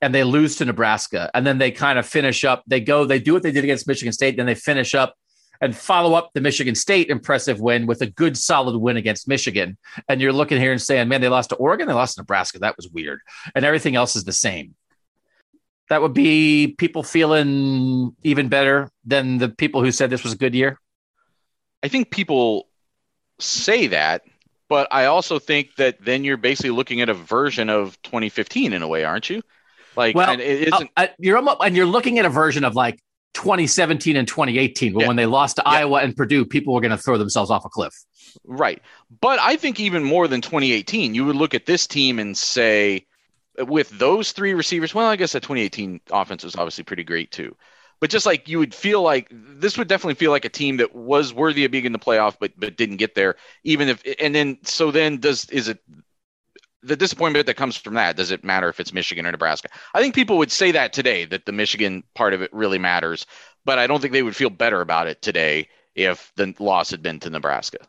and 0.01 0.13
they 0.13 0.23
lose 0.23 0.57
to 0.57 0.65
Nebraska 0.65 1.29
and 1.33 1.45
then 1.45 1.57
they 1.57 1.71
kind 1.71 1.99
of 1.99 2.05
finish 2.05 2.43
up. 2.43 2.63
They 2.67 2.79
go, 2.79 3.05
they 3.05 3.19
do 3.19 3.33
what 3.33 3.43
they 3.43 3.51
did 3.51 3.63
against 3.63 3.87
Michigan 3.87 4.13
State, 4.13 4.37
then 4.37 4.45
they 4.45 4.55
finish 4.55 4.95
up 4.95 5.15
and 5.61 5.75
follow 5.75 6.13
up 6.13 6.31
the 6.33 6.41
Michigan 6.41 6.75
State 6.75 7.09
impressive 7.09 7.59
win 7.59 7.85
with 7.85 8.01
a 8.01 8.05
good 8.07 8.37
solid 8.37 8.77
win 8.77 8.97
against 8.97 9.27
Michigan. 9.27 9.77
And 10.07 10.21
you're 10.21 10.33
looking 10.33 10.59
here 10.59 10.71
and 10.71 10.81
saying, 10.81 11.09
man, 11.09 11.21
they 11.21 11.27
lost 11.27 11.49
to 11.49 11.55
Oregon, 11.55 11.87
they 11.87 11.93
lost 11.93 12.15
to 12.15 12.21
Nebraska. 12.21 12.59
That 12.59 12.77
was 12.77 12.89
weird. 12.89 13.19
And 13.53 13.65
everything 13.65 13.95
else 13.95 14.15
is 14.15 14.23
the 14.23 14.31
same. 14.33 14.75
That 15.89 16.01
would 16.01 16.13
be 16.13 16.75
people 16.77 17.03
feeling 17.03 18.15
even 18.23 18.47
better 18.47 18.89
than 19.05 19.39
the 19.39 19.49
people 19.49 19.83
who 19.83 19.91
said 19.91 20.09
this 20.09 20.23
was 20.23 20.33
a 20.33 20.37
good 20.37 20.53
year. 20.53 20.79
I 21.83 21.87
think 21.87 22.11
people 22.11 22.69
say 23.39 23.87
that, 23.87 24.21
but 24.69 24.87
I 24.91 25.05
also 25.05 25.39
think 25.39 25.75
that 25.75 25.97
then 26.03 26.23
you're 26.23 26.37
basically 26.37 26.69
looking 26.71 27.01
at 27.01 27.09
a 27.09 27.13
version 27.13 27.69
of 27.69 28.01
2015 28.03 28.71
in 28.71 28.81
a 28.81 28.87
way, 28.87 29.03
aren't 29.03 29.29
you? 29.29 29.41
Like, 29.95 30.15
Well, 30.15 30.29
and 30.29 30.39
it 30.39 30.69
isn't. 30.73 30.91
You're 31.17 31.37
almost, 31.37 31.57
and 31.61 31.75
you're 31.75 31.85
looking 31.85 32.19
at 32.19 32.25
a 32.25 32.29
version 32.29 32.63
of 32.63 32.75
like 32.75 32.99
2017 33.33 34.15
and 34.15 34.27
2018, 34.27 34.93
but 34.93 35.01
Yeah. 35.01 35.07
when 35.07 35.15
they 35.15 35.25
lost 35.25 35.57
to 35.57 35.63
Yeah. 35.65 35.71
Iowa 35.71 35.99
and 35.99 36.15
Purdue, 36.15 36.45
people 36.45 36.73
were 36.73 36.81
going 36.81 36.91
to 36.91 36.97
throw 36.97 37.17
themselves 37.17 37.51
off 37.51 37.65
a 37.65 37.69
cliff. 37.69 37.93
Right. 38.45 38.81
But 39.21 39.39
I 39.39 39.55
think 39.55 39.79
even 39.79 40.03
more 40.03 40.27
than 40.27 40.41
2018, 40.41 41.15
you 41.15 41.25
would 41.25 41.35
look 41.35 41.53
at 41.53 41.65
this 41.65 41.87
team 41.87 42.19
and 42.19 42.37
say, 42.37 43.05
with 43.57 43.89
those 43.89 44.31
three 44.31 44.53
receivers, 44.53 44.93
well, 44.93 45.07
I 45.07 45.15
guess 45.15 45.33
the 45.33 45.39
2018 45.39 45.99
offense 46.11 46.43
was 46.43 46.55
obviously 46.55 46.83
pretty 46.83 47.03
great 47.03 47.31
too. 47.31 47.55
But 47.99 48.09
just 48.09 48.25
like 48.25 48.47
you 48.47 48.59
would 48.59 48.73
feel 48.73 49.01
like 49.01 49.27
this 49.31 49.77
would 49.77 49.87
definitely 49.87 50.15
feel 50.15 50.31
like 50.31 50.45
a 50.45 50.49
team 50.49 50.77
that 50.77 50.95
was 50.95 51.33
worthy 51.33 51.65
of 51.65 51.71
being 51.71 51.85
in 51.85 51.91
the 51.91 51.99
playoff, 51.99 52.37
but 52.39 52.51
but 52.57 52.77
didn't 52.77 52.97
get 52.97 53.15
there. 53.15 53.35
Even 53.63 53.89
if 53.89 54.03
and 54.19 54.33
then 54.33 54.57
so 54.63 54.91
then 54.91 55.17
does 55.17 55.49
is 55.49 55.67
it 55.67 55.79
the 56.81 56.95
disappointment 56.95 57.45
that 57.47 57.55
comes 57.55 57.75
from 57.75 57.95
that? 57.95 58.15
Does 58.15 58.31
it 58.31 58.43
matter 58.43 58.69
if 58.69 58.79
it's 58.79 58.93
Michigan 58.93 59.25
or 59.25 59.31
Nebraska? 59.31 59.69
I 59.93 60.01
think 60.01 60.15
people 60.15 60.37
would 60.37 60.51
say 60.51 60.71
that 60.71 60.93
today 60.93 61.25
that 61.25 61.45
the 61.45 61.51
Michigan 61.51 62.03
part 62.15 62.33
of 62.33 62.41
it 62.41 62.53
really 62.53 62.79
matters, 62.79 63.25
but 63.65 63.79
I 63.79 63.87
don't 63.87 64.01
think 64.01 64.13
they 64.13 64.23
would 64.23 64.35
feel 64.35 64.49
better 64.49 64.79
about 64.79 65.07
it 65.07 65.21
today 65.21 65.67
if 65.95 66.31
the 66.35 66.53
loss 66.59 66.91
had 66.91 67.01
been 67.01 67.19
to 67.19 67.29
Nebraska. 67.29 67.79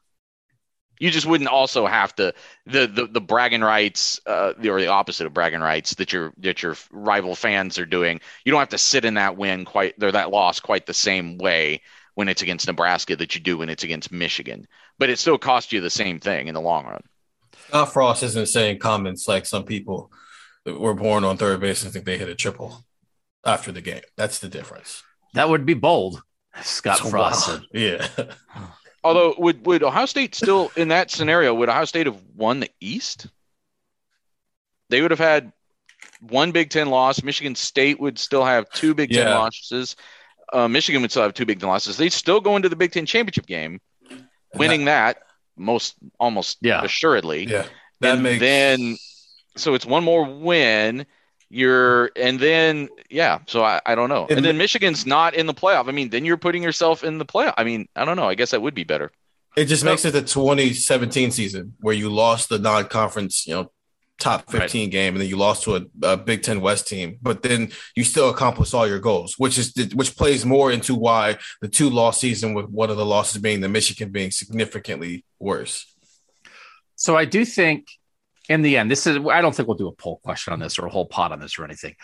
You 1.01 1.11
just 1.11 1.26
wouldn't 1.26 1.51
also 1.51 1.86
have 1.86 2.14
to 2.16 2.32
the 2.66 2.86
the, 2.86 3.07
the 3.07 3.20
bragging 3.20 3.62
rights 3.62 4.20
uh, 4.26 4.53
or 4.64 4.80
the 4.80 4.86
opposite 4.86 5.26
of 5.26 5.34
bragging 5.34 5.61
rights 5.61 5.94
that 5.94 6.12
your 6.12 6.32
that 6.38 6.62
your 6.62 6.76
rival 6.92 7.34
fans 7.34 7.78
are 7.78 7.86
doing. 7.86 8.20
You 8.44 8.53
don't 8.53 8.61
have 8.61 8.68
to 8.68 8.78
sit 8.78 9.05
in 9.05 9.14
that 9.14 9.36
win 9.36 9.64
quite 9.64 10.01
or 10.03 10.12
that 10.12 10.30
loss 10.30 10.61
quite 10.61 10.86
the 10.86 10.94
same 10.94 11.38
way 11.38 11.80
when 12.14 12.28
it's 12.28 12.42
against 12.42 12.66
Nebraska 12.66 13.16
that 13.16 13.34
you 13.34 13.40
do 13.40 13.59
when 13.59 13.70
it's 13.70 13.82
against 13.82 14.12
Michigan. 14.12 14.68
But 14.98 15.09
it 15.11 15.18
still 15.18 15.38
costs 15.38 15.72
you 15.72 15.80
the 15.80 15.90
same 15.90 16.20
thing 16.20 16.48
in 16.48 16.55
the 16.55 16.61
long 16.61 16.84
run. 16.84 17.03
Scott 17.68 17.92
Frost 17.92 18.22
isn't 18.22 18.48
saying 18.48 18.78
comments 18.78 19.26
like 19.26 19.46
some 19.46 19.64
people 19.64 20.12
that 20.64 20.78
were 20.78 20.94
born 20.94 21.24
on 21.24 21.36
third 21.36 21.61
base 21.61 21.82
and 21.82 21.92
think 21.92 22.05
they 22.05 22.18
hit 22.18 22.28
a 22.28 22.34
triple 22.34 22.84
after 23.44 23.72
the 23.72 23.80
game. 23.80 24.03
That's 24.16 24.38
the 24.38 24.48
difference. 24.48 25.03
That 25.34 25.48
would 25.48 25.64
be 25.64 25.74
bold, 25.74 26.22
Scott 26.62 26.98
So, 27.03 27.09
Frost. 27.09 27.48
wow. 27.48 27.61
Yeah. 27.72 28.07
Although 29.03 29.34
would 29.38 29.64
would 29.66 29.82
Ohio 29.82 30.07
State 30.07 30.34
still 30.34 30.70
in 30.76 30.88
that 30.88 31.11
scenario 31.11 31.55
would 31.55 31.68
Ohio 31.68 31.84
State 31.86 32.07
have 32.07 32.20
won 32.36 32.61
the 32.61 32.70
East? 32.80 33.26
They 34.90 35.01
would 35.01 35.11
have 35.11 35.20
had 35.20 35.53
one 36.20 36.53
Big 36.53 36.70
Ten 36.70 36.90
loss. 36.90 37.22
Michigan 37.22 37.55
State 37.55 37.98
would 38.01 38.18
still 38.18 38.44
have 38.44 38.68
two 38.72 38.94
Big 38.94 39.11
Ten 39.11 39.26
Yeah. 39.26 39.38
losses. 39.38 39.96
Uh, 40.53 40.68
Michigan 40.68 41.01
would 41.03 41.11
still 41.11 41.22
have 41.22 41.32
two 41.34 41.46
Big 41.46 41.61
Ten 41.61 41.68
losses. 41.68 41.96
They'd 41.96 42.12
still 42.12 42.40
go 42.40 42.57
into 42.57 42.68
the 42.68 42.76
Big 42.76 42.92
Ten 42.92 43.07
championship 43.07 43.46
game, 43.46 43.80
winning 44.55 44.84
that 44.86 45.22
most 45.57 45.94
almost 46.18 46.59
Yeah. 46.61 46.82
assuredly. 46.82 47.44
Yeah. 47.44 47.66
That 48.01 48.14
and 48.14 48.22
makes 48.22 48.40
then 48.40 48.96
so 49.57 49.74
it's 49.74 49.86
one 49.86 50.05
more 50.05 50.24
win. 50.24 51.07
You're 51.51 52.11
and 52.16 52.38
then 52.38 52.88
yeah, 53.11 53.40
so 53.46 53.64
I, 53.64 53.80
I 53.84 53.94
don't 53.96 54.09
know. 54.09 54.22
And, 54.28 54.38
And- 54.38 54.44
then 54.46 54.57
Michigan's 54.57 55.05
not 55.05 55.34
in 55.34 55.46
the 55.46 55.55
playoff. 55.55 55.88
I 55.88 55.92
mean, 55.92 56.09
then 56.11 56.24
you're 56.24 56.36
putting 56.36 56.62
yourself 56.62 57.03
in 57.03 57.18
the 57.18 57.26
playoff. 57.26 57.55
I 57.59 57.64
mean, 57.64 57.88
I 57.96 58.05
don't 58.05 58.16
know. 58.16 58.28
I 58.28 58.34
guess 58.36 58.53
that 58.53 58.62
would 58.62 58.74
be 58.74 58.84
better. 58.84 59.11
it 59.57 59.64
just 59.66 59.84
makes 59.84 60.05
it 60.05 60.12
the 60.12 60.22
2017 60.22 61.32
season 61.32 61.74
where 61.80 61.94
you 61.94 62.09
lost 62.09 62.48
the 62.51 62.59
non-conference, 62.59 63.48
you 63.48 63.55
know, 63.55 63.72
top 64.20 64.48
15 64.51 64.90
game, 64.90 65.14
and 65.14 65.20
then 65.22 65.28
you 65.28 65.36
lost 65.36 65.64
to 65.64 65.76
a, 65.76 65.82
a 66.03 66.16
Big 66.16 66.42
Ten 66.42 66.61
West 66.61 66.86
team, 66.86 67.18
but 67.20 67.42
then 67.42 67.70
you 67.96 68.05
still 68.05 68.28
accomplished 68.30 68.74
all 68.74 68.86
your 68.86 69.01
goals, 69.01 69.34
which 69.38 69.59
is 69.59 69.72
which 69.94 70.14
plays 70.16 70.44
more 70.46 70.70
into 70.70 70.94
why 70.94 71.36
the 71.62 71.68
two 71.68 71.90
loss 71.90 72.20
season 72.20 72.55
with 72.55 72.66
one 72.66 72.90
of 72.90 72.96
the 72.96 73.05
losses 73.07 73.40
being 73.42 73.61
the 73.61 73.68
Michigan 73.68 74.11
being 74.11 74.30
significantly 74.30 75.24
worse. 75.40 75.86
So 76.94 77.16
I 77.16 77.24
do 77.24 77.44
think 77.44 77.86
in 78.51 78.62
the 78.62 78.76
end, 78.76 78.90
this 78.90 79.07
is 79.07 79.16
I 79.30 79.40
don't 79.40 79.55
think 79.55 79.68
we'll 79.68 79.78
do 79.78 79.86
a 79.88 79.92
poll 79.92 80.20
question 80.24 80.53
on 80.53 80.59
this 80.59 80.78
or 80.78 80.84
a 80.86 80.90
whole 80.90 81.07
pot 81.07 81.30
on 81.32 81.38
this 81.40 81.59
or 81.59 81.64
anything. 81.64 81.94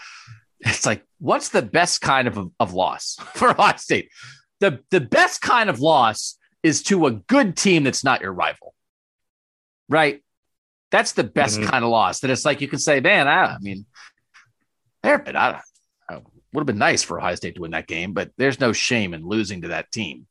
It's 0.61 0.87
like, 0.87 1.05
what's 1.19 1.51
the 1.51 1.61
best 1.61 2.01
kind 2.01 2.27
of, 2.29 2.39
of 2.59 2.73
loss 2.73 3.17
for 3.35 3.51
Ohio 3.51 3.77
State? 3.77 4.11
The 4.61 4.81
the 4.91 5.01
best 5.01 5.43
kind 5.43 5.69
of 5.69 5.81
loss 5.81 6.39
is 6.63 6.83
to 6.85 7.07
a 7.07 7.11
good 7.11 7.57
team 7.57 7.85
that's 7.85 8.05
not 8.05 8.23
your 8.23 8.33
rival. 8.33 8.75
Right? 9.89 10.23
That's 10.91 11.13
the 11.13 11.25
best 11.25 11.59
Mhm. 11.61 11.67
kind 11.69 11.85
of 11.85 11.91
loss. 11.91 12.21
That 12.21 12.31
it's 12.31 12.45
like 12.45 12.61
you 12.61 12.69
can 12.69 12.79
say, 12.79 13.01
man, 13.01 13.27
I, 13.29 13.57
I 13.57 13.59
mean, 13.61 13.85
there, 15.03 15.19
but 15.19 15.35
I, 15.37 15.61
I 16.09 16.15
would 16.53 16.61
have 16.61 16.67
been 16.67 16.79
nice 16.79 17.03
for 17.03 17.19
Ohio 17.19 17.35
State 17.35 17.57
to 17.57 17.61
win 17.61 17.73
that 17.73 17.87
game, 17.89 18.13
but 18.13 18.31
there's 18.39 18.61
no 18.61 18.73
shame 18.73 19.15
in 19.15 19.27
losing 19.27 19.63
to 19.63 19.69
that 19.69 19.91
team. 19.93 20.27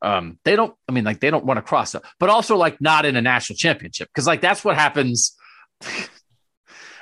Um, 0.00 0.38
they 0.44 0.56
don't, 0.56 0.74
I 0.88 0.92
mean, 0.92 1.04
like 1.04 1.20
they 1.20 1.30
don't 1.30 1.44
want 1.44 1.58
to 1.58 1.62
cross 1.62 1.94
up, 1.94 2.04
but 2.18 2.30
also 2.30 2.56
like 2.56 2.80
not 2.80 3.04
in 3.04 3.14
a 3.16 3.22
national 3.22 3.56
championship 3.56 4.08
because 4.08 4.26
like 4.26 4.40
that's 4.40 4.64
what 4.64 4.76
happens. 4.76 5.36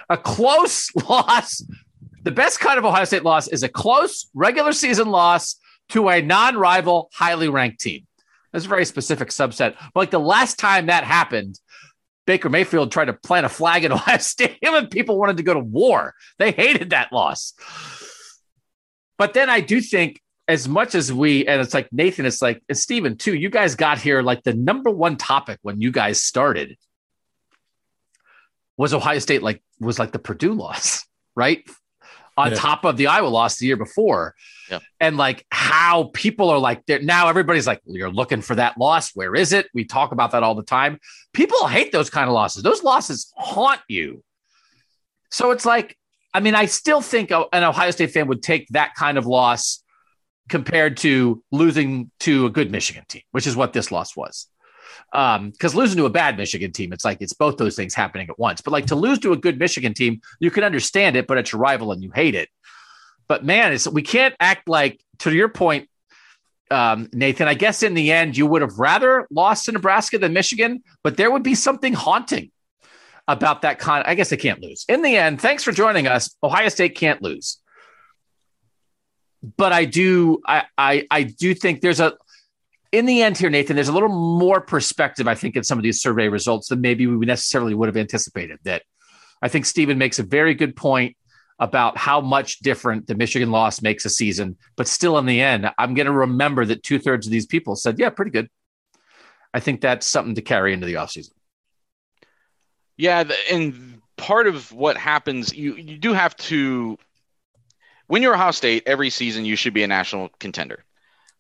A 0.09 0.17
close 0.17 0.95
loss. 1.09 1.63
The 2.23 2.31
best 2.31 2.61
kind 2.61 2.79
of 2.79 2.85
Ohio 2.85 3.05
State 3.05 3.25
loss 3.25 3.49
is 3.49 3.63
a 3.63 3.69
close 3.69 4.29
regular 4.35 4.73
season 4.73 5.09
loss 5.09 5.57
to 5.91 6.09
a 6.09 6.21
non-rival, 6.21 7.11
highly 7.15 7.49
ranked 7.49 7.81
team. 7.81 8.07
That's 8.53 8.65
a 8.65 8.69
very 8.69 8.85
specific 8.85 9.29
subset. 9.29 9.77
But 9.95 10.01
like 10.01 10.11
the 10.11 10.21
last 10.21 10.59
time 10.59 10.87
that 10.87 11.05
happened, 11.05 11.59
Baker 12.27 12.49
Mayfield 12.49 12.93
tried 12.93 13.07
to 13.07 13.13
plant 13.13 13.47
a 13.47 13.49
flag 13.49 13.85
at 13.85 13.93
Ohio 13.93 14.19
Stadium 14.19 14.75
and 14.75 14.91
people 14.91 15.19
wanted 15.19 15.39
to 15.39 15.43
go 15.43 15.55
to 15.55 15.61
war. 15.61 16.15
They 16.39 16.53
hated 16.53 16.91
that 16.91 17.13
loss. 17.13 17.55
But 19.19 19.35
then 19.35 19.51
I 19.51 19.61
do 19.61 19.81
think 19.81 20.21
as 20.49 20.69
much 20.69 20.95
as 20.95 21.13
we, 21.13 21.47
and 21.47 21.61
it's 21.61 21.75
like 21.75 21.93
Nathan, 21.93 22.27
it's 22.27 22.43
like, 22.43 22.63
and 22.69 22.77
Stephen 22.77 23.17
too, 23.17 23.35
you 23.35 23.51
guys 23.51 23.75
got 23.75 23.99
here 23.99 24.23
like 24.23 24.43
the 24.43 24.55
number 24.55 24.91
one 24.91 25.17
topic 25.17 25.59
when 25.63 25.81
you 25.81 25.93
guys 25.93 26.23
started 26.23 26.77
was 28.81 28.95
Ohio 28.95 29.19
State 29.19 29.43
like, 29.43 29.63
was 29.79 29.99
like 29.99 30.13
the 30.13 30.19
Purdue 30.19 30.55
loss, 30.55 31.05
right? 31.37 31.63
On 32.39 32.51
Yeah. 32.51 32.57
top 32.57 32.85
of 32.85 32.97
the 32.97 33.09
Iowa 33.09 33.27
loss 33.29 33.59
the 33.59 33.67
year 33.67 33.77
before. 33.77 34.35
Yeah. 34.71 34.79
And 35.01 35.17
like 35.17 35.45
how 35.51 36.11
people 36.15 36.49
are 36.49 36.59
like, 36.59 36.87
they're- 36.87 37.03
now 37.03 37.29
everybody's 37.29 37.67
like, 37.67 37.81
well, 37.85 37.97
you're 37.97 38.11
looking 38.11 38.41
for 38.41 38.55
that 38.55 38.79
loss. 38.79 39.11
Where 39.15 39.35
is 39.35 39.53
it? 39.53 39.67
We 39.75 39.85
talk 39.85 40.13
about 40.13 40.31
that 40.31 40.43
all 40.43 40.55
the 40.55 40.63
time. 40.63 40.99
People 41.35 41.67
hate 41.67 41.93
those 41.93 42.09
kind 42.09 42.29
of 42.29 42.35
losses. 42.35 42.63
Those 42.63 42.83
losses 42.83 43.33
haunt 43.37 43.81
you. 43.89 44.23
So 45.31 45.51
it's 45.51 45.67
like, 45.67 45.97
I 46.33 46.41
mean, 46.41 46.55
I 46.55 46.67
still 46.67 47.01
think 47.03 47.31
an 47.31 47.65
Ohio 47.65 47.91
State 47.91 48.13
fan 48.13 48.29
would 48.29 48.43
take 48.43 48.69
that 48.69 48.95
kind 48.95 49.19
of 49.19 49.27
loss 49.27 49.83
compared 50.49 50.97
to 50.99 51.43
losing 51.53 52.11
to 52.21 52.47
a 52.47 52.51
good 52.51 52.71
Michigan 52.71 53.05
team, 53.09 53.23
which 53.33 53.47
is 53.47 53.55
what 53.57 53.73
this 53.73 53.93
loss 53.93 54.17
was. 54.17 54.47
Because 55.13 55.75
losing 55.75 55.97
to 55.99 56.07
a 56.07 56.11
bad 56.11 56.37
Michigan 56.37 56.73
team, 56.73 56.93
it's 56.93 57.05
like 57.05 57.19
it's 57.21 57.33
both 57.33 57.57
those 57.57 57.77
things 57.77 57.95
happening 57.95 58.29
at 58.29 58.39
once. 58.39 58.61
But 58.61 58.73
like 58.73 58.87
to 58.87 58.97
lose 58.97 59.19
to 59.21 59.33
a 59.33 59.37
good 59.37 59.59
Michigan 59.59 59.95
team, 59.95 60.21
you 60.39 60.51
can 60.51 60.65
understand 60.65 61.17
it, 61.17 61.27
but 61.27 61.39
it's 61.39 61.53
your 61.53 61.61
rival 61.61 61.93
and 61.93 62.03
you 62.03 62.11
hate 62.15 62.35
it. 62.35 62.49
But 63.29 63.45
man, 63.45 63.73
it's 63.73 63.87
we 63.87 64.03
can't 64.03 64.35
act 64.41 64.69
like 64.69 65.01
to 65.21 65.33
your 65.33 65.49
point, 65.49 65.89
um, 66.71 67.09
Nathan. 67.13 67.49
I 67.49 67.55
guess 67.55 67.83
in 67.83 67.95
the 67.95 68.11
end, 68.13 68.37
you 68.37 68.47
would 68.47 68.63
have 68.63 68.79
rather 68.79 69.27
lost 69.31 69.67
to 69.67 69.73
Nebraska 69.73 70.19
than 70.19 70.33
Michigan, 70.33 70.83
but 71.03 71.17
there 71.17 71.31
would 71.31 71.43
be 71.43 71.55
something 71.55 71.93
haunting 71.93 72.51
about 73.29 73.63
that 73.63 73.79
kind. 73.79 74.05
I 74.07 74.15
guess 74.15 74.31
they 74.31 74.37
can't 74.37 74.61
lose. 74.61 74.85
In 74.89 75.03
the 75.03 75.17
end, 75.17 75.41
thanks 75.41 75.63
for 75.63 75.73
joining 75.73 76.07
us. 76.07 76.35
Ohio 76.43 76.69
State 76.69 76.97
can't 76.97 77.23
lose. 77.23 77.59
But 79.57 79.73
I 79.73 79.85
do, 79.85 80.41
I, 80.47 80.65
I, 80.77 81.07
I 81.11 81.23
do 81.23 81.55
think 81.55 81.81
there's 81.81 82.01
a, 82.01 82.15
in 82.93 83.07
the 83.07 83.23
end 83.23 83.39
here, 83.39 83.51
Nathan, 83.51 83.77
there's 83.77 83.89
a 83.89 83.93
little 83.93 84.09
more 84.09 84.61
perspective, 84.61 85.29
I 85.29 85.35
think, 85.35 85.57
in 85.57 85.65
some 85.65 85.79
of 85.79 85.83
these 85.83 86.01
survey 86.01 86.29
results 86.29 86.69
than 86.69 86.81
maybe 86.81 87.07
we 87.07 87.25
necessarily 87.25 87.75
would 87.75 87.89
have 87.89 87.97
anticipated. 87.97 88.59
That 88.65 88.83
I 89.41 89.49
think 89.49 89.67
Stephen 89.67 89.99
makes 89.99 90.19
a 90.19 90.25
very 90.25 90.55
good 90.55 90.75
point 90.75 91.17
about 91.59 91.99
how 91.99 92.21
much 92.21 92.61
different 92.61 93.07
the 93.07 93.15
Michigan 93.15 93.51
loss 93.51 93.83
makes 93.83 94.05
a 94.05 94.11
season. 94.11 94.57
But 94.77 94.89
still, 94.89 95.19
in 95.19 95.27
the 95.27 95.41
end, 95.41 95.71
I'm 95.79 95.95
going 95.95 96.07
to 96.07 96.13
remember 96.13 96.65
that 96.65 96.83
two 96.83 96.99
thirds 96.99 97.27
of 97.27 97.33
these 97.33 97.47
people 97.47 97.77
said, 97.77 97.99
yeah, 97.99 98.11
pretty 98.11 98.31
good. 98.31 98.49
I 99.53 99.61
think 99.61 99.81
that's 99.81 100.07
something 100.07 100.35
to 100.37 100.43
carry 100.43 100.73
into 100.73 100.87
the 100.87 100.95
offseason. 100.95 101.33
Yeah, 102.97 103.25
and 103.51 104.01
part 104.17 104.47
of 104.47 104.73
what 104.73 104.97
happens, 104.97 105.55
you 105.55 105.75
you 105.77 105.97
do 105.97 106.13
have 106.13 106.37
to. 106.37 106.99
When 108.09 108.23
you're 108.23 108.33
a 108.33 108.37
Ohio 108.37 108.51
State, 108.51 108.83
every 108.87 109.11
season 109.11 109.45
you 109.45 109.55
should 109.55 109.73
be 109.73 109.85
a 109.85 109.87
national 109.87 110.31
contender. 110.41 110.85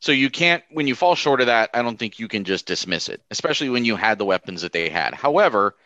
So 0.00 0.12
you 0.12 0.30
can't, 0.30 0.64
when 0.70 0.86
you 0.86 0.94
fall 0.94 1.14
short 1.14 1.40
of 1.40 1.46
that, 1.46 1.70
I 1.74 1.82
don't 1.82 1.98
think 1.98 2.18
you 2.18 2.26
can 2.28 2.44
just 2.44 2.66
dismiss 2.66 3.08
it, 3.08 3.22
especially 3.30 3.68
when 3.68 3.84
you 3.84 3.96
had 3.96 4.18
the 4.18 4.24
weapons 4.24 4.62
that 4.62 4.72
they 4.72 4.88
had. 4.88 5.14
However, 5.14 5.76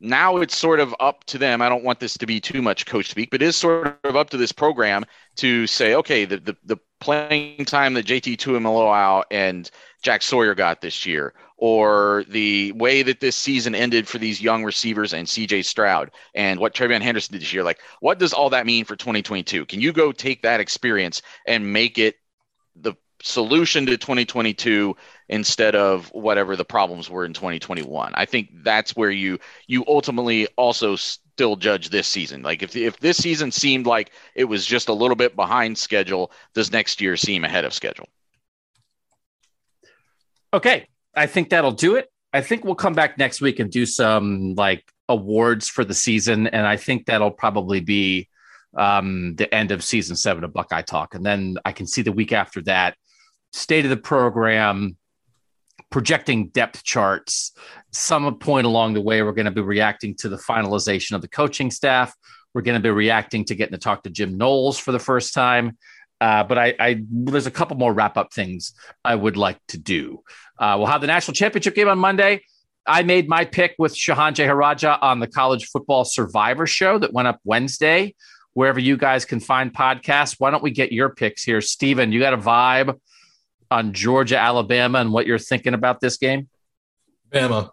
now 0.00 0.38
it's 0.38 0.56
sort 0.56 0.80
of 0.80 0.94
up 1.00 1.24
to 1.24 1.38
them. 1.38 1.60
I 1.60 1.68
don't 1.68 1.84
want 1.84 2.00
this 2.00 2.16
to 2.18 2.26
be 2.26 2.40
too 2.40 2.62
much 2.62 2.86
coach 2.86 3.10
speak, 3.10 3.30
but 3.30 3.42
it 3.42 3.46
is 3.46 3.56
sort 3.56 3.98
of 4.04 4.16
up 4.16 4.30
to 4.30 4.36
this 4.36 4.52
program 4.52 5.04
to 5.36 5.66
say, 5.66 5.94
okay, 5.96 6.24
the 6.24 6.38
the, 6.38 6.56
the 6.64 6.76
playing 7.00 7.64
time 7.64 7.94
that 7.94 8.06
JT 8.06 8.36
Tuimoloau 8.36 9.24
and 9.30 9.70
Jack 10.02 10.22
Sawyer 10.22 10.54
got 10.54 10.80
this 10.80 11.04
year, 11.04 11.34
or 11.56 12.24
the 12.28 12.72
way 12.72 13.02
that 13.02 13.20
this 13.20 13.34
season 13.34 13.74
ended 13.74 14.06
for 14.06 14.18
these 14.18 14.40
young 14.40 14.64
receivers 14.64 15.12
and 15.12 15.26
CJ 15.26 15.64
Stroud 15.64 16.12
and 16.34 16.60
what 16.60 16.74
TreVeyon 16.74 17.02
Henderson 17.02 17.32
did 17.32 17.42
this 17.42 17.52
year. 17.52 17.64
Like, 17.64 17.80
what 18.00 18.18
does 18.18 18.32
all 18.32 18.50
that 18.50 18.66
mean 18.66 18.84
for 18.84 18.94
2022? 18.94 19.66
Can 19.66 19.80
you 19.80 19.92
go 19.92 20.12
take 20.12 20.42
that 20.42 20.60
experience 20.60 21.22
and 21.46 21.72
make 21.72 21.98
it 21.98 22.16
the 22.80 22.94
solution 23.22 23.86
to 23.86 23.96
2022 23.96 24.96
instead 25.28 25.74
of 25.74 26.08
whatever 26.12 26.56
the 26.56 26.64
problems 26.64 27.10
were 27.10 27.24
in 27.24 27.32
2021? 27.32 28.12
I 28.14 28.24
think 28.24 28.50
that's 28.62 28.96
where 28.96 29.10
you 29.10 29.38
you 29.66 29.84
ultimately 29.86 30.46
also 30.56 30.96
still 30.96 31.56
judge 31.56 31.90
this 31.90 32.06
season. 32.06 32.42
Like 32.42 32.62
if 32.62 32.76
if 32.76 32.98
this 32.98 33.16
season 33.16 33.52
seemed 33.52 33.86
like 33.86 34.10
it 34.34 34.44
was 34.44 34.66
just 34.66 34.88
a 34.88 34.92
little 34.92 35.16
bit 35.16 35.36
behind 35.36 35.78
schedule, 35.78 36.32
does 36.54 36.72
next 36.72 37.00
year 37.00 37.16
seem 37.16 37.44
ahead 37.44 37.64
of 37.64 37.72
schedule? 37.72 38.08
Okay, 40.52 40.88
I 41.14 41.26
think 41.26 41.50
that'll 41.50 41.72
do 41.72 41.96
it. 41.96 42.10
I 42.32 42.40
think 42.40 42.64
we'll 42.64 42.74
come 42.74 42.94
back 42.94 43.18
next 43.18 43.40
week 43.40 43.58
and 43.58 43.70
do 43.70 43.86
some 43.86 44.54
like 44.54 44.84
awards 45.08 45.68
for 45.68 45.84
the 45.84 45.94
season, 45.94 46.46
and 46.46 46.66
I 46.66 46.76
think 46.76 47.06
that'll 47.06 47.30
probably 47.30 47.80
be 47.80 48.28
um, 48.76 49.34
the 49.36 49.52
end 49.54 49.70
of 49.70 49.82
season 49.82 50.16
seven 50.16 50.44
of 50.44 50.52
Buckeye 50.52 50.82
Talk, 50.82 51.14
and 51.14 51.24
then 51.24 51.56
I 51.64 51.72
can 51.72 51.86
see 51.86 52.02
the 52.02 52.12
week 52.12 52.32
after 52.32 52.62
that 52.62 52.96
state 53.52 53.84
of 53.84 53.90
the 53.90 53.96
program, 53.96 54.96
projecting 55.90 56.48
depth 56.48 56.84
charts. 56.84 57.52
Some 57.92 58.38
point 58.38 58.66
along 58.66 58.94
the 58.94 59.00
way, 59.00 59.22
we're 59.22 59.32
going 59.32 59.46
to 59.46 59.50
be 59.50 59.60
reacting 59.60 60.14
to 60.16 60.28
the 60.28 60.36
finalization 60.36 61.12
of 61.12 61.22
the 61.22 61.28
coaching 61.28 61.70
staff. 61.70 62.14
We're 62.54 62.62
going 62.62 62.76
to 62.78 62.82
be 62.82 62.90
reacting 62.90 63.44
to 63.46 63.54
getting 63.54 63.72
to 63.72 63.78
talk 63.78 64.02
to 64.02 64.10
Jim 64.10 64.36
Knowles 64.36 64.78
for 64.78 64.92
the 64.92 64.98
first 64.98 65.34
time. 65.34 65.78
Uh, 66.20 66.42
but 66.42 66.58
I, 66.58 66.74
I, 66.80 67.04
there's 67.10 67.46
a 67.46 67.50
couple 67.50 67.76
more 67.76 67.92
wrap 67.92 68.16
up 68.16 68.32
things 68.32 68.74
I 69.04 69.14
would 69.14 69.36
like 69.36 69.58
to 69.68 69.78
do. 69.78 70.22
Uh, 70.58 70.74
we'll 70.76 70.88
have 70.88 71.00
the 71.00 71.06
national 71.06 71.34
championship 71.34 71.74
game 71.74 71.88
on 71.88 71.98
Monday. 71.98 72.42
I 72.86 73.02
made 73.02 73.28
my 73.28 73.44
pick 73.44 73.74
with 73.78 73.94
Shehan 73.94 74.32
Jeyarajah 74.32 74.98
on 75.02 75.20
the 75.20 75.26
College 75.26 75.66
Football 75.66 76.04
Survivor 76.04 76.66
Show 76.66 76.98
that 76.98 77.12
went 77.12 77.28
up 77.28 77.38
Wednesday. 77.44 78.14
Wherever 78.58 78.80
you 78.80 78.96
guys 78.96 79.24
can 79.24 79.38
find 79.38 79.72
podcasts, 79.72 80.34
why 80.38 80.50
don't 80.50 80.64
we 80.64 80.72
get 80.72 80.90
your 80.90 81.10
picks 81.10 81.44
here, 81.44 81.60
Stephen? 81.60 82.10
You 82.10 82.18
got 82.18 82.34
a 82.34 82.38
vibe 82.38 82.98
on 83.70 83.92
Georgia, 83.92 84.36
Alabama, 84.36 84.98
and 84.98 85.12
what 85.12 85.28
you're 85.28 85.38
thinking 85.38 85.74
about 85.74 86.00
this 86.00 86.16
game? 86.16 86.48
Bama. 87.30 87.70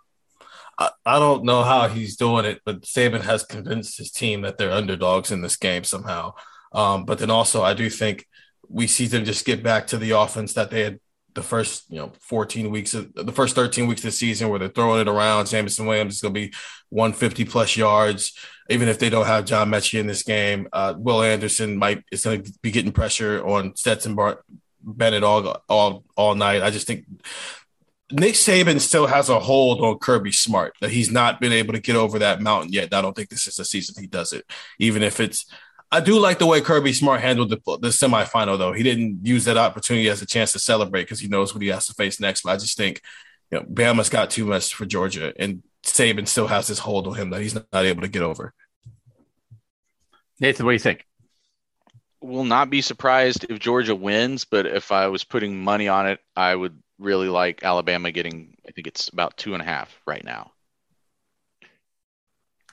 I, 0.78 1.18
don't 1.18 1.44
know 1.44 1.64
how 1.64 1.88
he's 1.88 2.18
doing 2.18 2.46
it, 2.46 2.62
but 2.66 2.84
Saban 2.84 3.22
has 3.22 3.44
convinced 3.44 3.98
his 3.98 4.12
team 4.12 4.42
that 4.42 4.60
they're 4.60 4.72
underdogs 4.72 5.32
in 5.32 5.42
this 5.42 5.58
game 5.58 5.84
somehow. 5.84 6.36
Um, 6.72 7.04
but 7.06 7.18
then 7.18 7.32
also, 7.32 7.64
I 7.64 7.74
do 7.74 7.90
think 7.90 8.28
we 8.70 8.86
see 8.86 9.08
them 9.08 9.26
just 9.26 9.44
get 9.44 9.64
back 9.64 9.88
to 9.88 9.98
the 9.98 10.12
offense 10.12 10.54
that 10.54 10.70
they 10.70 10.82
had 10.82 11.00
the 11.36 11.44
first, 11.44 11.92
you 11.92 11.98
know, 11.98 12.12
14 12.22 12.72
weeks 12.72 12.94
of 12.94 13.14
the 13.14 13.32
first 13.32 13.56
13 13.56 13.88
weeks 13.88 14.02
of 14.02 14.06
the 14.06 14.12
season 14.12 14.50
where 14.50 14.58
they're 14.58 14.70
throwing 14.70 15.02
it 15.02 15.08
around. 15.08 15.48
Jameson 15.48 15.86
Williams 15.86 16.16
is 16.16 16.22
going 16.22 16.34
to 16.34 16.40
be 16.40 16.54
150 16.90 17.46
plus 17.46 17.76
yards, 17.76 18.38
even 18.70 18.88
if 18.88 18.98
they 18.98 19.10
don't 19.10 19.26
have 19.26 19.46
John 19.46 19.70
Metchie 19.70 20.00
in 20.00 20.08
this 20.08 20.24
game. 20.24 20.68
Uh, 20.74 20.96
Will 20.98 21.22
Anderson 21.22 21.78
might 21.78 22.04
is 22.12 22.24
going 22.24 22.44
to 22.44 22.52
be 22.62 22.72
getting 22.72 22.94
pressure 22.94 23.46
on 23.46 23.76
Stetson 23.76 24.16
Bar- 24.16 24.44
Bennett 24.82 25.24
all 25.24 25.62
all 25.68 26.06
all 26.16 26.36
night. 26.36 26.64
I 26.64 26.70
just 26.70 26.88
think 26.88 27.06
Nick 28.12 28.36
Saban 28.36 28.80
still 28.80 29.08
has 29.08 29.30
a 29.30 29.40
hold 29.40 29.82
on 29.82 30.00
Kirby 30.00 30.32
Smart 30.32 30.74
that 30.80 30.92
he's 30.92 31.12
not 31.12 31.42
been 31.42 31.52
able 31.52 31.74
to 31.74 31.82
get 31.82 31.98
over 31.98 32.20
that 32.20 32.42
mountain 32.42 32.72
yet. 32.72 32.94
I 32.94 33.02
don't 33.02 33.16
think 33.16 33.30
this 33.30 33.48
is 33.48 33.58
the 33.58 33.66
season 33.66 33.96
he 34.00 34.08
does 34.08 34.32
it, 34.34 34.46
even 34.80 35.04
if 35.04 35.20
it's. 35.20 35.46
I 35.96 36.00
do 36.00 36.20
like 36.20 36.40
the 36.40 36.46
way 36.46 36.62
Kirby 36.62 36.94
Smart 36.94 37.22
handled 37.22 37.50
the, 37.50 37.58
the 37.78 37.90
semifinal, 37.90 38.58
though. 38.58 38.74
He 38.74 38.84
didn't 38.84 39.26
use 39.26 39.46
that 39.46 39.58
opportunity 39.58 40.10
as 40.10 40.22
a 40.22 40.26
chance 40.26 40.52
to 40.52 40.60
celebrate 40.60 41.04
because 41.04 41.20
he 41.20 41.28
knows 41.28 41.54
what 41.54 41.62
he 41.62 41.70
has 41.70 41.88
to 41.88 41.94
face 41.94 42.20
next. 42.20 42.42
But 42.44 42.52
I 42.52 42.58
just 42.58 42.78
think, 42.78 43.02
you 43.52 43.60
know, 43.60 43.66
Bama's 43.66 44.10
got 44.10 44.30
too 44.30 44.46
much 44.46 44.74
for 44.74 44.86
Georgia, 44.86 45.34
and 45.38 45.64
Saban 45.84 46.28
still 46.28 46.48
has 46.48 46.68
this 46.68 46.80
hold 46.80 47.08
on 47.08 47.16
him 47.16 47.30
that 47.30 47.42
he's 47.42 47.56
not 47.56 47.66
able 47.74 48.02
to 48.02 48.08
get 48.08 48.24
over. 48.24 48.54
Nathan, 50.40 50.66
what 50.66 50.72
do 50.72 50.76
you 50.76 50.80
think? 50.80 51.06
will 52.26 52.44
not 52.44 52.70
be 52.70 52.82
surprised 52.82 53.46
if 53.50 53.60
Georgia 53.60 53.96
wins, 53.96 54.46
but 54.46 54.66
if 54.66 54.92
I 54.92 55.08
was 55.08 55.24
putting 55.24 55.64
money 55.64 55.88
on 55.88 56.08
it, 56.08 56.20
I 56.36 56.56
would 56.56 56.82
really 56.98 57.30
like 57.30 57.64
Alabama 57.64 58.12
getting. 58.12 58.58
I 58.68 58.72
think 58.72 58.88
it's 58.88 59.10
about 59.10 59.38
two 59.38 59.54
and 59.54 59.62
a 59.62 59.66
half 59.66 60.02
right 60.06 60.24
now. 60.24 60.52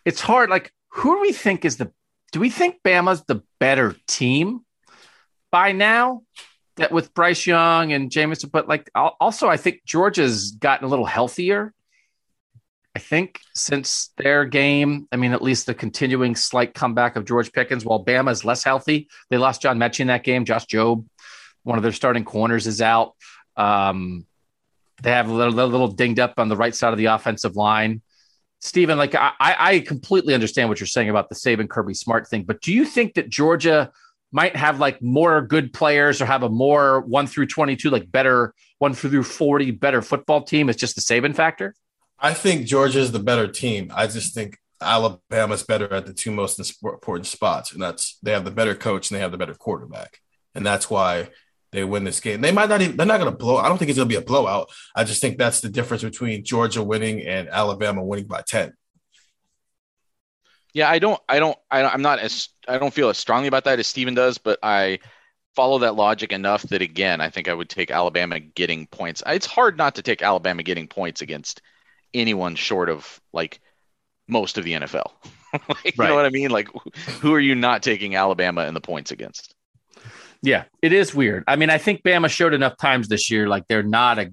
It's 0.04 0.20
hard. 0.20 0.50
Like, 0.50 0.72
who 0.88 1.16
do 1.16 1.20
we 1.20 1.32
think 1.32 1.64
is 1.64 1.76
the? 1.76 1.92
Do 2.32 2.40
we 2.40 2.50
think 2.50 2.82
Bama's 2.82 3.22
the 3.24 3.42
better 3.60 3.94
team 4.06 4.64
by 5.50 5.72
now? 5.72 6.22
That 6.76 6.90
with 6.90 7.12
Bryce 7.12 7.46
Young 7.46 7.92
and 7.92 8.10
Jameson, 8.10 8.48
but 8.50 8.66
like 8.66 8.90
also, 8.94 9.46
I 9.46 9.58
think 9.58 9.84
Georgia's 9.84 10.52
gotten 10.52 10.86
a 10.86 10.88
little 10.88 11.04
healthier. 11.04 11.74
I 12.96 12.98
think 12.98 13.40
since 13.54 14.10
their 14.16 14.46
game, 14.46 15.06
I 15.12 15.16
mean, 15.16 15.32
at 15.32 15.42
least 15.42 15.66
the 15.66 15.74
continuing 15.74 16.34
slight 16.34 16.72
comeback 16.72 17.16
of 17.16 17.26
George 17.26 17.52
Pickens, 17.52 17.84
while 17.84 18.02
Bama 18.02 18.30
is 18.30 18.44
less 18.44 18.64
healthy, 18.64 19.08
they 19.28 19.36
lost 19.36 19.60
John 19.60 19.78
Metchie 19.78 20.00
in 20.00 20.06
that 20.06 20.24
game. 20.24 20.46
Josh 20.46 20.66
Jobe, 20.66 21.06
one 21.62 21.76
of 21.76 21.82
their 21.82 21.92
starting 21.92 22.24
corners, 22.24 22.66
is 22.66 22.80
out. 22.80 23.14
Um, 23.54 24.26
they 25.02 25.10
have 25.10 25.28
a 25.28 25.32
little, 25.32 25.58
a 25.58 25.66
little 25.66 25.88
dinged 25.88 26.20
up 26.20 26.34
on 26.38 26.48
the 26.48 26.56
right 26.56 26.74
side 26.74 26.92
of 26.92 26.98
the 26.98 27.06
offensive 27.06 27.54
line. 27.54 28.00
Stephen, 28.62 28.96
like 28.96 29.16
I, 29.16 29.32
I 29.40 29.78
completely 29.80 30.34
understand 30.34 30.68
what 30.68 30.78
you're 30.78 30.86
saying 30.86 31.10
about 31.10 31.28
the 31.28 31.34
Saban 31.34 31.68
Kirby 31.68 31.94
Smart 31.94 32.28
thing, 32.28 32.44
but 32.44 32.60
do 32.60 32.72
you 32.72 32.84
think 32.84 33.14
that 33.14 33.28
Georgia 33.28 33.90
might 34.30 34.54
have 34.54 34.78
like 34.78 35.02
more 35.02 35.42
good 35.42 35.72
players 35.72 36.22
or 36.22 36.26
have 36.26 36.44
a 36.44 36.48
more 36.48 37.00
one 37.00 37.26
through 37.26 37.46
22, 37.46 37.90
like 37.90 38.10
better 38.10 38.54
one 38.78 38.94
through 38.94 39.24
40 39.24 39.72
better 39.72 40.00
football 40.00 40.44
team? 40.44 40.70
It's 40.70 40.78
just 40.78 40.94
the 40.94 41.00
Saban 41.00 41.34
factor? 41.34 41.74
I 42.20 42.34
think 42.34 42.66
Georgia's 42.66 43.10
the 43.10 43.18
better 43.18 43.48
team. 43.48 43.90
I 43.92 44.06
just 44.06 44.32
think 44.32 44.56
Alabama's 44.80 45.64
better 45.64 45.92
at 45.92 46.06
the 46.06 46.14
two 46.14 46.30
most 46.30 46.60
important 46.84 47.26
spots, 47.26 47.72
and 47.72 47.82
that's 47.82 48.16
they 48.22 48.30
have 48.30 48.44
the 48.44 48.52
better 48.52 48.76
coach 48.76 49.10
and 49.10 49.16
they 49.16 49.22
have 49.22 49.32
the 49.32 49.38
better 49.38 49.54
quarterback, 49.54 50.20
and 50.54 50.64
that's 50.64 50.88
why 50.88 51.30
they 51.72 51.84
win 51.84 52.04
this 52.04 52.20
game. 52.20 52.40
They 52.40 52.52
might 52.52 52.68
not 52.68 52.82
even 52.82 52.96
they're 52.96 53.06
not 53.06 53.18
going 53.18 53.32
to 53.32 53.36
blow. 53.36 53.56
I 53.56 53.68
don't 53.68 53.78
think 53.78 53.88
it's 53.90 53.98
going 53.98 54.08
to 54.08 54.14
be 54.14 54.20
a 54.20 54.24
blowout. 54.24 54.70
I 54.94 55.04
just 55.04 55.20
think 55.20 55.38
that's 55.38 55.60
the 55.60 55.70
difference 55.70 56.02
between 56.02 56.44
Georgia 56.44 56.82
winning 56.82 57.22
and 57.22 57.48
Alabama 57.48 58.04
winning 58.04 58.26
by 58.26 58.42
ten. 58.42 58.74
Yeah, 60.74 60.88
I 60.88 60.98
don't, 60.98 61.20
I 61.28 61.38
don't, 61.38 61.58
I, 61.70 61.84
I'm 61.84 62.02
not 62.02 62.18
as 62.18 62.48
I 62.68 62.78
don't 62.78 62.94
feel 62.94 63.08
as 63.08 63.18
strongly 63.18 63.48
about 63.48 63.64
that 63.64 63.78
as 63.78 63.86
Stephen 63.86 64.14
does, 64.14 64.38
but 64.38 64.58
I 64.62 65.00
follow 65.54 65.80
that 65.80 65.94
logic 65.94 66.32
enough 66.32 66.62
that 66.64 66.82
again, 66.82 67.20
I 67.20 67.28
think 67.30 67.48
I 67.48 67.54
would 67.54 67.68
take 67.68 67.90
Alabama 67.90 68.40
getting 68.40 68.86
points. 68.86 69.22
It's 69.26 69.46
hard 69.46 69.76
not 69.76 69.96
to 69.96 70.02
take 70.02 70.22
Alabama 70.22 70.62
getting 70.62 70.88
points 70.88 71.20
against 71.20 71.60
anyone 72.14 72.54
short 72.54 72.88
of 72.88 73.20
like 73.32 73.60
most 74.28 74.58
of 74.58 74.64
the 74.64 74.72
NFL. 74.72 75.10
like, 75.52 75.68
right. 75.68 75.92
You 75.98 76.04
know 76.04 76.14
what 76.14 76.24
I 76.24 76.30
mean? 76.30 76.50
Like, 76.50 76.68
who 77.20 77.34
are 77.34 77.40
you 77.40 77.54
not 77.54 77.82
taking 77.82 78.14
Alabama 78.14 78.66
in 78.66 78.74
the 78.74 78.80
points 78.80 79.10
against? 79.10 79.51
Yeah, 80.42 80.64
it 80.82 80.92
is 80.92 81.14
weird. 81.14 81.44
I 81.46 81.56
mean, 81.56 81.70
I 81.70 81.78
think 81.78 82.02
Bama 82.02 82.28
showed 82.28 82.52
enough 82.52 82.76
times 82.76 83.08
this 83.08 83.30
year, 83.30 83.46
like 83.46 83.66
they're 83.68 83.82
not 83.82 84.18
a 84.18 84.32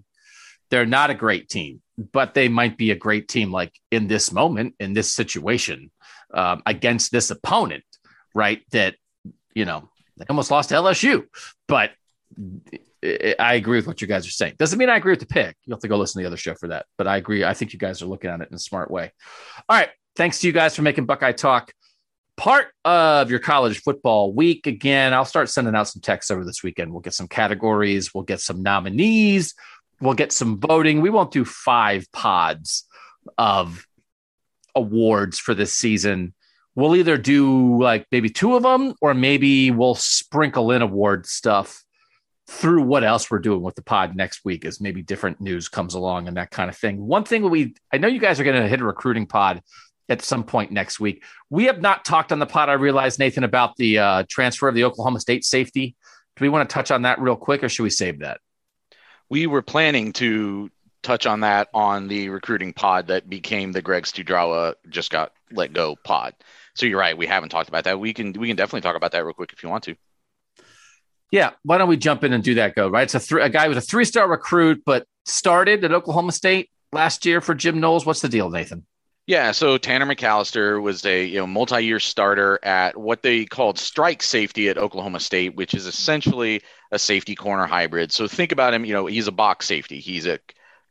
they're 0.71 0.85
not 0.85 1.09
a 1.09 1.15
great 1.15 1.49
team, 1.49 1.81
but 2.11 2.33
they 2.33 2.47
might 2.47 2.77
be 2.77 2.91
a 2.91 2.95
great 2.95 3.27
team, 3.27 3.51
like 3.51 3.73
in 3.91 4.07
this 4.07 4.31
moment, 4.31 4.75
in 4.79 4.93
this 4.93 5.11
situation, 5.13 5.91
um, 6.33 6.61
against 6.65 7.11
this 7.11 7.29
opponent, 7.31 7.83
right? 8.33 8.61
That 8.71 8.95
you 9.53 9.65
know 9.65 9.89
they 10.17 10.25
almost 10.29 10.51
lost 10.51 10.69
to 10.69 10.75
LSU, 10.75 11.25
but 11.67 11.91
I 13.03 13.53
agree 13.53 13.77
with 13.77 13.87
what 13.87 14.01
you 14.01 14.07
guys 14.07 14.27
are 14.27 14.31
saying. 14.31 14.55
Doesn't 14.57 14.77
mean 14.77 14.89
I 14.89 14.97
agree 14.97 15.11
with 15.11 15.21
the 15.21 15.25
pick. 15.25 15.55
You'll 15.65 15.75
have 15.75 15.81
to 15.81 15.87
go 15.87 15.97
listen 15.97 16.19
to 16.19 16.23
the 16.23 16.27
other 16.27 16.37
show 16.37 16.55
for 16.55 16.67
that. 16.67 16.85
But 16.97 17.07
I 17.07 17.17
agree. 17.17 17.43
I 17.43 17.53
think 17.53 17.71
you 17.71 17.79
guys 17.79 18.01
are 18.01 18.07
looking 18.07 18.29
at 18.29 18.41
it 18.41 18.49
in 18.49 18.55
a 18.55 18.59
smart 18.59 18.91
way. 18.91 19.11
All 19.69 19.77
right. 19.77 19.89
Thanks 20.15 20.39
to 20.39 20.47
you 20.47 20.53
guys 20.53 20.75
for 20.75 20.81
making 20.81 21.05
Buckeye 21.05 21.31
Talk 21.31 21.71
part 22.39 22.67
of 22.85 23.29
your 23.29 23.39
college 23.39 23.81
football 23.81 24.31
week. 24.31 24.65
Again, 24.65 25.13
I'll 25.13 25.25
start 25.25 25.49
sending 25.49 25.75
out 25.75 25.89
some 25.89 26.01
texts 26.01 26.31
over 26.31 26.45
this 26.45 26.63
weekend. 26.63 26.89
We'll 26.89 27.01
get 27.01 27.13
some 27.13 27.27
categories, 27.27 28.13
we'll 28.13 28.23
get 28.23 28.39
some 28.39 28.63
nominees, 28.63 29.53
we'll 29.99 30.13
get 30.13 30.31
some 30.31 30.57
voting. 30.57 31.01
We 31.01 31.09
won't 31.09 31.31
do 31.31 31.43
five 31.43 32.09
pods 32.13 32.85
of 33.37 33.85
awards 34.73 35.37
for 35.37 35.53
this 35.53 35.75
season. 35.75 36.33
We'll 36.75 36.95
either 36.95 37.17
do 37.17 37.83
like 37.83 38.07
maybe 38.09 38.29
two 38.29 38.55
of 38.55 38.63
them, 38.63 38.95
or 39.01 39.13
maybe 39.13 39.69
we'll 39.71 39.95
sprinkle 39.95 40.71
in 40.71 40.81
award 40.81 41.25
stuff 41.25 41.83
through 42.47 42.83
what 42.83 43.03
else 43.03 43.29
we're 43.29 43.39
doing 43.39 43.61
with 43.61 43.75
the 43.75 43.81
pod 43.81 44.15
next 44.15 44.45
week 44.45 44.63
as 44.63 44.79
maybe 44.79 45.03
different 45.03 45.41
news 45.41 45.67
comes 45.67 45.93
along 45.93 46.29
and 46.29 46.37
that 46.37 46.51
kind 46.51 46.69
of 46.69 46.77
thing. 46.77 47.05
One 47.05 47.25
thing 47.25 47.49
we, 47.49 47.75
I 47.91 47.97
know 47.97 48.07
you 48.07 48.19
guys 48.19 48.39
are 48.39 48.45
going 48.45 48.61
to 48.61 48.67
hit 48.69 48.79
a 48.79 48.85
recruiting 48.85 49.27
pod 49.27 49.61
at 50.09 50.21
some 50.21 50.43
point 50.43 50.71
next 50.71 50.99
week. 50.99 51.23
We 51.49 51.65
have 51.65 51.81
not 51.81 52.03
talked 52.03 52.31
on 52.31 52.39
the 52.39 52.45
pod, 52.45 52.69
I 52.69 52.73
realize, 52.73 53.19
Nathan, 53.19 53.43
about 53.43 53.75
the 53.77 53.99
uh, 53.99 54.23
transfer 54.27 54.67
of 54.67 54.75
the 54.75 54.83
Oklahoma 54.83 55.19
State 55.19 55.45
safety. 55.45 55.95
Do 56.35 56.43
we 56.43 56.49
want 56.49 56.69
to 56.69 56.73
touch 56.73 56.91
on 56.91 57.03
that 57.03 57.19
real 57.19 57.35
quick 57.35 57.63
or 57.63 57.69
should 57.69 57.83
we 57.83 57.89
save 57.89 58.19
that? 58.19 58.41
We 59.29 59.45
were 59.45 59.61
planning 59.61 60.13
to 60.13 60.71
touch 61.03 61.25
on 61.25 61.41
that 61.41 61.69
on 61.73 62.07
the 62.07 62.29
recruiting 62.29 62.73
pod 62.73 63.07
that 63.07 63.29
became 63.29 63.71
the 63.71 63.81
Greg 63.81 64.03
Studrawa 64.03 64.73
just 64.89 65.11
got 65.11 65.31
let 65.51 65.73
go 65.73 65.95
pod. 66.03 66.33
So 66.75 66.85
you're 66.85 66.99
right, 66.99 67.17
we 67.17 67.27
haven't 67.27 67.49
talked 67.49 67.69
about 67.69 67.83
that. 67.85 67.99
We 67.99 68.13
can 68.13 68.33
we 68.33 68.47
can 68.47 68.55
definitely 68.55 68.81
talk 68.81 68.95
about 68.95 69.11
that 69.11 69.23
real 69.23 69.33
quick 69.33 69.53
if 69.53 69.63
you 69.63 69.69
want 69.69 69.83
to. 69.85 69.95
Yeah, 71.31 71.51
why 71.63 71.77
don't 71.77 71.89
we 71.89 71.97
jump 71.97 72.23
in 72.23 72.33
and 72.33 72.43
do 72.43 72.55
that? 72.55 72.75
Go 72.75 72.89
right. 72.89 73.03
It's 73.03 73.15
a, 73.15 73.19
th- 73.19 73.45
a 73.45 73.49
guy 73.49 73.67
was 73.67 73.77
a 73.77 73.81
three 73.81 74.05
star 74.05 74.27
recruit, 74.27 74.81
but 74.85 75.05
started 75.25 75.83
at 75.83 75.91
Oklahoma 75.91 76.31
State 76.31 76.69
last 76.91 77.25
year 77.25 77.39
for 77.39 77.53
Jim 77.53 77.79
Knowles. 77.79 78.05
What's 78.05 78.21
the 78.21 78.29
deal, 78.29 78.49
Nathan? 78.49 78.85
Yeah, 79.29 79.51
so 79.51 79.77
Tanner 79.77 80.07
McAllister 80.07 80.81
was 80.81 81.05
a 81.05 81.23
you 81.23 81.37
know 81.37 81.45
multi-year 81.45 81.99
starter 81.99 82.57
at 82.63 82.97
what 82.97 83.21
they 83.21 83.45
called 83.45 83.77
strike 83.77 84.23
safety 84.23 84.69
at 84.69 84.79
Oklahoma 84.79 85.19
State, 85.19 85.53
which 85.55 85.75
is 85.75 85.85
essentially 85.85 86.63
a 86.91 86.97
safety 86.97 87.35
corner 87.35 87.67
hybrid. 87.67 88.11
So 88.11 88.27
think 88.27 88.51
about 88.51 88.73
him, 88.73 88.85
you 88.85 88.93
know, 88.93 89.05
he's 89.05 89.27
a 89.27 89.31
box 89.31 89.67
safety. 89.67 89.99
He's 89.99 90.25
a 90.25 90.39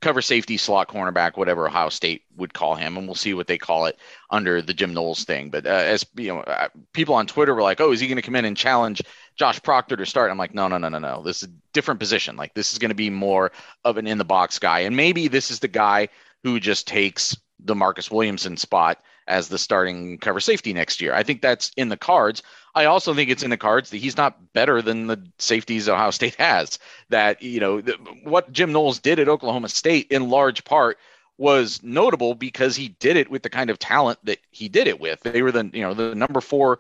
cover 0.01 0.23
safety, 0.23 0.57
slot 0.57 0.87
cornerback, 0.87 1.37
whatever 1.37 1.67
Ohio 1.67 1.89
State 1.89 2.27
would 2.37 2.55
call 2.55 2.77
him, 2.77 2.97
and 2.97 3.09
we'll 3.09 3.17
see 3.17 3.35
what 3.35 3.49
they 3.49 3.59
call 3.59 3.87
it 3.87 3.99
under 4.31 4.63
the 4.63 4.73
Jim 4.73 4.95
Knowles 4.95 5.25
thing. 5.25 5.51
But 5.51 5.67
uh, 5.67 5.71
as 5.71 6.07
you 6.17 6.29
know, 6.29 6.39
uh, 6.43 6.69
people 6.93 7.17
on 7.17 7.27
Twitter 7.27 7.57
were 7.57 7.63
like, 7.63 7.81
"Oh, 7.81 7.91
is 7.91 7.99
he 7.99 8.07
going 8.07 8.19
to 8.19 8.23
come 8.23 8.37
in 8.37 8.45
and 8.45 8.57
challenge 8.57 9.03
Josh 9.35 9.61
Proctor 9.65 9.97
to 9.97 10.07
start?" 10.07 10.31
I'm 10.31 10.39
like, 10.39 10.55
"No, 10.55 10.69
no, 10.69 10.79
no, 10.79 10.89
no, 10.89 11.01
no. 11.01 11.25
This 11.25 11.43
is 11.43 11.49
a 11.49 11.53
different 11.73 11.99
position. 11.99 12.37
Like 12.37 12.55
this 12.55 12.71
is 12.71 12.79
going 12.79 12.91
to 12.91 12.95
be 12.95 13.11
more 13.11 13.51
of 13.85 13.97
an 13.97 14.07
in 14.07 14.19
the 14.19 14.25
box 14.25 14.61
guy, 14.61 14.79
and 14.83 14.95
maybe 14.95 15.27
this 15.27 15.51
is 15.51 15.59
the 15.59 15.67
guy 15.67 16.09
who 16.45 16.61
just 16.61 16.87
takes 16.87 17.37
the 17.59 17.75
Marcus 17.75 18.11
Williamson 18.11 18.57
spot." 18.57 19.01
As 19.27 19.49
the 19.49 19.59
starting 19.59 20.17
cover 20.17 20.41
safety 20.41 20.73
next 20.73 21.03
year. 21.03 21.13
I 21.13 21.23
think 21.23 21.43
that's 21.43 21.71
in 21.77 21.91
the 21.91 21.99
cards. 21.99 22.43
I 22.75 22.87
also 22.87 23.13
think 23.13 23.29
it's 23.29 23.43
in 23.43 23.51
the 23.51 23.59
cards 23.59 23.91
that 23.91 23.99
he's 23.99 24.17
not 24.17 24.55
better 24.55 24.81
than 24.81 25.07
the 25.07 25.23
safeties 25.39 25.87
Ohio 25.87 26.13
State 26.13 26.37
has. 26.37 26.79
That, 27.11 27.43
you 27.43 27.61
know, 27.61 27.83
the, 27.83 27.93
what 28.23 28.51
Jim 28.53 28.73
Knowles 28.73 29.01
did 29.01 29.19
at 29.19 29.29
Oklahoma 29.29 29.69
State 29.69 30.07
in 30.11 30.31
large 30.31 30.65
part 30.65 30.97
was 31.37 31.83
notable 31.83 32.35
because 32.37 32.75
he 32.75 32.89
did 33.01 33.19
it 33.19 33.31
with 33.31 33.43
the 33.43 33.51
kind 33.51 33.69
of 33.69 33.79
talent 33.79 34.19
that 34.25 34.39
he 34.51 34.67
did 34.71 34.87
it 34.89 34.99
with. 34.99 35.21
They 35.21 35.43
were 35.43 35.53
the, 35.53 35.69
you 35.75 35.83
know, 35.83 35.93
the 35.93 36.15
number 36.15 36.41
four 36.41 36.79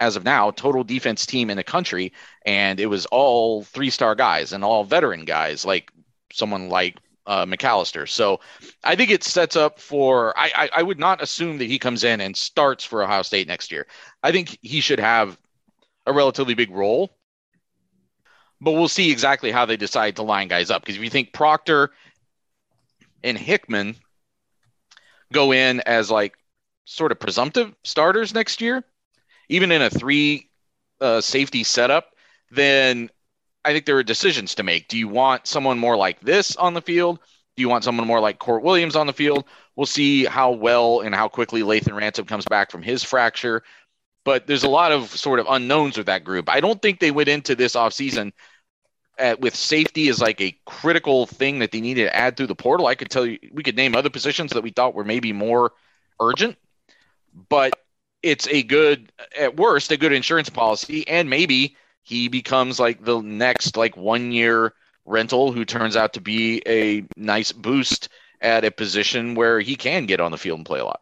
as 0.00 0.16
of 0.16 0.24
now 0.24 0.50
total 0.50 0.82
defense 0.82 1.26
team 1.26 1.48
in 1.48 1.56
the 1.56 1.62
country. 1.62 2.12
And 2.44 2.80
it 2.80 2.86
was 2.86 3.06
all 3.06 3.62
three 3.62 3.90
star 3.90 4.16
guys 4.16 4.52
and 4.52 4.64
all 4.64 4.82
veteran 4.82 5.26
guys 5.26 5.64
like 5.64 5.92
someone 6.32 6.70
like 6.70 6.96
uh, 7.26 7.46
McCalister. 7.46 8.08
So 8.08 8.40
I 8.82 8.96
think 8.96 9.10
it 9.10 9.24
sets 9.24 9.56
up 9.56 9.80
for. 9.80 10.36
I, 10.38 10.52
I, 10.54 10.70
I 10.76 10.82
would 10.82 10.98
not 10.98 11.22
assume 11.22 11.58
that 11.58 11.66
he 11.66 11.78
comes 11.78 12.04
in 12.04 12.20
and 12.20 12.36
starts 12.36 12.84
for 12.84 13.02
Ohio 13.02 13.22
State 13.22 13.48
next 13.48 13.72
year. 13.72 13.86
I 14.22 14.32
think 14.32 14.58
he 14.62 14.80
should 14.80 15.00
have 15.00 15.38
a 16.06 16.12
relatively 16.12 16.54
big 16.54 16.70
role, 16.70 17.16
but 18.60 18.72
we'll 18.72 18.88
see 18.88 19.10
exactly 19.10 19.50
how 19.50 19.64
they 19.64 19.76
decide 19.76 20.16
to 20.16 20.22
line 20.22 20.48
guys 20.48 20.70
up. 20.70 20.82
Because 20.82 20.96
if 20.96 21.02
you 21.02 21.10
think 21.10 21.32
Proctor 21.32 21.90
and 23.22 23.38
Hickman 23.38 23.96
go 25.32 25.52
in 25.52 25.80
as 25.80 26.10
like 26.10 26.34
sort 26.84 27.12
of 27.12 27.18
presumptive 27.18 27.74
starters 27.84 28.34
next 28.34 28.60
year, 28.60 28.84
even 29.48 29.72
in 29.72 29.82
a 29.82 29.90
three 29.90 30.50
uh, 31.00 31.20
safety 31.20 31.64
setup, 31.64 32.14
then 32.50 33.10
I 33.64 33.72
think 33.72 33.86
there 33.86 33.96
are 33.96 34.02
decisions 34.02 34.54
to 34.56 34.62
make. 34.62 34.88
Do 34.88 34.98
you 34.98 35.08
want 35.08 35.46
someone 35.46 35.78
more 35.78 35.96
like 35.96 36.20
this 36.20 36.56
on 36.56 36.74
the 36.74 36.82
field? 36.82 37.18
Do 37.56 37.62
you 37.62 37.68
want 37.68 37.84
someone 37.84 38.06
more 38.06 38.20
like 38.20 38.38
Kourt 38.38 38.62
Williams 38.62 38.96
on 38.96 39.06
the 39.06 39.12
field? 39.12 39.44
We'll 39.76 39.86
see 39.86 40.24
how 40.24 40.52
well 40.52 41.00
and 41.00 41.14
how 41.14 41.28
quickly 41.28 41.62
Lathan 41.62 41.96
Ransom 41.96 42.26
comes 42.26 42.44
back 42.44 42.70
from 42.70 42.82
his 42.82 43.04
fracture. 43.04 43.62
But 44.24 44.46
there's 44.46 44.64
a 44.64 44.68
lot 44.68 44.92
of 44.92 45.10
sort 45.10 45.38
of 45.38 45.46
unknowns 45.48 45.96
with 45.96 46.06
that 46.06 46.24
group. 46.24 46.48
I 46.48 46.60
don't 46.60 46.80
think 46.80 46.98
they 46.98 47.10
went 47.10 47.28
into 47.28 47.54
this 47.54 47.74
offseason 47.74 48.32
at, 49.18 49.40
with 49.40 49.54
safety 49.54 50.08
as 50.08 50.20
like 50.20 50.40
a 50.40 50.56
critical 50.66 51.26
thing 51.26 51.60
that 51.60 51.72
they 51.72 51.80
needed 51.80 52.04
to 52.04 52.16
add 52.16 52.36
through 52.36 52.48
the 52.48 52.54
portal. 52.54 52.86
I 52.86 52.94
could 52.94 53.10
tell 53.10 53.26
you, 53.26 53.38
we 53.52 53.62
could 53.62 53.76
name 53.76 53.94
other 53.94 54.10
positions 54.10 54.52
that 54.52 54.62
we 54.62 54.70
thought 54.70 54.94
were 54.94 55.04
maybe 55.04 55.32
more 55.32 55.72
urgent, 56.20 56.56
but 57.48 57.74
it's 58.22 58.48
a 58.48 58.62
good, 58.62 59.12
at 59.38 59.56
worst, 59.56 59.92
a 59.92 59.96
good 59.96 60.12
insurance 60.12 60.48
policy. 60.48 61.06
And 61.06 61.28
maybe 61.28 61.76
he 62.04 62.28
becomes 62.28 62.78
like 62.78 63.02
the 63.02 63.20
next 63.20 63.76
like 63.76 63.96
one 63.96 64.30
year 64.30 64.74
rental 65.06 65.52
who 65.52 65.64
turns 65.64 65.96
out 65.96 66.12
to 66.12 66.20
be 66.20 66.62
a 66.66 67.04
nice 67.16 67.50
boost 67.50 68.08
at 68.40 68.64
a 68.64 68.70
position 68.70 69.34
where 69.34 69.58
he 69.58 69.74
can 69.74 70.06
get 70.06 70.20
on 70.20 70.30
the 70.30 70.38
field 70.38 70.58
and 70.58 70.66
play 70.66 70.80
a 70.80 70.84
lot. 70.84 71.00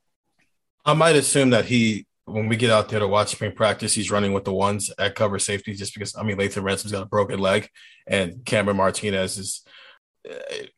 I 0.85 0.95
might 0.95 1.17
assume 1.17 1.51
that 1.51 1.65
he, 1.67 2.07
when 2.25 2.49
we 2.49 2.57
get 2.57 2.71
out 2.71 2.89
there 2.89 3.01
to 3.01 3.07
watch 3.07 3.33
spring 3.33 3.53
practice, 3.53 3.95
he's 3.95 4.11
running 4.11 4.33
with 4.33 4.45
the 4.45 4.53
ones 4.53 4.93
at 4.99 5.15
cover 5.15 5.39
safety 5.39 5.75
just 5.75 5.93
because, 5.93 6.15
I 6.17 6.23
mean, 6.23 6.37
Lathan 6.37 6.63
Ransom's 6.63 6.93
got 6.93 7.03
a 7.03 7.07
broken 7.07 7.39
leg 7.39 7.69
and 8.07 8.45
Cameron 8.45 8.77
Martinez 8.77 9.39
is 9.39 9.65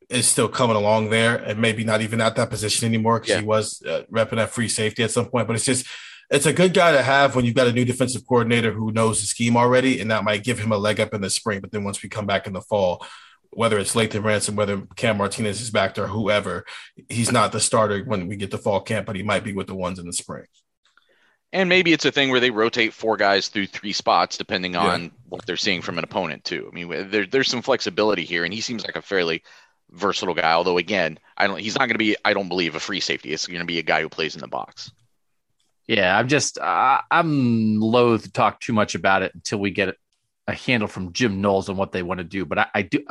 is 0.09 0.27
still 0.27 0.49
coming 0.49 0.75
along 0.75 1.11
there 1.11 1.37
and 1.37 1.61
maybe 1.61 1.85
not 1.85 2.01
even 2.01 2.19
at 2.23 2.35
that 2.37 2.49
position 2.49 2.87
anymore 2.87 3.21
because 3.21 3.35
yeah. 3.35 3.41
he 3.41 3.47
was 3.47 3.83
uh, 3.87 4.03
repping 4.11 4.41
at 4.41 4.49
free 4.49 4.69
safety 4.69 5.03
at 5.03 5.11
some 5.11 5.27
point. 5.27 5.47
But 5.47 5.57
it's 5.57 5.67
just, 5.67 5.87
it's 6.31 6.47
a 6.47 6.53
good 6.53 6.75
guy 6.75 6.93
to 6.93 7.03
have 7.03 7.37
when 7.37 7.45
you've 7.45 7.55
got 7.55 7.67
a 7.67 7.73
new 7.73 7.85
defensive 7.85 8.27
coordinator 8.27 8.73
who 8.73 8.93
knows 8.93 9.21
the 9.21 9.27
scheme 9.27 9.57
already, 9.57 10.01
and 10.01 10.11
that 10.11 10.25
might 10.25 10.45
give 10.45 10.59
him 10.59 10.73
a 10.73 10.79
leg 10.79 11.01
up 11.01 11.15
in 11.15 11.21
the 11.21 11.31
spring. 11.31 11.61
But 11.61 11.71
then 11.71 11.85
once 11.85 12.03
we 12.03 12.09
come 12.09 12.27
back 12.27 12.47
in 12.47 12.53
the 12.53 12.61
fall, 12.61 13.05
whether 13.51 13.79
it's 13.79 13.95
Lathan 13.95 14.25
Ransom, 14.25 14.57
whether 14.57 14.83
Cam 14.97 15.19
Martinez 15.19 15.61
is 15.61 15.71
back 15.71 15.95
there, 15.95 16.07
whoever, 16.07 16.65
he's 17.09 17.31
not 17.31 17.53
the 17.53 17.61
starter 17.61 18.03
when 18.05 18.27
we 18.27 18.37
get 18.37 18.51
to 18.51 18.59
fall 18.59 18.81
camp, 18.81 19.07
but 19.07 19.17
he 19.17 19.23
might 19.23 19.45
be 19.45 19.53
with 19.53 19.67
the 19.67 19.75
ones 19.75 19.99
in 19.99 20.07
the 20.07 20.13
spring. 20.13 20.45
And 21.53 21.69
maybe 21.69 21.93
it's 21.93 22.05
a 22.05 22.11
thing 22.11 22.31
where 22.31 22.41
they 22.41 22.51
rotate 22.51 22.93
four 22.93 23.17
guys 23.17 23.47
through 23.47 23.69
three 23.69 23.93
spots 23.93 24.37
depending 24.37 24.75
on 24.75 25.05
yeah. 25.05 25.09
what 25.29 25.47
they're 25.47 25.57
seeing 25.57 25.83
from 25.83 25.99
an 25.99 26.05
opponent 26.05 26.43
too. 26.43 26.69
I 26.69 26.75
mean, 26.75 27.11
there, 27.11 27.27
there's 27.27 27.49
some 27.49 27.63
flexibility 27.63 28.25
here, 28.25 28.45
and 28.45 28.53
he 28.53 28.61
seems 28.61 28.85
like 28.85 28.97
a 28.97 29.03
fairly 29.03 29.45
versatile 29.93 30.35
guy. 30.35 30.53
Although 30.53 30.79
again, 30.79 31.17
I 31.37 31.47
don't, 31.47 31.61
he's 31.61 31.79
not 31.79 31.87
going 31.87 31.95
to 31.95 31.99
be, 31.99 32.17
I 32.25 32.35
don't 32.35 32.49
believe, 32.49 32.75
a 32.75 32.81
free 32.81 32.99
safety. 32.99 33.33
It's 33.33 33.47
going 33.47 33.61
to 33.61 33.67
be 33.67 33.79
a 33.79 33.85
guy 33.85 34.03
who 34.03 34.09
plays 34.09 34.35
in 34.35 34.41
the 34.41 34.49
box. 34.49 34.91
Yeah, 35.87 36.17
I'm 36.17 36.29
just 36.29 36.59
uh, 36.59 37.01
I'm 37.11 37.81
loath 37.81 38.23
to 38.23 38.33
talk 38.33 38.61
too 38.61 38.73
much 38.73 38.95
about 38.95 39.23
it 39.23 39.35
until 39.35 39.59
we 39.59 39.71
get 39.71 39.97
a 40.47 40.55
handle 40.55 40.89
from 40.89 41.13
Jim 41.13 41.41
Knowles 41.41 41.69
on 41.69 41.77
what 41.77 41.93
they 41.93 42.03
want 42.03 42.19
to 42.19 42.25
do. 42.25 42.45
But 42.45 42.59
I, 42.59 42.67
I 42.75 42.83
do. 42.83 43.05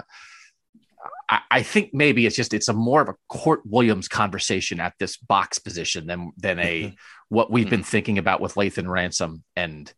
I, 1.29 1.39
I, 1.51 1.63
think 1.63 1.93
maybe 1.93 2.25
it's 2.25 2.35
just 2.35 2.53
it's 2.53 2.69
a 2.69 2.73
more 2.73 3.01
of 3.01 3.09
a 3.09 3.15
Kourt 3.31 3.61
Williams 3.65 4.07
conversation 4.07 4.79
at 4.79 4.93
this 4.99 5.17
box 5.17 5.59
position 5.59 6.07
than 6.07 6.31
than 6.37 6.59
a 6.59 6.83
mm-hmm. 6.83 6.95
what 7.29 7.51
we've 7.51 7.65
mm-hmm. 7.65 7.69
been 7.71 7.83
thinking 7.83 8.17
about 8.17 8.41
with 8.41 8.55
Lathan 8.55 8.87
Ransom 8.89 9.43
and 9.55 9.91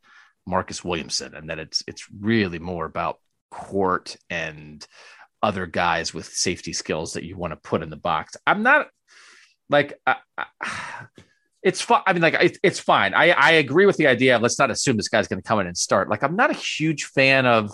Marcus 0.46 0.84
Williamson, 0.84 1.34
and 1.34 1.50
that 1.50 1.60
it's 1.60 1.84
it's 1.88 2.06
really 2.20 2.60
more 2.60 2.86
about 2.86 3.20
Kourt 3.54 4.18
and 4.30 4.86
other 5.42 5.66
guys 5.66 6.14
with 6.14 6.26
safety 6.26 6.74
skills 6.74 7.14
that 7.14 7.24
you 7.24 7.38
want 7.38 7.52
to 7.52 7.58
put 7.58 7.84
in 7.84 7.90
the 7.90 7.96
box. 7.96 8.36
I'm 8.46 8.64
not 8.64 8.88
like 9.70 10.00
I, 10.06 10.18
I, 10.38 10.46
it's 11.66 11.82
fine. 11.82 12.04
I 12.06 12.14
mean, 12.14 12.22
like 12.22 12.36
it, 12.36 12.60
it's 12.62 12.80
fine. 12.80 13.16
I 13.16 13.32
I 13.32 13.52
agree 13.54 13.88
with 13.88 13.98
the 13.98 14.06
idea 14.06 14.36
of 14.36 14.44
let's 14.44 14.60
not 14.60 14.70
assume 14.70 14.98
this 14.98 15.10
guy's 15.10 15.28
going 15.28 15.42
to 15.42 15.48
come 15.48 15.60
in 15.60 15.66
and 15.68 15.76
start. 15.76 16.10
Like 16.10 16.24
I'm 16.24 16.36
not 16.36 16.52
a 16.52 16.54
huge 16.54 17.06
fan 17.06 17.46
of. 17.46 17.72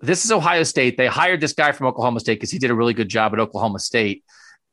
This 0.00 0.24
is 0.24 0.32
Ohio 0.32 0.62
State. 0.62 0.96
They 0.96 1.06
hired 1.06 1.40
this 1.40 1.52
guy 1.52 1.72
from 1.72 1.88
Oklahoma 1.88 2.20
State 2.20 2.34
because 2.34 2.50
he 2.50 2.58
did 2.58 2.70
a 2.70 2.74
really 2.74 2.94
good 2.94 3.08
job 3.08 3.32
at 3.32 3.40
Oklahoma 3.40 3.80
State, 3.80 4.24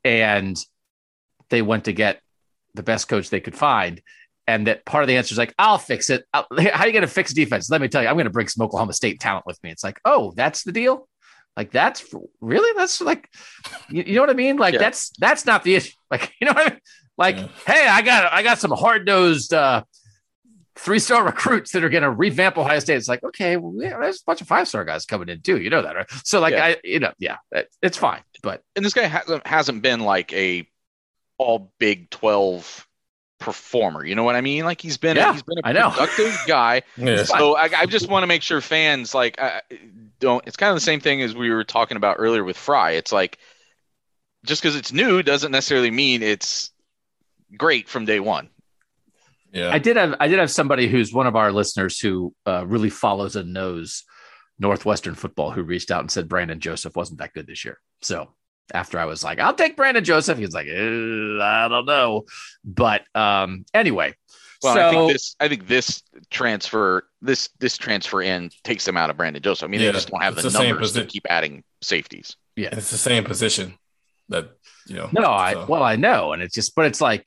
and 0.03 0.57
they 1.49 1.63
went 1.63 1.85
to 1.85 1.93
get 1.93 2.21
the 2.75 2.83
best 2.83 3.07
coach 3.07 3.29
they 3.29 3.39
could 3.39 3.55
find. 3.55 4.01
And 4.47 4.67
that 4.67 4.85
part 4.85 5.03
of 5.03 5.07
the 5.07 5.17
answer 5.17 5.33
is 5.33 5.37
like, 5.37 5.53
I'll 5.59 5.77
fix 5.77 6.09
it. 6.09 6.23
I'll, 6.33 6.47
how 6.57 6.83
are 6.83 6.87
you 6.87 6.93
going 6.93 7.01
to 7.01 7.07
fix 7.07 7.33
defense? 7.33 7.69
Let 7.69 7.81
me 7.81 7.87
tell 7.87 8.01
you, 8.01 8.07
I'm 8.07 8.15
going 8.15 8.25
to 8.25 8.31
bring 8.31 8.47
some 8.47 8.65
Oklahoma 8.65 8.93
State 8.93 9.19
talent 9.19 9.45
with 9.45 9.61
me. 9.63 9.69
It's 9.69 9.83
like, 9.83 9.99
oh, 10.05 10.33
that's 10.35 10.63
the 10.63 10.71
deal. 10.71 11.07
Like 11.57 11.71
that's 11.71 12.05
really 12.41 12.71
that's 12.77 13.01
like, 13.01 13.29
you, 13.89 14.03
you 14.05 14.15
know 14.15 14.21
what 14.21 14.29
I 14.29 14.33
mean? 14.33 14.57
Like 14.57 14.75
yeah. 14.75 14.79
that's 14.79 15.11
that's 15.19 15.45
not 15.45 15.63
the 15.63 15.75
issue. 15.75 15.93
Like 16.11 16.33
you 16.41 16.47
know 16.47 16.53
what 16.53 16.65
I 16.65 16.69
mean? 16.71 16.79
Like, 17.19 17.35
yeah. 17.35 17.47
hey, 17.67 17.85
I 17.85 18.01
got 18.01 18.31
I 18.31 18.43
got 18.43 18.59
some 18.59 18.71
hard 18.71 19.05
nosed 19.05 19.53
uh, 19.53 19.83
three 20.75 20.99
star 20.99 21.23
recruits 21.25 21.73
that 21.73 21.83
are 21.83 21.89
going 21.89 22.03
to 22.03 22.09
revamp 22.09 22.57
Ohio 22.57 22.79
State. 22.79 22.95
It's 22.95 23.09
like, 23.09 23.23
okay, 23.23 23.57
well, 23.57 23.73
yeah, 23.75 23.99
there's 23.99 24.21
a 24.21 24.25
bunch 24.25 24.39
of 24.39 24.47
five 24.47 24.69
star 24.69 24.85
guys 24.85 25.05
coming 25.05 25.27
in 25.27 25.41
too. 25.41 25.59
You 25.59 25.69
know 25.69 25.81
that, 25.81 25.95
right? 25.95 26.09
So, 26.23 26.39
like, 26.39 26.53
yeah. 26.53 26.65
I, 26.65 26.77
you 26.83 26.99
know, 26.99 27.11
yeah, 27.19 27.37
it's 27.81 27.97
fine. 27.97 28.21
But 28.41 28.63
and 28.77 28.85
this 28.85 28.93
guy 28.93 29.03
hasn't 29.03 29.45
hasn't 29.45 29.81
been 29.81 29.99
like 29.99 30.31
a 30.31 30.65
all 31.37 31.73
Big 31.77 32.09
Twelve 32.09 32.87
performer. 33.37 34.05
You 34.05 34.15
know 34.15 34.23
what 34.23 34.37
I 34.37 34.41
mean? 34.41 34.63
Like 34.63 34.79
he's 34.79 34.97
been 34.97 35.17
yeah, 35.17 35.31
a, 35.31 35.33
he's 35.33 35.43
been 35.43 35.57
a 35.57 35.61
productive 35.61 36.37
guy. 36.47 36.83
yeah. 36.97 37.23
So 37.23 37.57
I, 37.57 37.69
I 37.79 37.85
just 37.85 38.07
want 38.07 38.23
to 38.23 38.27
make 38.27 38.43
sure 38.43 38.61
fans 38.61 39.13
like 39.13 39.41
uh, 39.41 39.59
don't. 40.21 40.41
It's 40.47 40.55
kind 40.55 40.69
of 40.69 40.77
the 40.77 40.81
same 40.81 41.01
thing 41.01 41.21
as 41.21 41.35
we 41.35 41.49
were 41.49 41.65
talking 41.65 41.97
about 41.97 42.15
earlier 42.17 42.45
with 42.45 42.55
Frye. 42.55 42.91
It's 42.91 43.11
like 43.11 43.39
just 44.45 44.61
because 44.61 44.77
it's 44.77 44.93
new 44.93 45.21
doesn't 45.21 45.51
necessarily 45.51 45.91
mean 45.91 46.23
it's 46.23 46.71
great 47.57 47.87
from 47.87 48.05
day 48.05 48.19
one. 48.19 48.49
Yeah, 49.51 49.71
I 49.71 49.79
did 49.79 49.97
have 49.97 50.15
I 50.19 50.27
did 50.27 50.39
have 50.39 50.51
somebody 50.51 50.87
who's 50.87 51.13
one 51.13 51.27
of 51.27 51.35
our 51.35 51.51
listeners 51.51 51.99
who 51.99 52.33
uh, 52.45 52.65
really 52.67 52.89
follows 52.89 53.35
and 53.35 53.53
knows 53.53 54.03
Northwestern 54.59 55.15
football 55.15 55.51
who 55.51 55.63
reached 55.63 55.89
out 55.89 56.01
and 56.01 56.11
said 56.11 56.29
Brandon 56.29 56.59
Joseph 56.59 56.95
wasn't 56.95 57.19
that 57.19 57.33
good 57.33 57.47
this 57.47 57.65
year. 57.65 57.79
So 58.01 58.33
after 58.73 58.99
I 58.99 59.05
was 59.05 59.23
like, 59.23 59.39
I'll 59.39 59.53
take 59.53 59.75
Brandon 59.75 60.03
Joseph, 60.03 60.37
he 60.37 60.45
was 60.45 60.53
like, 60.53 60.67
I 60.67 61.67
don't 61.69 61.85
know, 61.85 62.25
but 62.63 63.03
um, 63.15 63.65
anyway. 63.73 64.13
Well, 64.61 64.75
so, 64.75 64.87
I 64.87 64.91
think 64.91 65.11
this 65.13 65.35
I 65.39 65.47
think 65.47 65.67
this 65.67 66.03
transfer 66.29 67.07
this 67.21 67.49
this 67.59 67.77
transfer 67.77 68.21
in 68.21 68.51
takes 68.65 68.83
them 68.83 68.97
out 68.97 69.09
of 69.09 69.15
Brandon 69.15 69.41
Joseph. 69.41 69.65
I 69.65 69.71
mean, 69.71 69.79
yeah, 69.79 69.87
they 69.87 69.93
just 69.93 70.09
don't 70.09 70.21
have 70.21 70.35
the, 70.35 70.49
the 70.49 70.63
numbers 70.63 70.91
to 70.93 71.05
keep 71.05 71.25
adding 71.29 71.63
safeties. 71.81 72.35
Yeah, 72.57 72.69
it's 72.73 72.91
the 72.91 72.97
same 72.97 73.23
position 73.23 73.77
that 74.27 74.51
you 74.85 74.95
know. 74.95 75.09
No, 75.13 75.23
I 75.23 75.63
well 75.63 75.81
I 75.81 75.95
know, 75.95 76.33
and 76.33 76.41
it's 76.41 76.53
just, 76.53 76.75
but 76.75 76.85
it's 76.85 76.99
like 76.99 77.25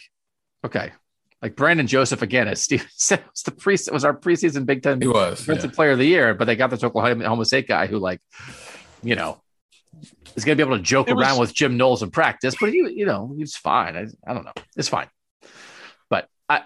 Okay. 0.64 0.92
Like 1.40 1.56
Brandon 1.56 1.86
Joseph 1.88 2.22
again, 2.22 2.46
as 2.46 2.62
Steve 2.62 2.86
said, 2.96 3.22
was 3.30 3.42
the 3.42 3.50
pre 3.50 3.76
was 3.92 4.04
our 4.04 4.16
preseason 4.16 4.64
Big 4.64 4.82
Ten 4.82 5.00
he 5.00 5.08
was 5.08 5.40
defensive 5.40 5.72
yeah. 5.72 5.74
player 5.74 5.90
of 5.90 5.98
the 5.98 6.06
year, 6.06 6.34
but 6.34 6.44
they 6.44 6.56
got 6.56 6.70
this 6.70 6.84
Oklahoma 6.84 7.44
State 7.44 7.66
guy 7.66 7.86
who, 7.86 7.98
like, 7.98 8.20
you 9.02 9.16
know, 9.16 9.40
is 10.36 10.44
going 10.44 10.56
to 10.56 10.64
be 10.64 10.66
able 10.66 10.78
to 10.78 10.82
joke 10.82 11.08
It 11.08 11.14
was- 11.14 11.26
around 11.26 11.40
with 11.40 11.52
Jim 11.52 11.76
Knowles 11.76 12.02
in 12.02 12.10
practice, 12.10 12.54
but 12.60 12.70
he, 12.70 12.78
you 12.94 13.06
know, 13.06 13.34
he's 13.36 13.56
fine. 13.56 13.96
I, 13.96 14.06
I 14.28 14.34
don't 14.34 14.44
know. 14.44 14.52
It's 14.76 14.88
fine. 14.88 15.08
But 16.08 16.28
I 16.48 16.62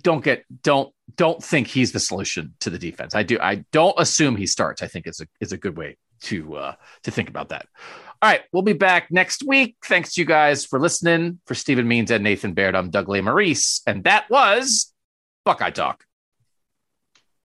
don't 0.00 0.24
get 0.24 0.44
don't 0.62 0.94
don't 1.16 1.42
think 1.42 1.66
he's 1.66 1.92
the 1.92 2.00
solution 2.00 2.54
to 2.60 2.70
the 2.70 2.78
defense. 2.78 3.14
I 3.14 3.24
do. 3.24 3.38
I 3.40 3.64
don't 3.72 3.94
assume 3.98 4.36
he 4.36 4.46
starts. 4.46 4.82
I 4.82 4.86
think 4.86 5.06
it's 5.06 5.20
a 5.20 5.26
is 5.40 5.52
a 5.52 5.56
good 5.56 5.76
way 5.76 5.96
to 6.22 6.54
uh, 6.54 6.74
to 7.02 7.10
think 7.10 7.28
about 7.28 7.48
that. 7.50 7.66
All 8.24 8.30
right, 8.30 8.40
we'll 8.54 8.62
be 8.62 8.72
back 8.72 9.10
next 9.10 9.46
week. 9.46 9.76
Thanks 9.84 10.14
to 10.14 10.22
you 10.22 10.24
guys 10.24 10.64
for 10.64 10.80
listening. 10.80 11.40
For 11.44 11.54
Stephen 11.54 11.86
Means 11.86 12.10
and 12.10 12.24
Nathan 12.24 12.54
Baird, 12.54 12.74
I'm 12.74 12.88
Doug 12.88 13.06
Lesmerises, 13.06 13.82
and 13.86 14.02
that 14.04 14.30
was 14.30 14.94
Buckeye 15.44 15.68
Talk. 15.68 16.06